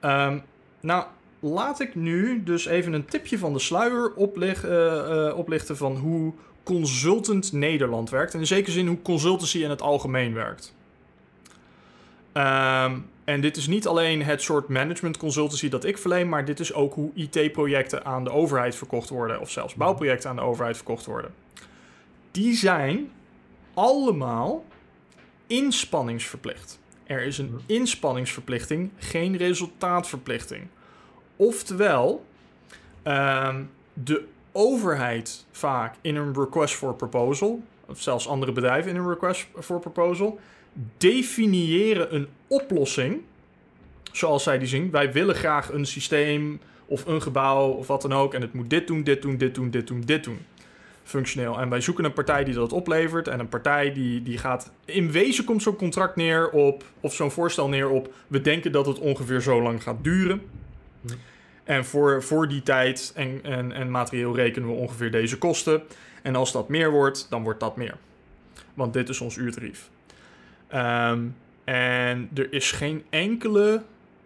Ehm, 0.00 0.38
nou, 0.80 1.04
laat 1.40 1.80
ik 1.80 1.94
nu 1.94 2.42
dus 2.42 2.66
even 2.66 2.92
een 2.92 3.04
tipje 3.04 3.38
van 3.38 3.52
de 3.52 3.58
sluier 3.58 4.12
opleg, 4.14 4.64
eh, 4.64 5.28
eh, 5.28 5.36
oplichten 5.36 5.76
van 5.76 5.96
hoe 5.96 6.32
Consultant 6.62 7.52
Nederland 7.52 8.10
werkt. 8.10 8.34
En 8.34 8.40
in 8.40 8.46
zekere 8.46 8.72
zin 8.72 8.86
hoe 8.86 9.02
consultancy 9.02 9.58
in 9.58 9.70
het 9.70 9.82
algemeen 9.82 10.34
werkt. 10.34 10.74
Ehm, 12.32 12.98
en 13.24 13.40
dit 13.40 13.56
is 13.56 13.66
niet 13.66 13.86
alleen 13.86 14.22
het 14.22 14.42
soort 14.42 14.68
management 14.68 15.16
consultancy 15.16 15.68
dat 15.68 15.84
ik 15.84 15.98
verleen, 15.98 16.28
maar 16.28 16.44
dit 16.44 16.60
is 16.60 16.72
ook 16.72 16.94
hoe 16.94 17.10
IT-projecten 17.14 18.04
aan 18.04 18.24
de 18.24 18.30
overheid 18.30 18.74
verkocht 18.74 19.08
worden, 19.08 19.40
of 19.40 19.50
zelfs 19.50 19.74
bouwprojecten 19.74 20.30
aan 20.30 20.36
de 20.36 20.42
overheid 20.42 20.76
verkocht 20.76 21.06
worden. 21.06 21.30
Die 22.30 22.54
zijn 22.54 23.10
allemaal 23.74 24.64
inspanningsverplicht. 25.46 26.78
Er 27.04 27.22
is 27.22 27.38
een 27.38 27.60
inspanningsverplichting, 27.66 28.90
geen 28.96 29.36
resultaatverplichting. 29.36 30.66
Oftewel, 31.36 32.24
ehm, 33.02 33.62
de 33.92 34.24
overheid 34.52 35.46
vaak 35.50 35.94
in 36.00 36.16
een 36.16 36.34
request 36.34 36.74
for 36.74 36.94
proposal, 36.94 37.62
of 37.86 38.00
zelfs 38.00 38.28
andere 38.28 38.52
bedrijven 38.52 38.90
in 38.90 38.96
een 38.96 39.08
request 39.08 39.46
for 39.60 39.80
proposal, 39.80 40.38
definiëren 40.98 42.14
een 42.14 42.28
oplossing 42.46 43.20
zoals 44.12 44.42
zij 44.42 44.58
die 44.58 44.68
zien. 44.68 44.90
Wij 44.90 45.12
willen 45.12 45.34
graag 45.34 45.72
een 45.72 45.86
systeem 45.86 46.60
of 46.86 47.06
een 47.06 47.22
gebouw 47.22 47.70
of 47.70 47.86
wat 47.86 48.02
dan 48.02 48.12
ook 48.12 48.34
en 48.34 48.40
het 48.40 48.52
moet 48.52 48.70
dit 48.70 48.86
doen, 48.86 49.02
dit 49.02 49.22
doen, 49.22 49.36
dit 49.36 49.54
doen, 49.54 49.70
dit 49.70 49.86
doen, 49.86 50.00
dit 50.00 50.24
doen. 50.24 50.38
Functioneel. 51.10 51.60
En 51.60 51.68
wij 51.68 51.80
zoeken 51.80 52.04
een 52.04 52.12
partij 52.12 52.44
die 52.44 52.54
dat 52.54 52.72
oplevert. 52.72 53.28
En 53.28 53.40
een 53.40 53.48
partij 53.48 53.92
die, 53.92 54.22
die 54.22 54.38
gaat. 54.38 54.72
In 54.84 55.10
wezen 55.10 55.44
komt 55.44 55.62
zo'n 55.62 55.76
contract 55.76 56.16
neer 56.16 56.50
op. 56.50 56.84
Of 57.00 57.14
zo'n 57.14 57.30
voorstel 57.30 57.68
neer 57.68 57.88
op. 57.88 58.14
We 58.26 58.40
denken 58.40 58.72
dat 58.72 58.86
het 58.86 58.98
ongeveer 58.98 59.40
zo 59.40 59.62
lang 59.62 59.82
gaat 59.82 60.04
duren. 60.04 60.42
Hm. 61.00 61.12
En 61.64 61.84
voor, 61.84 62.22
voor 62.22 62.48
die 62.48 62.62
tijd 62.62 63.12
en, 63.14 63.40
en, 63.42 63.72
en 63.72 63.90
materieel 63.90 64.34
rekenen 64.34 64.68
we 64.68 64.74
ongeveer 64.74 65.10
deze 65.10 65.38
kosten. 65.38 65.82
En 66.22 66.36
als 66.36 66.52
dat 66.52 66.68
meer 66.68 66.90
wordt, 66.90 67.26
dan 67.30 67.42
wordt 67.42 67.60
dat 67.60 67.76
meer. 67.76 67.96
Want 68.74 68.92
dit 68.92 69.08
is 69.08 69.20
ons 69.20 69.36
uurtarief. 69.36 69.90
Ehm, 70.68 71.24
en 71.64 72.30
er 72.34 72.52
is 72.52 72.72
geen 72.72 73.04
enkele 73.10 73.82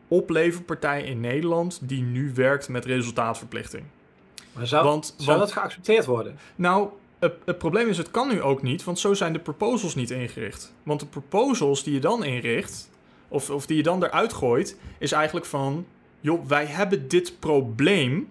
opleverpartij 0.09 1.03
in 1.03 1.21
Nederland 1.21 1.89
die 1.89 2.03
nu 2.03 2.33
werkt 2.35 2.69
met 2.69 2.85
resultaatverplichting. 2.85 3.85
Maar 4.55 4.67
zou, 4.67 4.85
want, 4.85 5.15
zou 5.17 5.27
want 5.27 5.41
dat 5.41 5.53
geaccepteerd 5.53 6.05
worden? 6.07 6.39
nou, 6.57 6.89
het, 7.19 7.35
het 7.45 7.59
probleem 7.59 7.89
is, 7.89 7.99
het 7.99 8.11
kan 8.11 8.29
nu 8.29 8.43
ook 8.43 8.63
niet, 8.63 8.85
want 8.85 8.99
zo 8.99 9.15
zijn 9.15 9.33
de 9.33 9.39
proposals 9.39 9.95
niet 9.95 10.11
ingericht. 10.11 10.75
Want 10.83 11.01
de 11.01 11.07
proposals 11.07 11.83
die 11.85 11.95
je 11.95 12.01
dan 12.01 12.25
inricht, 12.25 12.91
of, 13.29 13.51
of 13.51 13.67
die 13.67 13.77
je 13.77 13.83
dan 13.83 14.05
eruit 14.05 14.33
gooit, 14.33 14.77
is 14.99 15.13
eigenlijk 15.13 15.47
van: 15.47 15.87
joh, 16.21 16.47
wij 16.47 16.67
hebben 16.67 17.09
dit 17.09 17.37
probleem. 17.39 18.29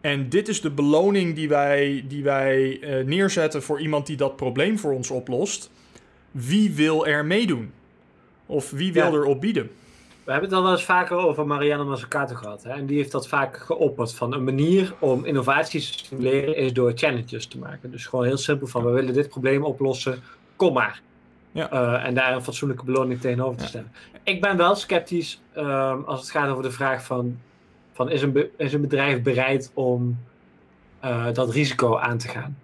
En 0.00 0.28
dit 0.28 0.48
is 0.48 0.60
de 0.60 0.70
beloning 0.70 1.34
die 1.34 1.48
wij, 1.48 2.04
die 2.08 2.22
wij 2.22 2.80
eh, 2.80 3.04
neerzetten 3.06 3.62
voor 3.62 3.80
iemand 3.80 4.06
die 4.06 4.16
dat 4.16 4.36
probleem 4.36 4.78
voor 4.78 4.92
ons 4.92 5.10
oplost. 5.10 5.70
Wie 6.30 6.72
wil 6.72 7.06
er 7.06 7.24
meedoen? 7.24 7.72
Of 8.46 8.70
wie 8.70 8.92
wil 8.92 9.12
Ja. 9.12 9.12
er 9.12 9.24
op 9.24 9.40
bieden? 9.40 9.70
We 10.24 10.30
hebben 10.32 10.48
het 10.50 10.58
al 10.58 10.64
wel 10.64 10.72
eens 10.72 10.84
vaker 10.84 11.16
over 11.16 11.46
Marianne 11.46 11.84
Mazzucato 11.84 12.34
gehad. 12.34 12.62
Hè? 12.62 12.70
En 12.70 12.86
die 12.86 12.96
heeft 12.96 13.12
dat 13.12 13.28
vaak 13.28 13.56
geopperd. 13.56 14.14
Van 14.14 14.32
een 14.34 14.44
manier 14.44 14.94
om 14.98 15.24
innovaties 15.24 15.90
te 15.90 15.98
stimuleren 15.98 16.56
is 16.56 16.72
door 16.72 16.92
challenges 16.94 17.46
te 17.46 17.58
maken. 17.58 17.90
Dus 17.90 18.06
gewoon 18.06 18.24
heel 18.24 18.36
simpel 18.36 18.66
van 18.66 18.84
we 18.84 18.90
willen 18.90 19.14
dit 19.14 19.28
probleem 19.28 19.64
oplossen. 19.64 20.22
Kom 20.56 20.72
maar. 20.72 21.00
Ja. 21.52 21.70
Eh, 21.70 22.06
en 22.06 22.14
daar 22.14 22.34
een 22.34 22.42
fatsoenlijke 22.42 22.84
beloning 22.84 23.20
tegenover 23.20 23.56
te 23.56 23.62
Ja. 23.62 23.68
stellen. 23.68 23.92
Ik 24.22 24.40
ben 24.40 24.56
wel 24.56 24.74
sceptisch 24.74 25.40
ehm, 25.52 26.00
als 26.04 26.20
het 26.20 26.30
gaat 26.30 26.48
over 26.50 26.62
de 26.62 26.70
vraag 26.70 27.04
van, 27.04 27.38
van 27.92 28.10
is, 28.10 28.22
een 28.22 28.50
is 28.56 28.72
een 28.72 28.80
bedrijf 28.80 29.22
bereid 29.22 29.70
om 29.74 30.18
eh, 31.00 31.26
dat 31.32 31.50
risico 31.50 31.96
aan 31.98 32.18
te 32.18 32.28
gaan? 32.28 32.58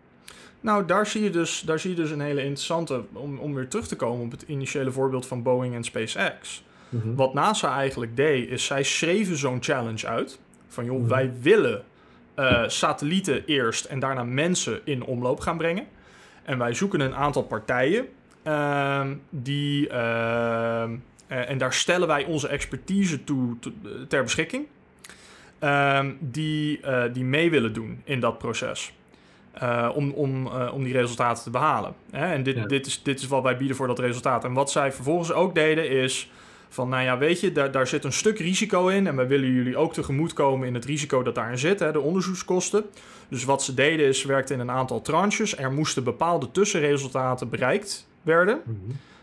Nou, 0.60 0.84
daar 0.84 1.06
zie 1.06 1.22
je 1.22 1.30
dus, 1.30 1.60
daar 1.60 1.78
zie 1.78 1.90
je 1.90 1.96
dus 1.96 2.10
een 2.10 2.20
hele 2.20 2.40
interessante, 2.40 3.02
om, 3.12 3.38
om 3.38 3.54
weer 3.54 3.68
terug 3.68 3.86
te 3.86 3.96
komen 3.96 4.24
op 4.24 4.30
het 4.30 4.42
initiële 4.42 4.90
voorbeeld 4.92 5.26
van 5.26 5.42
Boeing 5.42 5.74
en 5.74 5.84
SpaceX. 5.84 6.62
Wat 6.90 7.34
NASA 7.34 7.76
eigenlijk 7.76 8.16
deed, 8.16 8.48
is 8.50 8.64
zij 8.64 8.82
schreven 8.82 9.36
zo'n 9.36 9.58
challenge 9.62 10.06
uit. 10.06 10.38
Van 10.68 10.84
joh, 10.84 10.98
Mhm. 11.00 11.08
wij 11.08 11.32
willen 11.40 11.84
eh, 12.34 12.62
satellieten 12.66 13.44
eerst 13.46 13.84
en 13.84 13.98
daarna 13.98 14.24
mensen 14.24 14.80
in 14.84 15.04
omloop 15.04 15.40
gaan 15.40 15.56
brengen. 15.56 15.86
En 16.42 16.58
wij 16.58 16.74
zoeken 16.74 17.00
een 17.00 17.14
aantal 17.14 17.42
partijen 17.42 18.06
ehm, 18.42 19.14
die. 19.30 19.88
ehm, 19.88 20.96
eh, 21.26 21.50
en 21.50 21.58
daar 21.58 21.72
stellen 21.72 22.08
wij 22.08 22.24
onze 22.24 22.48
expertise 22.48 23.24
toe, 23.24 23.58
to- 23.58 23.72
ter 24.08 24.22
beschikking. 24.22 24.66
ehm, 25.58 26.12
die, 26.20 26.80
eh, 26.80 27.02
die 27.12 27.24
mee 27.24 27.50
willen 27.50 27.72
doen 27.72 28.00
in 28.04 28.20
dat 28.20 28.38
proces. 28.38 28.92
Om, 29.94 30.10
om, 30.10 30.46
om 30.46 30.82
die 30.84 30.92
resultaten 30.92 31.42
te 31.42 31.50
behalen. 31.50 31.94
Hè? 32.10 32.32
En 32.32 32.42
dit, 32.42 32.56
Ja. 32.56 32.66
dit, 32.66 32.86
is, 32.86 33.02
dit 33.02 33.18
is 33.20 33.26
wat 33.26 33.42
wij 33.42 33.56
bieden 33.56 33.76
voor 33.76 33.86
dat 33.86 33.98
resultaat. 33.98 34.44
En 34.44 34.52
wat 34.52 34.70
zij 34.70 34.92
vervolgens 34.92 35.32
ook 35.32 35.54
deden 35.54 35.90
is 35.90 36.30
van, 36.68 36.88
nou 36.88 37.02
ja, 37.02 37.18
weet 37.18 37.40
je, 37.40 37.52
daar, 37.52 37.70
daar 37.70 37.86
zit 37.86 38.04
een 38.04 38.12
stuk 38.12 38.38
risico 38.38 38.88
in. 38.88 39.06
En 39.06 39.16
wij 39.16 39.26
willen 39.26 39.52
jullie 39.52 39.76
ook 39.76 39.92
tegemoetkomen 39.92 40.66
in 40.66 40.74
het 40.74 40.84
risico 40.84 41.22
dat 41.22 41.34
daarin 41.34 41.58
zit, 41.58 41.80
hè, 41.80 41.92
de 41.92 42.00
onderzoekskosten. 42.00 42.84
Dus 43.28 43.44
wat 43.44 43.62
ze 43.62 43.74
deden 43.74 44.06
is, 44.06 44.20
ze 44.20 44.28
werkten 44.28 44.54
in 44.54 44.60
een 44.60 44.70
aantal 44.70 45.02
tranches. 45.02 45.56
Er 45.56 45.72
moesten 45.72 46.04
bepaalde 46.04 46.50
tussenresultaten 46.50 47.48
bereikt 47.48 48.06
werden, 48.22 48.60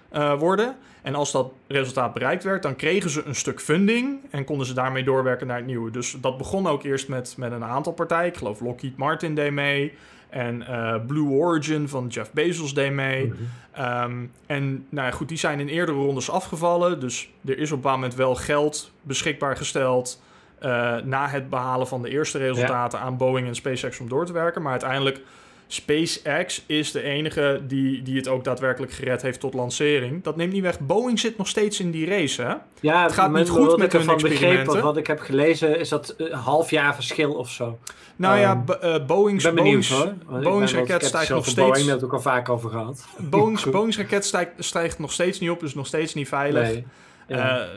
eh, 0.10 0.40
worden. 0.40 0.76
En 1.02 1.16
als 1.16 1.32
dat 1.32 1.52
resultaat 1.68 2.14
bereikt 2.14 2.44
werd, 2.44 2.64
dan 2.64 2.76
kregen 2.76 3.10
ze 3.10 3.24
een 3.26 3.36
stuk 3.36 3.62
funding 3.62 4.20
en 4.30 4.44
konden 4.44 4.68
ze 4.68 4.74
daarmee 4.74 5.04
doorwerken 5.04 5.48
naar 5.48 5.58
het 5.58 5.66
nieuwe. 5.66 5.92
Dus 5.92 6.18
dat 6.22 6.38
begon 6.38 6.68
ook 6.68 6.84
eerst 6.84 7.08
met, 7.08 7.34
met 7.38 7.52
een 7.52 7.64
aantal 7.64 7.94
partijen. 7.94 8.28
Ik 8.28 8.38
geloof 8.38 8.60
Lockheed 8.60 8.98
Martin 8.98 9.36
deed 9.36 9.52
mee. 9.52 9.94
En 10.36 10.68
eh, 10.68 10.96
Blue 11.08 11.30
Origin 11.30 11.90
van 11.90 12.08
Jeff 12.08 12.32
Bezos 12.32 12.74
deed 12.74 12.92
mee. 12.92 13.26
Mhm. 13.26 13.36
Ehm, 13.72 14.26
en 14.46 14.86
nou 14.90 15.08
ja, 15.08 15.12
goed, 15.12 15.30
die 15.30 15.38
zijn 15.38 15.60
in 15.60 15.68
eerdere 15.68 15.98
rondes 15.98 16.30
afgevallen. 16.30 17.00
Dus 17.00 17.30
er 17.46 17.58
is 17.58 17.72
op 17.72 17.76
een 17.76 17.82
bepaald 17.82 17.96
moment 18.00 18.16
wel 18.16 18.36
geld 18.36 18.92
beschikbaar 19.02 19.58
gesteld. 19.58 20.24
eh, 20.60 20.96
na 21.04 21.28
het 21.28 21.50
behalen 21.50 21.88
van 21.88 22.02
de 22.02 22.10
eerste 22.10 22.38
resultaten 22.38 23.00
aan 23.00 23.18
Boeing 23.18 23.48
en 23.48 23.56
SpaceX 23.56 24.00
om 24.00 24.10
door 24.10 24.26
te 24.26 24.34
werken. 24.34 24.62
Maar 24.62 24.72
uiteindelijk 24.72 25.22
SpaceX 25.68 26.64
is 26.66 26.92
de 26.92 27.02
enige 27.02 27.62
die, 27.68 28.02
die 28.02 28.16
het 28.16 28.28
ook 28.28 28.44
daadwerkelijk 28.44 28.92
gered 28.92 29.22
heeft 29.22 29.40
tot 29.40 29.54
lancering. 29.54 30.24
Dat 30.24 30.36
neemt 30.36 30.54
niet 30.54 30.62
weg. 30.62 30.80
Boeing 30.80 31.20
zit 31.20 31.38
nog 31.38 31.48
steeds 31.48 31.80
in 31.80 31.92
die 31.92 32.08
race, 32.08 32.42
hè? 32.42 32.54
Ja, 32.80 33.04
Het 33.04 33.12
gaat 33.12 33.32
niet 33.32 33.50
goed 33.50 33.78
met 33.78 33.94
hun 33.94 34.06
begreep, 34.06 34.32
experimenten. 34.32 34.84
Wat 34.84 34.98
ik 34.98 35.08
heb 35.08 35.20
gelezen 35.20 35.80
is 35.80 35.90
dat 35.90 36.14
een 36.18 36.32
half 36.32 36.70
jaar 36.70 36.96
verschil 36.96 37.34
of 37.34 37.50
zo. 37.50 37.80
Nou 38.16 38.40
ja, 38.40 38.64
eh, 38.82 38.96
Ik 38.96 39.06
Boeing's, 39.06 39.44
ben 39.44 39.56
benieuwd 39.56 39.90
Boeing's, 39.90 39.90
hoor. 39.90 40.14
Want 40.26 40.44
ik 40.44 40.50
Boeing's 40.50 40.72
ben 40.72 40.82
wel 40.82 40.90
raket 40.90 41.08
stijgt 41.08 41.30
nog 41.30 41.46
steeds. 41.46 41.68
Boeing, 41.68 41.86
daar 41.86 42.04
ook 42.04 42.14
al 42.14 42.22
vaak 42.22 42.50
over 42.50 42.70
gehad. 42.70 43.06
Boeing's, 43.30 43.70
Boeing's 43.70 43.98
raket 43.98 44.26
stijgt, 44.26 44.52
stijgt 44.58 45.00
nog 45.00 45.12
steeds 45.12 45.40
niet 45.40 45.50
op, 45.50 45.60
dus 45.60 45.74
nog 45.74 45.88
steeds 45.88 46.14
niet 46.14 46.28
veilig. 46.28 46.64
Nee. 46.64 46.86
Ja. 47.28 47.68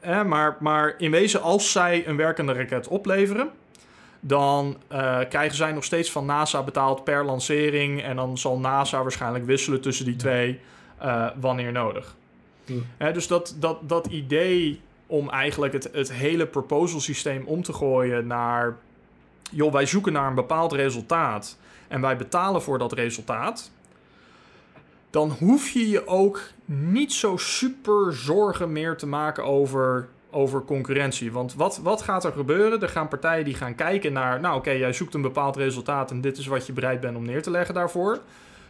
Eh, 0.00 0.20
eh, 0.20 0.26
maar, 0.26 0.56
maar 0.60 0.94
in 0.98 1.10
wezen, 1.10 1.42
als 1.42 1.72
zij 1.72 2.06
een 2.06 2.16
werkende 2.16 2.52
raket 2.52 2.88
opleveren, 2.88 3.50
dan 4.24 4.76
eh, 4.88 5.18
krijgen 5.28 5.56
zij 5.56 5.72
nog 5.72 5.84
steeds 5.84 6.10
van 6.10 6.24
NASA 6.24 6.62
betaald 6.62 7.04
per 7.04 7.24
lancering. 7.24 8.02
En 8.02 8.16
dan 8.16 8.38
zal 8.38 8.58
NASA 8.58 9.02
waarschijnlijk 9.02 9.46
wisselen 9.46 9.80
tussen 9.80 10.04
die 10.04 10.16
twee 10.16 10.60
eh, 10.98 11.26
wanneer 11.40 11.72
nodig. 11.72 12.16
Hè, 12.96 13.12
dus 13.12 13.26
dat, 13.26 13.56
dat, 13.58 13.88
dat 13.88 14.06
idee 14.06 14.80
om 15.06 15.30
eigenlijk 15.30 15.72
het, 15.72 15.88
het 15.92 16.12
hele 16.12 16.46
proposal 16.46 17.00
systeem 17.00 17.46
om 17.46 17.62
te 17.62 17.72
gooien 17.72 18.26
naar... 18.26 18.76
joh, 19.50 19.72
wij 19.72 19.86
zoeken 19.86 20.12
naar 20.12 20.28
een 20.28 20.34
bepaald 20.34 20.72
resultaat 20.72 21.58
en 21.88 22.00
wij 22.00 22.16
betalen 22.16 22.62
voor 22.62 22.78
dat 22.78 22.92
resultaat... 22.92 23.70
dan 25.10 25.30
hoef 25.30 25.68
je 25.68 25.88
je 25.88 26.06
ook 26.06 26.40
niet 26.64 27.12
zo 27.12 27.36
super 27.36 28.12
zorgen 28.12 28.72
meer 28.72 28.96
te 28.96 29.06
maken 29.06 29.44
over, 29.44 30.08
over 30.32 30.64
concurrentie. 30.64 31.32
Want 31.32 31.54
wat, 31.54 31.80
wat 31.82 32.02
gaat 32.02 32.24
er 32.24 32.32
gebeuren? 32.32 32.82
Er 32.82 32.88
gaan 32.88 33.08
partijen 33.08 33.44
die 33.44 33.54
gaan 33.54 33.74
kijken 33.74 34.12
naar... 34.12 34.40
nou 34.40 34.56
oké, 34.56 34.70
jij 34.70 34.92
zoekt 34.92 35.14
een 35.14 35.22
bepaald 35.22 35.56
resultaat... 35.56 36.10
en 36.10 36.20
dit 36.20 36.38
is 36.38 36.46
wat 36.46 36.66
je 36.66 36.72
bereid 36.72 37.00
bent 37.00 37.16
om 37.16 37.24
neer 37.24 37.42
te 37.42 37.50
leggen 37.50 37.74
daarvoor. 37.74 38.20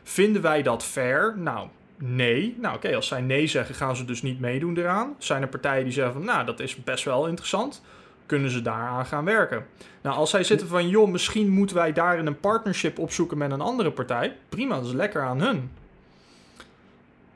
Vinden 0.03 0.43
wij 0.43 0.63
dat 0.63 0.85
fair? 0.85 1.35
Nou, 1.37 1.69
nee. 1.97 2.57
Nou 2.61 2.77
oké, 2.77 2.95
als 2.95 3.07
zij 3.07 3.21
nee 3.21 3.47
zeggen, 3.47 3.75
gaan 3.75 3.97
ze 3.97 4.05
dus 4.05 4.23
niet 4.23 4.41
meedoen 4.41 4.77
eraan. 4.77 5.15
Zijn 5.19 5.43
er 5.43 5.49
partijen 5.49 5.85
die 5.85 5.93
zeggen 5.93 6.13
van... 6.13 6.25
nou, 6.25 6.45
dat 6.45 6.61
is 6.61 6.85
best 6.85 7.05
wel 7.05 7.27
interessant... 7.27 7.83
kunnen 8.27 8.51
ze 8.51 8.63
daaraan 8.63 9.07
gaan 9.07 9.25
werken. 9.25 9.67
Nou, 10.03 10.17
als 10.17 10.31
zij 10.31 10.45
zitten 10.45 10.69
van... 10.69 10.89
joh, 10.89 11.11
misschien 11.11 11.49
moeten 11.49 11.77
wij 11.77 11.93
daarin 11.93 12.27
een 12.27 12.41
partnership 12.41 12.99
opzoeken 12.99 13.39
met 13.39 13.51
een 13.51 13.61
andere 13.61 13.91
partij... 13.91 14.37
prima, 14.49 14.75
dat 14.75 14.85
is 14.85 14.93
lekker 14.93 15.23
aan 15.23 15.41
hun. 15.41 15.71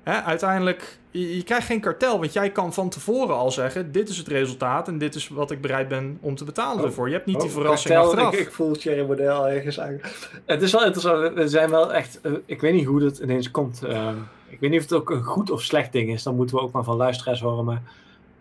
Hè, 0.07 0.23
uiteindelijk, 0.23 0.99
je, 1.11 1.37
je 1.37 1.43
krijgt 1.43 1.67
geen 1.67 1.81
kartel, 1.81 2.19
want 2.19 2.33
jij 2.33 2.51
kan 2.51 2.73
van 2.75 2.89
tevoren 2.89 3.37
al 3.37 3.51
zeggen: 3.51 3.93
dit 3.93 4.09
is 4.09 4.19
het 4.19 4.29
resultaat 4.29 4.89
en 4.89 4.99
dit 4.99 5.15
is 5.15 5.29
wat 5.29 5.51
ik 5.51 5.61
bereid 5.61 5.89
ben 5.89 6.19
om 6.21 6.35
te 6.35 6.45
betalen 6.45 6.81
Oh. 6.81 6.87
ervoor. 6.87 7.07
Je 7.09 7.15
hebt 7.15 7.27
niet 7.27 7.41
die 7.41 7.49
Oh, 7.49 7.55
verrassing 7.55 7.95
kartel, 7.95 8.11
achteraf. 8.13 8.35
Ik, 8.35 8.41
ik 8.41 8.53
voel 8.53 8.73
Thierry 8.77 9.07
Model 9.07 9.49
ergens 9.49 9.81
aan. 9.81 10.01
Het 10.47 10.63
is 10.63 10.73
wel 10.73 10.85
interessant. 10.85 11.35
We 11.35 11.49
zijn 11.49 11.71
wel 11.71 11.93
echt. 11.95 12.21
eh, 12.23 12.33
ik 12.47 12.61
weet 12.61 12.75
niet 12.75 12.85
hoe 12.87 13.01
dat 13.01 13.19
ineens 13.19 13.51
komt. 13.51 13.83
eh, 13.85 14.09
ik 14.49 14.61
weet 14.61 14.71
niet 14.71 14.79
of 14.81 14.89
het 14.89 14.99
ook 14.99 15.11
een 15.11 15.23
goed 15.25 15.51
of 15.51 15.63
slecht 15.63 15.93
ding 15.93 16.13
is. 16.13 16.23
Dan 16.23 16.37
moeten 16.37 16.57
we 16.57 16.63
ook 16.63 16.73
maar 16.73 16.85
van 16.85 16.97
luisteraars 16.97 17.41
horen. 17.41 17.65
Maar 17.65 17.83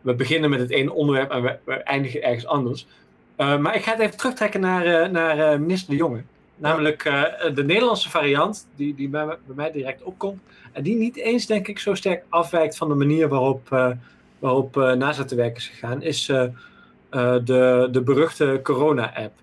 we 0.02 0.14
beginnen 0.16 0.50
met 0.50 0.60
het 0.60 0.72
ene 0.72 0.94
onderwerp 0.94 1.32
en 1.32 1.42
we, 1.42 1.58
we 1.64 1.74
eindigen 1.74 2.24
ergens 2.24 2.46
anders. 2.48 2.88
Eh, 3.36 3.58
maar 3.58 3.76
ik 3.76 3.84
ga 3.84 3.92
het 3.92 4.00
even 4.00 4.18
terugtrekken 4.18 4.60
naar, 4.62 5.12
naar 5.12 5.60
minister 5.62 5.90
De 5.90 5.96
Jonge. 5.98 6.24
Namelijk 6.58 7.06
eh, 7.06 7.24
de 7.54 7.64
Nederlandse 7.64 8.10
variant, 8.10 8.68
die, 8.76 8.96
die 8.96 9.10
bij, 9.10 9.26
bij 9.26 9.56
mij 9.56 9.72
direct 9.72 10.04
opkomt. 10.04 10.42
En 10.72 10.84
die 10.84 10.96
niet 10.96 11.18
eens, 11.18 11.46
denk 11.46 11.68
ik, 11.68 11.80
zo 11.80 11.94
sterk 11.94 12.24
afwijkt 12.30 12.78
van 12.78 12.88
de 12.88 12.96
manier 12.96 13.28
waarop, 13.28 13.72
eh, 13.72 13.92
waarop 14.40 14.78
eh, 14.78 14.94
NASA 14.94 15.24
te 15.24 15.36
werk 15.36 15.58
is 15.58 15.68
gegaan. 15.68 16.02
Is 16.02 16.26
de, 16.26 17.88
de 17.92 18.02
beruchte 18.06 18.60
corona-app. 18.64 19.34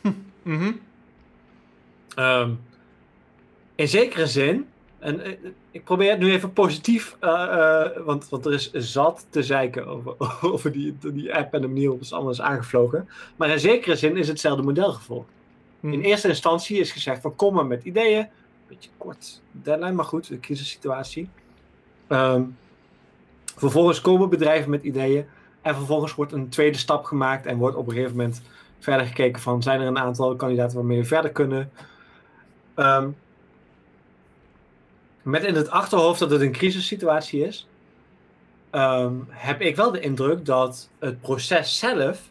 Mhm. 0.42 0.72
Ehm, 2.14 2.50
in 3.74 3.88
zekere 3.88 4.26
zin, 4.26 4.66
en 4.98 5.20
ik 5.70 5.84
probeer 5.84 6.10
het 6.10 6.18
nu 6.18 6.32
even 6.32 6.52
positief, 6.52 7.16
want, 8.04 8.28
want 8.28 8.46
er 8.46 8.52
is 8.52 8.70
zat 8.72 9.26
te 9.30 9.42
zeiken 9.42 9.86
over, 9.86 10.14
over 10.52 10.72
die, 10.72 10.96
die 11.00 11.34
app 11.34 11.54
en 11.54 11.60
de 11.60 11.66
manier 11.66 11.82
waarop 11.82 12.00
het 12.00 12.12
allemaal 12.12 12.32
is 12.32 12.40
aangevlogen. 12.40 13.08
Maar 13.36 13.48
in 13.48 13.60
zekere 13.60 13.96
zin 13.96 14.16
is 14.16 14.28
hetzelfde 14.28 14.62
model 14.62 14.92
gevolgd. 14.92 15.28
Mhm. 15.80 15.92
In 15.92 16.00
eerste 16.00 16.28
instantie 16.28 16.78
is 16.78 16.92
gezegd 16.92 17.20
van 17.20 17.36
kom 17.36 17.54
maar 17.54 17.66
met 17.66 17.84
ideeën. 17.84 18.28
Beetje 18.68 18.90
kort 18.96 19.40
deadline, 19.50 19.92
maar 19.92 20.04
goed, 20.04 20.28
de 20.28 20.40
crisissituatie. 20.40 21.28
Ehm, 22.06 22.42
vervolgens 23.56 24.00
komen 24.00 24.28
bedrijven 24.28 24.70
met 24.70 24.82
ideeën. 24.82 25.26
En 25.62 25.74
vervolgens 25.74 26.14
wordt 26.14 26.32
een 26.32 26.48
tweede 26.48 26.78
stap 26.78 27.04
gemaakt 27.04 27.46
en 27.46 27.56
wordt 27.58 27.76
op 27.76 27.86
een 27.86 27.92
gegeven 27.92 28.16
moment 28.16 28.42
verder 28.78 29.06
gekeken 29.06 29.42
van 29.42 29.62
zijn 29.62 29.80
er 29.80 29.86
een 29.86 29.98
aantal 29.98 30.36
kandidaten 30.36 30.76
waarmee 30.76 30.98
we 30.98 31.04
verder 31.04 31.30
kunnen. 31.30 31.70
Ehm, 32.74 33.08
met 35.22 35.44
in 35.44 35.54
het 35.54 35.70
achterhoofd 35.70 36.18
dat 36.18 36.30
het 36.30 36.40
een 36.40 36.52
crisissituatie 36.52 37.46
is, 37.46 37.68
ehm, 38.70 39.14
heb 39.28 39.60
ik 39.60 39.76
wel 39.76 39.90
de 39.90 40.00
indruk 40.00 40.44
dat 40.44 40.88
het 40.98 41.20
proces 41.20 41.78
zelf 41.78 42.30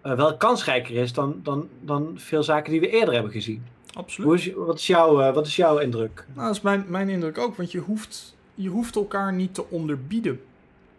eh, 0.00 0.12
wel 0.12 0.36
kansrijker 0.36 0.94
is 0.94 1.12
dan, 1.12 1.40
dan, 1.42 1.68
dan 1.80 2.12
veel 2.16 2.42
zaken 2.42 2.70
die 2.70 2.80
we 2.80 2.90
eerder 2.90 3.14
hebben 3.14 3.32
gezien. 3.32 3.66
Absoluut. 3.94 4.28
Hoe 4.28 4.38
is, 4.38 4.52
wat, 4.66 4.78
is 4.78 4.86
jouw, 4.86 5.20
eh, 5.20 5.34
wat 5.34 5.46
is 5.46 5.56
jouw 5.56 5.78
indruk? 5.78 6.26
Nou, 6.34 6.46
dat 6.46 6.56
is 6.56 6.62
mijn, 6.62 6.84
mijn 6.88 7.08
indruk 7.08 7.38
ook, 7.38 7.56
want 7.56 7.72
je 7.72 7.78
hoeft, 7.78 8.36
je 8.54 8.68
hoeft 8.68 8.96
elkaar 8.96 9.32
niet 9.32 9.54
te 9.54 9.70
onderbieden. 9.70 10.40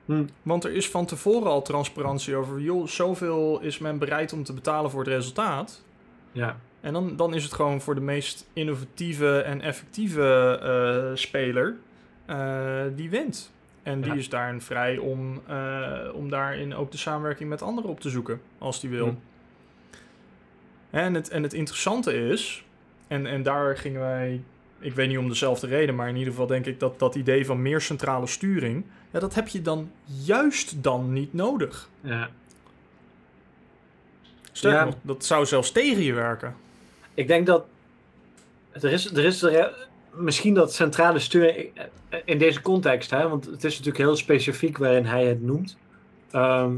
Hm. 0.06 0.26
Want 0.42 0.64
er 0.64 0.72
is 0.72 0.90
van 0.90 1.06
tevoren 1.06 1.52
al 1.52 1.62
transparantie 1.62 2.36
over, 2.36 2.60
joh, 2.60 2.88
zoveel 2.88 3.60
is 3.62 3.80
men 3.80 3.98
bereid 3.98 4.34
om 4.34 4.44
te 4.44 4.54
betalen 4.54 4.92
voor 4.92 5.00
het 5.00 5.10
resultaat. 5.10 5.84
Ja. 6.32 6.58
En 6.82 6.94
dan, 6.94 7.16
dan 7.16 7.34
is 7.34 7.44
het 7.44 7.54
gewoon 7.54 7.82
voor 7.82 7.96
de 7.96 8.02
meest 8.02 8.48
innovatieve 8.54 9.40
en 9.40 9.62
effectieve 9.62 10.60
eh, 10.62 11.16
speler 11.16 11.76
die 12.96 13.10
wint. 13.10 13.52
En 13.84 14.02
die 14.02 14.12
Ja. 14.12 14.18
is 14.18 14.30
daarin 14.30 14.62
vrij 14.62 14.98
om, 14.98 15.42
eh, 15.48 16.00
om 16.13 16.30
daarin 16.30 16.76
ook 16.76 16.92
de 16.92 16.98
samenwerking 16.98 17.50
met 17.50 17.62
anderen 17.62 17.89
op 17.89 18.00
te 18.00 18.10
zoeken, 18.10 18.42
als 18.58 18.80
die 18.80 18.89
wil. 18.89 19.08
Hm. 19.08 19.13
En, 20.89 21.13
het, 21.13 21.30
en 21.30 21.44
het 21.44 21.54
interessante 21.54 22.13
is, 22.30 22.63
en, 23.08 23.26
en 23.26 23.44
daar 23.44 23.78
gingen 23.78 24.00
wij, 24.02 24.42
ik 24.80 24.94
weet 24.94 25.08
niet 25.08 25.18
om 25.18 25.28
dezelfde 25.30 25.68
reden, 25.68 25.96
maar 25.96 26.08
in 26.10 26.15
ieder 26.15 26.32
geval 26.32 26.48
denk 26.48 26.65
ik 26.65 26.80
dat 26.80 27.00
dat 27.00 27.15
idee 27.15 27.46
van 27.46 27.62
meer 27.62 27.82
centrale 27.82 28.28
sturing, 28.28 28.84
ja, 29.12 29.20
dat 29.20 29.36
heb 29.36 29.48
je 29.48 29.62
dan 29.62 29.92
juist 30.24 30.84
dan 30.84 31.13
niet 31.13 31.34
nodig. 31.34 31.89
ja. 32.02 32.30
Sterker 34.52 34.80
Ja. 34.80 34.86
nog, 34.86 34.96
dat 35.02 35.26
zou 35.26 35.46
zelfs 35.46 35.72
tegen 35.72 36.04
je 36.04 36.13
werken. 36.13 36.56
Ik 37.13 37.28
denk 37.28 37.46
dat 37.48 37.65
er 38.72 38.92
is, 38.92 39.12
er 39.12 39.24
is 39.26 39.42
er, 39.42 39.88
misschien 40.13 40.54
dat 40.54 40.74
centrale 40.74 41.19
sturing 41.19 41.72
in 42.26 42.38
deze 42.38 42.62
context, 42.62 43.10
hè, 43.10 43.30
want 43.30 43.45
het 43.45 43.63
is 43.63 43.72
natuurlijk 43.72 43.98
heel 43.98 44.15
specifiek 44.15 44.78
waarin 44.78 45.06
hij 45.06 45.26
het 45.26 45.41
noemt. 45.41 45.78
Ehm, 46.32 46.78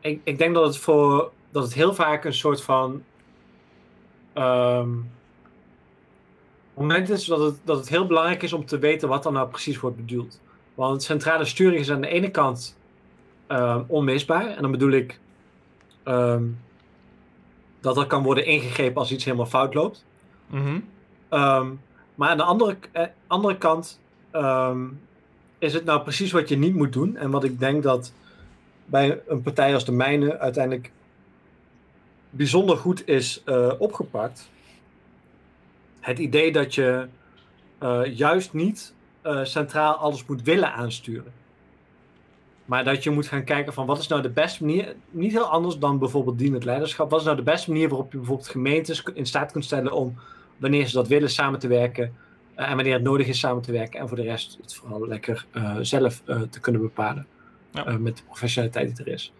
ik, 0.00 0.20
ik 0.24 0.38
denk 0.38 0.54
dat 0.54 0.66
het 0.66 0.76
voor 0.76 1.30
dat 1.50 1.62
het 1.62 1.74
heel 1.74 1.94
vaak 1.94 2.24
een 2.24 2.34
soort 2.34 2.62
van 2.62 3.02
ehm, 4.32 4.90
moment 6.74 7.10
is 7.10 7.24
dat 7.24 7.40
het, 7.40 7.60
dat 7.64 7.78
het 7.78 7.88
heel 7.88 8.06
belangrijk 8.06 8.42
is 8.42 8.52
om 8.52 8.66
te 8.66 8.78
weten 8.78 9.08
wat 9.08 9.22
dan 9.22 9.32
nou 9.32 9.48
precies 9.48 9.80
wordt 9.80 9.96
bedoeld. 9.96 10.40
Want 10.74 11.02
centrale 11.02 11.44
sturing 11.44 11.80
is 11.80 11.90
aan 11.90 12.00
de 12.00 12.08
ene 12.08 12.30
kant 12.30 12.78
ehm, 13.46 13.82
onmisbaar. 13.86 14.46
En 14.46 14.62
dan 14.62 14.70
bedoel 14.70 14.90
ik 14.90 15.20
dat 17.80 17.96
er 17.96 18.06
kan 18.06 18.22
worden 18.22 18.46
ingegrepen 18.46 19.00
als 19.00 19.12
iets 19.12 19.24
helemaal 19.24 19.46
fout 19.46 19.74
loopt. 19.74 20.04
Mhm. 20.46 20.78
Maar 22.14 22.28
aan 22.28 22.36
de 22.36 22.42
andere, 22.42 22.76
eh, 22.92 23.06
andere 23.26 23.58
kant 23.58 24.00
ehm, 24.30 24.86
is 25.58 25.72
het 25.72 25.84
nou 25.84 26.02
precies 26.02 26.32
wat 26.32 26.48
je 26.48 26.56
niet 26.56 26.74
moet 26.74 26.92
doen. 26.92 27.16
En 27.16 27.30
wat 27.30 27.44
ik 27.44 27.58
denk 27.58 27.82
dat 27.82 28.12
bij 28.84 29.20
een 29.26 29.42
partij 29.42 29.74
als 29.74 29.84
de 29.84 29.92
mijne 29.92 30.38
uiteindelijk 30.38 30.90
bijzonder 32.30 32.76
goed 32.76 33.08
is 33.08 33.42
eh, 33.44 33.72
opgepakt. 33.78 34.50
Het 36.00 36.18
idee 36.18 36.52
dat 36.52 36.74
je 36.74 37.06
eh, 37.78 38.00
juist 38.04 38.52
niet 38.52 38.94
centraal 39.42 39.94
alles 39.94 40.26
moet 40.26 40.42
willen 40.42 40.72
aansturen. 40.72 41.32
Maar 42.64 42.84
dat 42.84 43.02
je 43.02 43.10
moet 43.10 43.26
gaan 43.26 43.44
kijken 43.44 43.72
van 43.72 43.86
wat 43.86 43.98
is 43.98 44.06
nou 44.06 44.22
de 44.22 44.30
beste 44.30 44.64
manier, 44.64 44.94
niet 45.10 45.32
heel 45.32 45.44
anders 45.44 45.78
dan 45.78 45.98
bijvoorbeeld 45.98 46.38
dienend 46.38 46.64
leiderschap. 46.64 47.10
Wat 47.10 47.18
is 47.18 47.24
nou 47.24 47.36
de 47.36 47.42
beste 47.42 47.70
manier 47.70 47.88
waarop 47.88 48.12
je 48.12 48.18
bijvoorbeeld 48.18 48.48
gemeentes 48.48 49.02
in 49.14 49.26
staat 49.26 49.52
kunt 49.52 49.64
stellen 49.64 49.92
om 49.92 50.14
wanneer 50.62 50.86
ze 50.86 50.94
dat 50.94 51.08
willen 51.08 51.30
samen 51.30 51.58
te 51.58 51.68
werken 51.68 52.12
eh, 52.54 52.70
en 52.70 52.74
wanneer 52.74 52.92
het 52.92 53.02
nodig 53.02 53.26
is 53.26 53.38
samen 53.38 53.62
te 53.62 53.72
werken 53.72 54.00
en 54.00 54.08
voor 54.08 54.16
de 54.16 54.22
rest 54.22 54.58
het 54.62 54.74
vooral 54.74 55.06
lekker 55.06 55.46
eh, 55.50 55.76
zelf 55.80 56.22
eh, 56.24 56.40
te 56.40 56.60
kunnen 56.60 56.80
bepalen 56.80 57.26
Ja. 57.72 57.98
met 57.98 58.16
de 58.16 58.22
professionaliteit 58.22 58.96
die 58.96 59.06
er 59.06 59.12
is. 59.12 59.32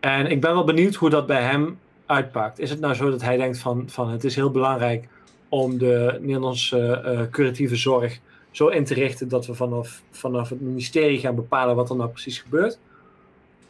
En 0.00 0.30
ik 0.30 0.40
ben 0.40 0.54
wel 0.54 0.64
benieuwd 0.64 0.94
hoe 0.94 1.10
dat 1.10 1.26
bij 1.26 1.42
hem 1.42 1.78
uitpakt. 2.06 2.58
Is 2.58 2.70
het 2.70 2.80
nou 2.80 2.94
zo 2.94 3.10
dat 3.10 3.22
hij 3.22 3.36
denkt 3.36 3.58
van, 3.58 3.88
van 3.88 4.08
het 4.10 4.24
is 4.24 4.34
heel 4.34 4.50
belangrijk 4.50 5.08
om 5.48 5.78
de 5.78 6.18
Nederlandse 6.20 7.28
curatieve 7.30 7.76
zorg 7.76 8.20
zo 8.50 8.68
in 8.68 8.84
te 8.84 8.94
richten 8.94 9.28
dat 9.28 9.46
we 9.46 9.54
vanaf, 9.54 10.02
vanaf 10.10 10.48
het 10.48 10.60
ministerie 10.60 11.18
gaan 11.18 11.34
bepalen 11.34 11.76
wat 11.76 11.90
er 11.90 11.96
nou 11.96 12.10
precies 12.10 12.38
gebeurt? 12.38 12.78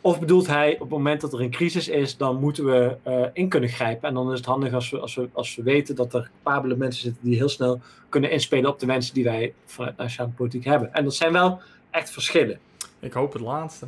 Of 0.05 0.20
bedoelt 0.20 0.46
hij 0.46 0.72
op 0.74 0.80
het 0.80 0.88
moment 0.88 1.20
dat 1.20 1.32
er 1.32 1.40
een 1.40 1.50
crisis 1.50 1.88
is, 1.88 2.16
dan 2.16 2.40
moeten 2.40 2.64
we 2.64 2.96
eh, 3.02 3.24
in 3.32 3.48
kunnen 3.48 3.68
grijpen. 3.68 4.09
En 4.09 4.14
dan 4.14 4.32
is 4.32 4.38
het 4.38 4.46
handig 4.46 4.72
als 4.72 4.90
we, 4.90 4.98
als, 4.98 5.14
we, 5.14 5.28
als 5.32 5.57
we 5.57 5.62
weten 5.62 5.94
dat 5.94 6.14
er 6.14 6.30
capabele 6.42 6.76
mensen 6.76 7.02
zitten 7.02 7.22
die 7.24 7.36
heel 7.36 7.48
snel 7.48 7.80
kunnen 8.09 8.30
inspelen 8.30 8.70
op 8.70 8.78
de 8.78 8.86
mensen 8.86 9.14
die 9.14 9.24
wij 9.24 9.55
vanuit 9.64 9.96
nationale 9.96 10.32
politiek 10.34 10.64
hebben. 10.64 10.94
En 10.94 11.05
dat 11.05 11.14
zijn 11.14 11.32
wel 11.32 11.61
echt 11.90 12.11
verschillen. 12.11 12.59
Ik 13.00 13.12
hoop 13.12 13.32
het 13.32 13.42
laatste. 13.42 13.86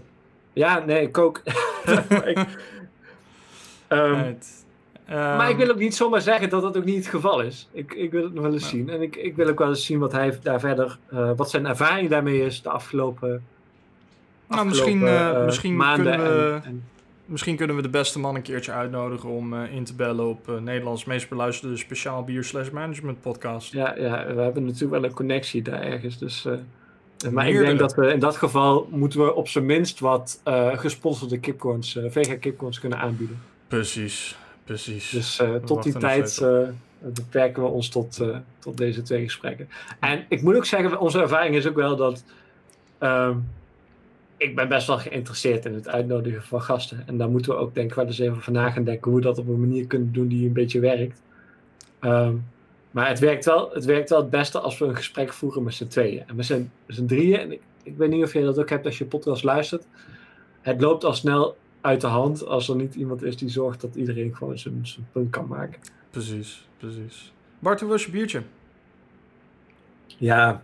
Ja, 0.53 0.79
nee, 0.79 1.03
ik 1.03 1.19
ook. 1.19 1.43
ik, 2.25 2.39
um, 3.89 4.15
Right. 4.15 4.65
maar 5.07 5.51
ik 5.51 5.57
Ehm, 5.57 5.67
wil 5.67 5.71
ook 5.71 5.79
niet 5.79 5.95
zomaar 5.97 6.21
zeggen 6.21 6.49
dat 6.49 6.63
dat 6.63 6.77
ook 6.77 6.85
niet 6.85 6.97
het 6.97 7.07
geval 7.07 7.41
is. 7.41 7.69
Ik, 7.73 7.93
ik 7.93 8.11
wil 8.11 8.23
het 8.23 8.35
nog 8.35 8.45
wel 8.45 8.53
eens 8.53 8.69
zien. 8.69 8.89
En 8.91 9.03
ik, 9.03 9.17
ik 9.17 9.37
wil 9.37 9.49
ook 9.49 9.59
wel 9.59 9.69
eens 9.69 9.87
zien 9.87 9.99
wat 9.99 10.13
hij 10.13 10.39
daar 10.43 10.61
verder, 10.61 10.99
eh, 11.11 11.31
wat 11.37 11.51
zijn 11.51 11.67
ervaring 11.67 12.11
daarmee 12.11 12.45
is 12.45 12.63
de 12.63 12.71
afgelopen, 12.71 13.45
Nou, 14.49 14.67
misschien, 14.67 15.07
eh, 15.07 15.29
eh, 15.29 15.45
misschien 15.45 15.79
kunnen 15.95 16.19
we- 16.19 16.53
en, 16.55 16.63
en, 16.65 16.85
Misschien 17.29 17.57
kunnen 17.57 17.77
we 17.77 17.83
de 17.83 17.89
beste 17.89 18.19
man 18.19 18.35
een 18.35 18.43
keertje 18.43 18.73
uitnodigen 18.73 19.29
om 19.29 19.55
eh, 19.55 19.75
in 19.75 19.85
te 19.85 19.95
bellen 19.95 20.29
op 20.29 20.61
Nederlands 20.61 21.05
meest 21.05 21.29
beluisterde 21.29 21.77
speciaal 21.77 22.25
bier 22.25 22.45
slash 22.45 22.71
management 22.71 23.21
podcast. 23.21 23.73
ja, 23.73 23.97
ja, 23.97 24.35
we 24.35 24.41
hebben 24.41 24.65
natuurlijk 24.65 24.91
wel 24.91 25.05
een 25.05 25.13
connectie 25.17 25.63
daar 25.63 25.83
ergens. 25.83 26.19
Dus, 26.19 26.47
maar 27.31 27.49
ik 27.49 27.59
denk 27.59 27.79
dat 27.79 27.95
we 27.95 28.13
in 28.13 28.19
dat 28.19 28.37
geval 28.37 28.89
moeten 28.91 29.25
we 29.25 29.35
op 29.35 29.49
zijn 29.49 29.67
minst 29.67 30.01
wat 30.01 30.41
gesponsorde 30.75 31.39
kipcorns, 31.39 31.99
vega 32.09 32.37
kipcorns 32.37 32.81
kunnen 32.81 32.99
aanbieden. 32.99 33.41
Precies, 33.69 34.37
precies. 34.65 35.11
Dus 35.11 35.43
tot 35.65 35.83
die 35.83 35.97
tijd 35.99 36.45
beperken 37.01 37.63
we 37.63 37.69
ons 37.69 37.89
tot, 37.89 38.25
tot 38.59 38.77
deze 38.77 39.03
twee 39.03 39.25
gesprekken. 39.25 39.69
En 40.01 40.25
ik 40.29 40.43
moet 40.43 40.57
ook 40.57 40.67
zeggen, 40.67 40.99
onze 41.01 41.21
ervaring 41.21 41.55
is 41.55 41.67
ook 41.67 41.77
wel 41.77 41.97
dat 41.97 42.25
ehm, 42.99 43.37
ik 44.37 44.55
ben 44.55 44.69
best 44.69 44.87
wel 44.87 44.99
geïnteresseerd 44.99 45.65
in 45.65 45.75
het 45.75 45.89
uitnodigen 45.89 46.43
van 46.43 46.63
gasten. 46.63 47.03
En 47.07 47.17
daar 47.17 47.31
moeten 47.31 47.53
we 47.53 47.59
ook 47.59 47.75
denk 47.75 47.91
ik 47.91 47.97
wel 47.97 48.07
eens 48.07 48.19
even 48.19 48.43
van 48.43 48.53
na 48.53 48.71
gaan 48.71 48.85
denken 48.85 49.11
hoe 49.11 49.21
we 49.21 49.27
dat 49.27 49.39
op 49.39 49.49
een 49.49 49.61
manier 49.61 49.87
kunnen 49.87 50.13
doen 50.13 50.29
die 50.29 50.47
een 50.47 50.53
beetje 50.53 50.81
werkt. 50.81 51.23
Ehm, 52.01 52.35
maar 52.91 53.09
het 53.09 53.19
werkt, 53.19 53.45
wel, 53.45 53.71
het 53.73 53.85
werkt 53.85 54.11
wel 54.11 54.21
het 54.21 54.31
beste 54.31 54.59
als 54.59 54.79
we 54.79 54.85
een 54.85 54.97
gesprek 54.97 55.33
voeren 55.33 55.63
met 55.63 55.75
z'n 55.75 55.87
tweeën. 55.87 56.23
En 56.27 56.37
met 56.37 56.47
z'n 56.47 56.71
met 56.87 56.97
z'n 56.97 57.07
drieën, 57.07 57.39
en 57.39 57.53
ik, 57.53 57.61
ik 57.83 57.97
weet 57.97 58.11
niet 58.11 58.25
of 58.25 58.33
je 58.33 58.43
dat 58.43 58.59
ook 58.59 58.71
hebt 58.71 58.87
als 58.87 58.99
je 58.99 59.05
podcast 59.05 59.45
luistert. 59.45 59.87
Het 60.61 60.81
loopt 60.81 61.05
al 61.05 61.15
snel 61.15 61.57
uit 61.81 62.01
de 62.01 62.07
hand 62.07 62.47
als 62.47 62.69
er 62.69 62.77
niet 62.77 62.95
iemand 62.95 63.23
is 63.23 63.37
die 63.37 63.49
zorgt 63.49 63.81
dat 63.81 63.95
iedereen 63.95 64.37
gewoon 64.37 64.59
zijn, 64.59 64.87
zijn 64.87 65.07
punt 65.13 65.31
kan 65.31 65.47
maken. 65.47 65.81
Precies, 66.11 66.69
precies. 66.77 67.33
Bart, 67.59 67.81
hoe 67.81 67.89
was 67.89 68.05
je 68.05 68.11
biertje? 68.11 68.43
Ja, 70.07 70.63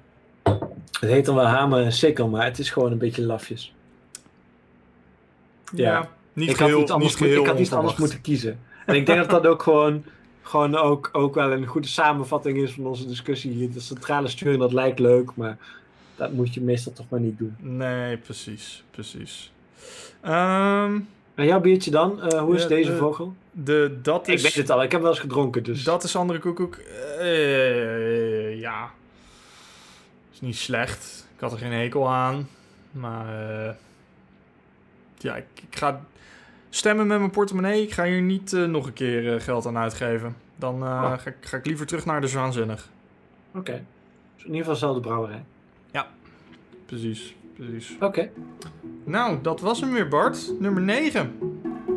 het 1.03 1.11
heet 1.11 1.25
dan 1.25 1.35
wel 1.35 1.45
hamer 1.47 1.83
en 1.85 1.93
sikkel, 1.93 2.29
maar 2.29 2.45
het 2.45 2.59
is 2.59 2.71
gewoon 2.71 2.93
een 2.93 2.99
beetje 2.99 3.23
lafjes. 3.23 3.75
Ja. 5.75 6.09
niet 6.33 6.49
ik, 6.51 6.57
geheel, 6.57 6.73
had 6.73 6.83
iets 6.83 6.91
anders, 6.93 7.11
niet 7.13 7.23
geheel 7.23 7.41
ik 7.43 7.47
had 7.49 7.59
iets 7.59 7.73
anders 7.73 7.97
moeten 7.97 8.21
kiezen. 8.21 8.59
En 8.87 8.95
ik 8.95 9.07
denk 9.07 9.19
dat 9.19 9.31
dat 9.31 9.47
ook 9.47 9.63
gewoon, 9.63 10.05
gewoon 10.43 10.77
ook, 10.77 11.09
ook 11.13 11.35
wel 11.35 11.53
een 11.53 11.67
goede 11.67 11.89
samenvatting 11.89 12.59
is 12.59 12.73
van 12.73 12.87
onze 12.87 13.07
discussie 13.07 13.51
hier. 13.53 13.73
De 13.73 13.81
centrale 13.81 14.29
sturing, 14.29 14.61
dat 14.61 14.73
lijkt 14.73 14.99
leuk, 14.99 15.31
maar 15.35 15.57
dat 16.17 16.33
moet 16.33 16.55
je 16.55 16.61
meestal 16.61 16.93
toch 16.93 17.07
maar 17.09 17.21
niet 17.21 17.39
doen. 17.39 17.57
Nee, 17.59 18.17
precies, 18.17 18.85
precies. 18.91 19.53
Ehm, 20.21 20.99
En 21.35 21.47
jouw 21.47 21.61
biertje 21.61 21.91
dan? 21.91 22.23
Eh, 22.23 22.41
hoe 22.41 22.55
is 22.55 22.67
deze 22.67 22.91
de- 22.91 22.97
vogel? 22.97 23.35
de, 23.51 23.99
dat 24.03 24.29
Ik 24.29 24.35
is... 24.35 24.43
weet 24.43 24.55
het 24.55 24.71
al, 24.71 24.83
ik 24.83 24.93
heb 24.93 25.01
wel 25.01 25.11
eens 25.11 25.19
gedronken, 25.19 25.63
dus... 25.63 25.85
Dat 25.85 26.03
is 26.05 26.17
andere 26.17 26.39
koekoek. 26.39 26.75
Eh, 27.19 28.61
ja. 28.61 28.91
Niet 30.43 30.57
slecht. 30.57 31.27
Ik 31.35 31.41
had 31.41 31.53
er 31.53 31.59
geen 31.59 31.73
hekel 31.73 32.09
aan. 32.11 32.49
Maar 32.91 33.27
eh, 33.69 33.75
ja, 35.19 35.37
ik, 35.37 35.45
ik 35.69 35.77
ga 35.77 36.01
stemmen 36.71 37.07
met 37.07 37.19
mijn 37.19 37.31
portemonnee. 37.31 37.83
Ik 37.83 37.93
ga 37.93 38.05
hier 38.05 38.23
niet 38.23 38.53
eh, 38.53 38.65
nog 38.65 38.87
een 38.87 38.93
keer 38.93 39.35
eh, 39.35 39.41
geld 39.41 39.67
aan 39.67 39.77
uitgeven. 39.79 40.37
Dan 40.57 40.83
Oh. 40.83 41.13
ga, 41.19 41.27
ik, 41.31 41.37
ga 41.41 41.57
ik 41.57 41.67
liever 41.67 41.87
terug 41.87 42.05
naar 42.05 42.21
de 42.21 42.27
Zwaanzinnig. 42.27 42.89
Oké. 43.55 43.85
Dus 44.35 44.45
in 44.45 44.55
ieder 44.55 44.59
geval 44.59 44.73
dezelfde 44.73 45.01
brouwerij. 45.01 45.45
Precies, 46.87 47.35
precies. 47.55 47.97
Oké. 48.01 48.31
Nou, 49.05 49.39
dat 49.43 49.61
was 49.61 49.81
hem 49.81 49.93
weer, 49.93 50.09
Bart. 50.09 50.53
Nummer 50.61 50.83
9. 50.83 51.39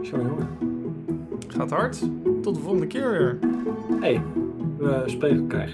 Zo 0.03 0.17
jongen. 0.17 0.47
Gaat 1.47 1.69
hard. 1.69 1.99
Tot 2.41 2.55
de 2.55 2.61
volgende 2.61 2.87
keer 2.87 3.11
weer. 3.11 3.39
Hey, 4.01 4.21
we 4.77 5.03
spreken 5.05 5.37
elkaar. 5.39 5.73